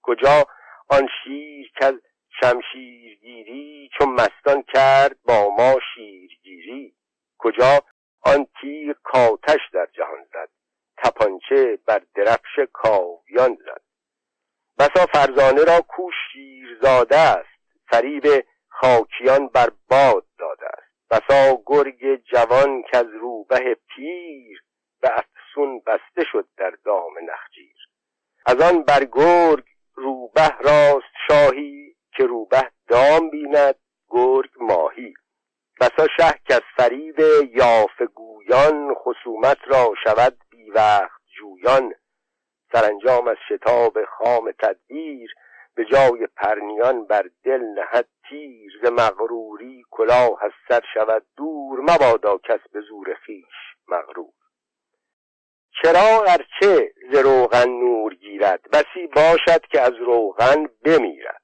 کجا 0.03 0.45
آن 0.89 1.09
شیر 1.25 1.73
که 1.79 1.93
شمشیرگیری 2.41 3.91
چون 3.99 4.09
مستان 4.09 4.63
کرد 4.75 5.17
با 5.25 5.51
ما 5.59 5.75
شیرگیری. 5.95 6.95
کجا؟ 7.39 7.81
آن 8.21 8.47
تیر 8.61 8.97
کاتش 9.03 9.61
در 9.73 9.89
جهان 9.93 10.25
زد 10.33 10.49
تپانچه 10.97 11.79
بر 11.87 12.03
درفش 12.15 12.59
کاویان 12.73 13.59
زد. 13.65 13.83
بسا 14.79 15.07
فرزانه 15.07 15.65
را 15.65 15.81
کو 15.81 16.11
شیرزاده 16.33 17.17
است 17.17 17.61
فریب 17.91 18.47
خاکیان 18.69 19.47
بر 19.47 19.71
باد 19.89 20.27
داده 20.39 20.67
است. 20.67 20.91
بسا 21.11 21.63
گرگ 21.67 22.25
جوان 22.25 22.83
که 22.83 22.97
از 22.97 23.07
روبه 23.21 23.77
پیر 23.89 24.63
به 25.01 25.11
افسون 25.13 25.83
بسته 25.87 26.25
شد 26.33 26.49
در 26.57 26.73
دام 26.85 27.13
نخجیر. 27.31 27.77
از 28.47 28.61
آن 28.61 28.83
بر 28.83 29.05
گرگ 29.05 29.65
روبه 29.95 30.49
راست 30.61 31.15
شاهی 31.29 31.97
که 32.21 32.27
روبه 32.27 32.71
دام 32.89 33.31
بیند 33.31 33.75
گرگ 34.09 34.51
ماهی. 34.61 35.15
بسا 35.81 36.07
شه 36.17 36.35
که 36.45 36.55
از 36.55 36.61
فریب 36.77 37.21
یاف 37.53 38.03
گویان 38.15 38.95
خصومت 38.95 39.59
را 39.67 39.95
شود 40.05 40.37
بی 40.51 40.71
وقت 40.71 41.21
جویان. 41.39 41.95
سرانجام 42.73 43.29
از 43.29 43.37
شتاب 43.49 44.05
خام 44.05 44.53
تدبیر 44.59 45.31
به 45.75 45.85
جای 45.85 46.27
پرنیان 46.37 47.07
بر 47.07 47.31
دل 47.45 47.61
نهد 47.61 48.09
تیر. 48.29 48.73
ز 48.83 48.87
مغروری 48.87 49.85
کلاه 49.91 50.45
از 50.45 50.53
سر 50.69 50.81
شود 50.95 51.27
دور 51.37 51.81
مبادا 51.81 52.39
کس 52.39 52.61
به 52.73 52.81
زور 52.81 53.15
خیش 53.27 53.77
مغرور. 53.89 54.33
چرا 55.83 56.25
ارچه 56.29 56.93
ز 57.13 57.17
روغن 57.17 57.69
نور 57.69 58.15
گیرد؟ 58.15 58.61
بسی 58.73 59.07
باشد 59.07 59.67
که 59.67 59.81
از 59.81 59.95
روغن 59.95 60.67
بمیرد. 60.85 61.40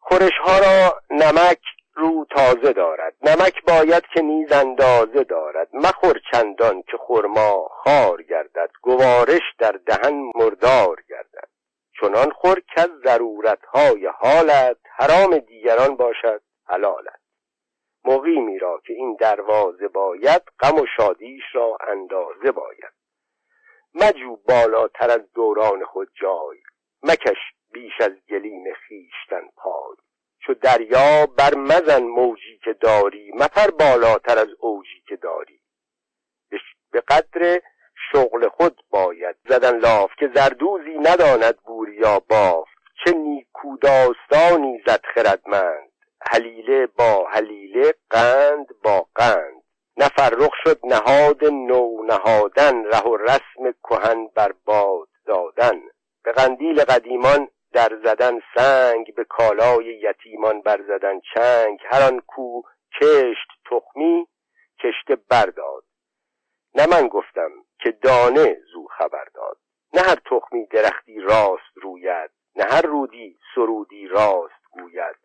خورش 0.00 0.38
ها 0.44 0.58
را 0.58 1.00
نمک 1.10 1.60
رو 1.94 2.26
تازه 2.30 2.72
دارد. 2.72 3.14
نمک 3.22 3.64
باید 3.64 4.02
که 4.14 4.20
نیز 4.22 4.52
اندازه 4.52 5.24
دارد. 5.24 5.68
مخور 5.72 6.20
چندان 6.32 6.82
که 6.82 6.96
خرما 7.06 7.68
خار 7.68 8.22
گردد. 8.22 8.70
گوارش 8.82 9.42
در 9.58 9.72
دهن 9.86 10.30
مردار 10.34 11.02
گردد. 11.08 11.48
چنان 12.00 12.30
خور 12.30 12.60
که 12.74 12.80
از 12.80 12.90
ضرورتهای 13.04 14.06
حالت 14.06 14.76
حرام 14.96 15.38
دیگران 15.38 15.96
باشد 15.96 16.42
حلالت. 16.66 17.20
مقیمی 18.04 18.58
را 18.58 18.80
که 18.86 18.92
این 18.92 19.16
دروازه 19.20 19.88
باید 19.88 20.42
غم 20.60 20.76
و 20.80 20.86
شادیش 20.96 21.42
را 21.52 21.76
اندازه 21.88 22.52
باید. 22.52 22.92
مجو 23.94 24.36
بالاتر 24.48 25.10
از 25.10 25.32
دوران 25.34 25.84
خود 25.84 26.08
جای. 26.20 26.58
مکش 27.02 27.38
بیش 27.72 28.00
از 28.00 28.12
گلیم 28.30 28.64
خیشتن 28.74 29.48
پای. 29.56 29.96
چو 30.46 30.54
دریا 30.54 31.26
بر 31.26 31.54
مزن 31.54 32.02
موجی 32.02 32.58
که 32.64 32.72
داری 32.72 33.32
مپر 33.34 33.70
بالاتر 33.70 34.38
از 34.38 34.48
اوجی 34.58 35.02
که 35.08 35.16
داری. 35.16 35.60
به 36.92 37.00
قدر 37.08 37.60
شغل 38.12 38.48
خود 38.48 38.82
باید 38.90 39.36
زدن 39.48 39.78
لاف 39.78 40.10
که 40.18 40.30
زردوزی 40.34 40.98
نداند 40.98 41.56
بور 41.56 41.88
یا 41.88 42.20
باف. 42.28 42.68
چه 43.04 43.12
نیکو 43.12 43.76
داستانی 43.76 44.82
زد 44.86 45.04
خردمند. 45.14 45.90
حلیله 46.30 46.86
با 46.86 47.28
حلیله 47.30 47.94
قند 48.10 48.66
با 48.84 49.06
قند. 49.14 49.62
نفرخ 49.96 50.52
شد 50.64 50.80
نهاد 50.84 51.44
نو 51.44 52.02
نهادن 52.02 52.84
ره 52.84 53.02
و 53.02 53.16
رسم 53.16 53.72
کهن 53.82 54.26
بر 54.34 54.52
باد 54.64 55.08
دادن. 55.26 55.80
به 56.24 56.32
قندیل 56.32 56.84
قدیمان 56.84 57.48
در 57.72 57.98
زدن 58.04 58.40
سنگ 58.54 59.14
به 59.14 59.24
کالای 59.24 59.84
یتیمان 59.84 60.60
بر 60.60 60.82
زدن 60.82 61.20
چنگ 61.34 61.80
هر 61.84 62.02
آن 62.02 62.20
کو 62.20 62.62
کشت 63.00 63.48
تخمی 63.70 64.26
کشته 64.80 65.16
برداد 65.16 65.84
نه 66.74 66.86
من 66.86 67.08
گفتم 67.08 67.50
که 67.78 67.90
دانه 67.90 68.56
زو 68.72 68.86
خبر 68.86 69.24
داد. 69.34 69.58
نه 69.94 70.00
هر 70.00 70.14
تخمی 70.14 70.66
درختی 70.66 71.20
راست 71.20 71.72
روید 71.74 72.30
نه 72.56 72.64
هر 72.64 72.82
رودی 72.82 73.38
سرودی 73.54 74.06
راست 74.06 74.62
گوید. 74.70 75.16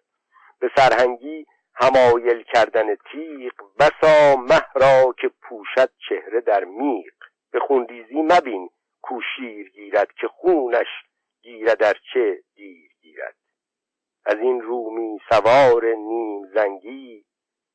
به 0.59 0.71
سرهنگی 0.77 1.45
همایل 1.75 2.43
کردن 2.43 2.95
تیغ 2.95 3.53
بسا 3.79 4.35
مه 4.35 4.65
را 4.75 5.13
که 5.17 5.31
پوشد 5.41 5.91
چهره 6.09 6.41
در 6.41 6.63
میغ. 6.63 7.13
به 7.51 7.59
خونریزی 7.59 8.21
مبین 8.21 8.69
کو 9.01 9.19
گیرد 9.73 10.11
که 10.11 10.27
خونش 10.27 10.87
گیرد 11.45 11.77
در 11.77 11.93
چه 12.13 12.43
دیر 12.55 12.91
گیرد. 13.01 13.35
از 14.25 14.39
این 14.39 14.61
رومی 14.61 15.19
سوار 15.29 15.85
نیم 15.85 16.45
زنگی 16.53 17.25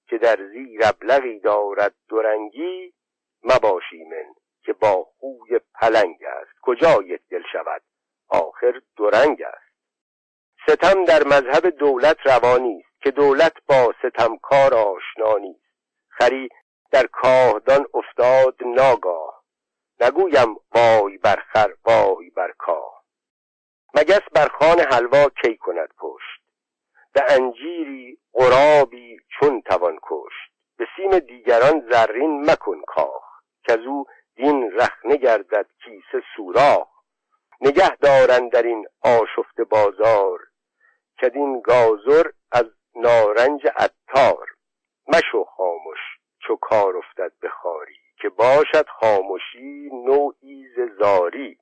که 0.06 0.18
در 0.18 0.48
زیر 0.52 0.80
ابلغی 0.84 1.40
دارد 1.40 1.94
دورنگی 2.08 2.94
مباشی 3.42 4.04
من 4.04 4.34
که 4.62 4.72
با 4.72 5.04
خوی 5.18 5.60
پلنگ 5.74 6.24
است. 6.24 6.50
کجا 6.62 7.02
یک 7.02 7.20
دل 7.30 7.42
شود؟ 7.52 7.82
آخر 8.28 8.82
دورنگ 8.96 9.42
است. 9.42 9.70
ستم 10.66 11.04
در 11.04 11.24
مذهب 11.24 11.66
دولت 11.66 12.16
روانی 12.26 12.78
است 12.78 13.02
که 13.02 13.10
دولت 13.10 13.52
با 13.66 13.94
ستمکار 13.98 14.74
آشنا 14.74 15.38
نیست. 15.38 15.74
خری 16.08 16.48
در 16.90 17.06
کاهدان 17.06 17.86
افتاد 17.94 18.56
ناگاه. 18.66 19.44
نگویم 20.00 20.56
وای 20.74 21.18
بر 21.18 21.36
خر 21.36 21.74
وای 21.84 22.30
بر 22.30 22.52
کاه. 22.58 22.99
مگس 23.94 24.22
بر 24.34 24.48
خان 24.48 24.80
حلوا 24.80 25.28
کی 25.42 25.56
کند 25.56 25.88
پشت 25.98 26.40
به 27.12 27.22
انجیری 27.28 28.18
قرابی 28.32 29.20
چون 29.28 29.62
توان 29.62 29.98
کشت؟ 30.02 30.50
به 30.76 30.86
سیم 30.96 31.18
دیگران 31.18 31.88
زرین 31.90 32.50
مکن 32.50 32.82
کاخ 32.86 33.22
که 33.62 33.72
او 33.72 34.06
دین 34.36 34.72
رخنه 34.72 35.16
گردد 35.16 35.66
کیسه 35.84 36.22
سوراخ. 36.36 36.88
نگه 37.60 37.96
دارن 37.96 38.48
در 38.48 38.62
این 38.62 38.86
آشفت 39.02 39.60
بازار 39.60 40.38
کدین 41.22 41.60
گازر 41.60 42.30
از 42.52 42.64
نارنج 42.94 43.66
عطار. 43.76 44.48
مشو 45.08 45.44
خاموش 45.44 45.98
چو 46.46 46.56
کار 46.56 46.96
افتد 46.96 47.32
به 47.40 47.48
خاری 47.48 47.96
که 48.22 48.28
باشد 48.28 48.88
خاموشی 48.88 49.90
نوعی 49.92 50.66
زاری. 50.98 51.58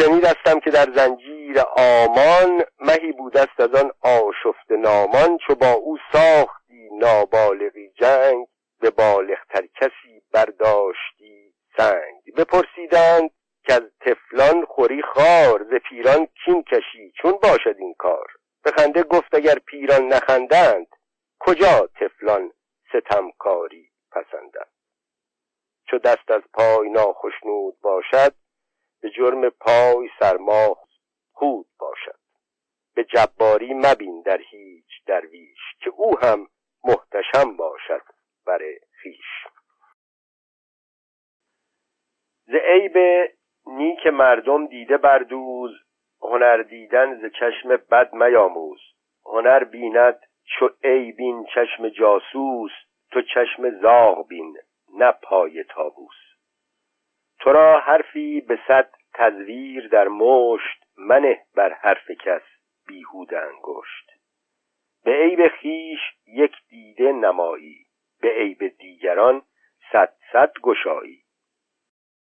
شنیدستم 0.00 0.60
که 0.60 0.70
در 0.70 0.92
زنجیر 0.94 1.60
آمان 1.76 2.64
مهی 2.80 3.12
بودست 3.12 3.60
از 3.60 3.74
آن 3.74 3.90
آشفت 4.00 4.70
نامان 4.70 5.38
چو 5.46 5.54
با 5.54 5.72
او 5.72 5.98
ساختی 6.12 6.88
نابالغی 6.92 7.90
جنگ 7.90 8.46
به 8.80 8.90
بالغتر 8.90 9.66
کسی 9.80 10.22
برداشتی 10.32 11.54
سنگ. 11.76 12.34
بپرسیدند 12.36 13.30
که 13.64 13.74
از 13.74 13.82
تفلان 14.00 14.64
خوری 14.64 15.02
خار 15.02 15.66
ز 15.70 15.74
پیران 15.88 16.28
کین 16.44 16.62
کشی 16.62 17.12
چون 17.22 17.32
باشد 17.42 17.76
این 17.78 17.94
کار؟ 17.98 18.26
به 18.64 18.70
خنده 18.70 19.02
گفت 19.02 19.34
اگر 19.34 19.54
پیران 19.66 20.06
نخندند 20.06 20.86
کجا 21.38 21.88
تفلان 22.00 22.52
ستمکاری 22.88 23.90
پسندند؟ 24.12 24.70
چو 25.90 25.98
دست 25.98 26.30
از 26.30 26.42
پای 26.54 26.90
ناخشنود 26.90 27.80
باشد 27.80 28.34
به 29.00 29.10
جرم 29.10 29.48
پای 29.48 30.10
سرما 30.18 30.76
خود 31.32 31.66
باشد. 31.78 32.18
به 32.94 33.04
جباری 33.04 33.74
مبین 33.74 34.22
در 34.22 34.40
هیچ 34.50 35.04
درویش 35.06 35.58
که 35.80 35.90
او 35.90 36.18
هم 36.18 36.46
محتشم 36.84 37.56
باشد 37.56 38.02
بر 38.46 38.60
خیش 39.02 39.46
ز 42.46 42.54
عیب 42.54 42.96
نیک 43.66 44.06
مردم 44.06 44.66
دیده 44.66 44.96
بردوز 44.96 45.70
هنر 46.22 46.62
دیدن 46.62 47.20
ز 47.20 47.32
چشم 47.40 47.76
بد 47.76 48.12
میاموز. 48.12 48.80
هنر 49.24 49.64
بیند 49.64 50.20
چو 50.44 50.68
عیبین 50.84 51.46
چشم 51.54 51.88
جاسوس 51.88 52.70
تو 53.10 53.22
چشم 53.22 53.80
زاغ 53.82 54.28
بین 54.28 54.56
نه 54.98 55.12
پای 55.12 55.64
تابوس. 55.64 56.29
تو 57.40 57.52
را 57.52 57.80
حرفی 57.80 58.40
به 58.40 58.58
صد 58.68 58.90
تزویر 59.14 59.88
در 59.88 60.08
مشت 60.08 60.84
منه 60.98 61.42
بر 61.54 61.72
حرف 61.72 62.10
کس 62.10 62.42
بیهود 62.86 63.34
انگشت. 63.34 64.10
به 65.04 65.12
عیب 65.12 65.48
خیش 65.48 66.00
یک 66.26 66.52
دیده 66.68 67.12
نمایی 67.12 67.86
به 68.20 68.28
عیب 68.28 68.68
دیگران 68.78 69.42
صد 69.92 70.12
صد 70.32 70.52
گشایی. 70.62 71.22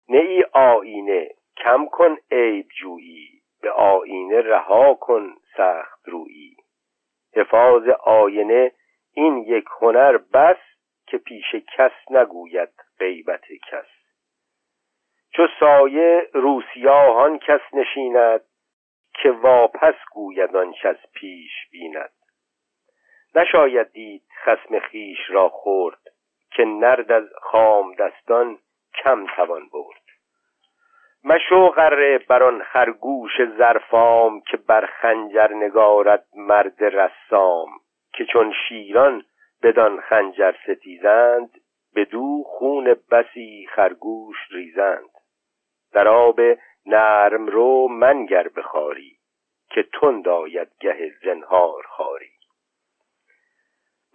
نه 0.09 0.17
ای 0.17 0.43
آینه 0.53 1.29
کم 1.57 1.85
کن 1.85 2.17
عیب 2.31 2.67
جویی 2.81 3.41
به 3.61 3.71
آینه 3.71 4.41
رها 4.41 4.93
کن 4.93 5.35
سخت 5.57 6.09
رویی. 6.09 6.57
حفاظ 7.35 7.87
آینه 8.03 8.71
این 9.13 9.37
یک 9.37 9.65
هنر 9.81 10.17
بس 10.17 10.57
که 11.07 11.17
پیش 11.17 11.55
کس 11.55 11.91
نگوید 12.09 12.69
غیبت 12.99 13.45
کس. 13.71 14.04
چو 15.35 15.47
سایه 15.59 16.29
روسیاهان 16.33 17.39
کس 17.39 17.61
نشیند 17.73 18.41
که 19.13 19.31
واپس 19.31 19.95
گوید 20.11 20.55
آنچ 20.55 20.85
از 20.85 20.97
پیش 21.13 21.51
بیند. 21.71 22.11
نشاید 23.35 23.91
دید 23.91 24.23
خسم 24.43 24.79
خیش 24.79 25.19
را 25.29 25.49
خورد 25.49 25.99
که 26.51 26.65
نرد 26.65 27.11
از 27.11 27.23
خام 27.41 27.95
دستان 27.95 28.57
کم 29.03 29.25
توان 29.35 29.69
برد. 29.73 30.01
مشو 31.23 31.67
غره 31.67 32.17
بر 32.17 32.43
آن 32.43 32.63
خرگوش 32.63 33.31
زرفام 33.57 34.41
که 34.41 34.57
بر 34.57 34.85
خنجر 34.85 35.53
نگارد 35.53 36.25
مرد 36.35 36.83
رسام 36.83 37.69
که 38.13 38.25
چون 38.25 38.53
شیران 38.67 39.25
بدان 39.63 40.01
خنجر 40.01 40.55
ستیزند 40.63 41.49
بدو 41.95 42.43
خون 42.45 42.95
بسی 43.11 43.67
خرگوش 43.75 44.37
ریزند. 44.51 45.14
در 45.95 46.07
آب 46.07 46.39
نرم 46.85 47.47
رو 47.47 47.87
منگر 47.87 48.47
بخاری 48.47 49.17
که 49.69 49.83
تند 49.83 50.27
آید 50.27 50.67
گه 50.79 51.13
زنهار 51.23 51.83
خاری 51.83 52.31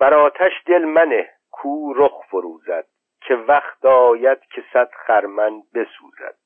بر 0.00 0.14
آتش 0.14 0.52
دل 0.66 0.84
منه 0.84 1.30
کو 1.50 1.92
رخ 1.92 2.24
فروزد 2.30 2.86
که 3.20 3.34
وقت 3.34 3.84
آید 3.84 4.38
که 4.54 4.64
صد 4.72 4.90
خرمن 5.06 5.62
بسوزد. 5.74 6.36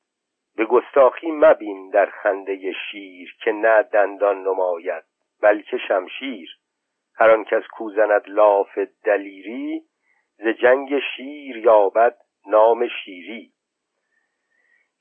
به 0.56 0.64
گستاخی 0.64 1.30
مبین 1.30 1.90
در 1.90 2.06
خنده 2.06 2.72
شیر 2.90 3.36
که 3.44 3.52
نه 3.52 3.82
دندان 3.82 4.42
نماید 4.42 5.04
بلکه 5.42 5.78
شمشیر. 5.88 6.50
هر 7.16 7.30
آن 7.30 7.44
کس 7.44 7.62
کوزند 7.72 8.22
لاف 8.26 8.78
دلیری 9.04 9.82
ز 10.36 10.48
جنگ 10.48 10.98
شیر 11.16 11.56
یابد 11.56 12.16
نام 12.46 12.88
شیری. 12.88 13.53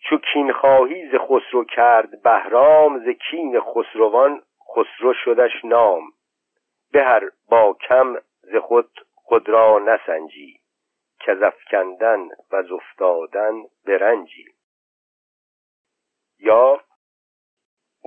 چو 0.10 0.18
کین 0.18 0.54
خواهی 0.54 1.10
ز 1.10 1.16
خسرو 1.16 1.66
کرد 1.66 2.22
بهرام 2.22 3.00
ز 3.00 3.10
کین 3.10 3.60
خسروان 3.60 4.42
خسرو 4.70 5.14
شدش 5.14 5.66
نام. 5.66 6.04
به 6.92 7.04
هر 7.04 7.30
با 7.50 7.74
کم 7.74 8.18
ز 8.42 8.56
خود 8.56 8.90
خود 9.16 9.50
را 9.50 9.80
نسنجی. 9.80 10.60
که 11.20 11.36
زفکندن 11.36 12.28
و 12.52 12.64
زفتادن 12.64 13.54
برنجی. 13.88 14.46
یا 16.40 16.82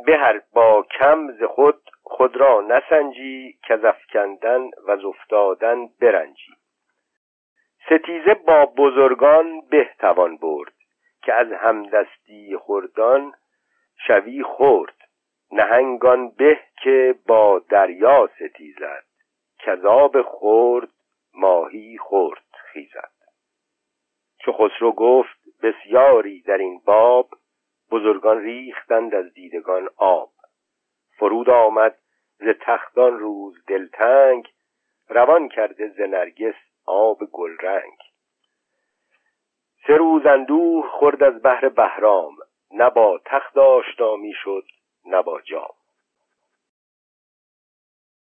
به 0.06 0.16
هر 0.16 0.42
با 0.52 0.82
کم 0.82 1.32
ز 1.32 1.42
خود 1.42 1.90
خود 2.02 2.36
را 2.36 2.60
نسنجی. 2.60 3.58
که 3.68 3.76
زفکندن 3.76 4.70
و 4.86 4.96
زفتادن 4.96 5.86
برنجی. 6.00 6.52
ستیزه 7.86 8.34
با 8.34 8.66
بزرگان 8.66 9.60
به 9.60 9.90
توان 9.98 10.36
برد. 10.36 10.75
که 11.26 11.34
از 11.34 11.52
همدستی 11.52 12.56
خوردان 12.56 13.34
شوی 14.06 14.42
خورد. 14.42 14.94
نهنگان 15.52 16.30
به 16.30 16.60
که 16.82 17.14
با 17.26 17.58
دریا 17.58 18.30
ستیزد. 18.36 19.04
کذاب 19.58 20.22
خورد 20.22 20.88
ماهی 21.34 21.98
خورد 21.98 22.44
خیزد. 22.72 23.12
چو 24.38 24.52
خسرو 24.52 24.92
گفت 24.92 25.38
بسیاری 25.62 26.42
در 26.42 26.58
این 26.58 26.80
باب 26.84 27.28
بزرگان 27.90 28.42
ریختند 28.42 29.14
از 29.14 29.34
دیدگان 29.34 29.88
آب. 29.96 30.30
فرود 31.18 31.50
آمد 31.50 31.98
ز 32.38 32.48
تختان 32.60 33.18
روز 33.18 33.64
دلتنگ 33.66 34.52
روان 35.08 35.48
کرده 35.48 35.88
ز 35.88 36.00
نرگس 36.00 36.54
آب 36.86 37.18
گلرنگ. 37.32 38.05
سه 39.86 39.96
روز 39.96 40.26
اندوه 40.26 40.88
خورد 40.88 41.22
از 41.22 41.42
بحر 41.42 41.68
بهرام 41.68 42.36
نه 42.72 42.90
با 42.90 43.20
تخت 43.24 43.58
آشنا 43.58 44.16
می‌شد 44.16 44.64
نه 45.06 45.22
با 45.22 45.40
جام. 45.40 45.70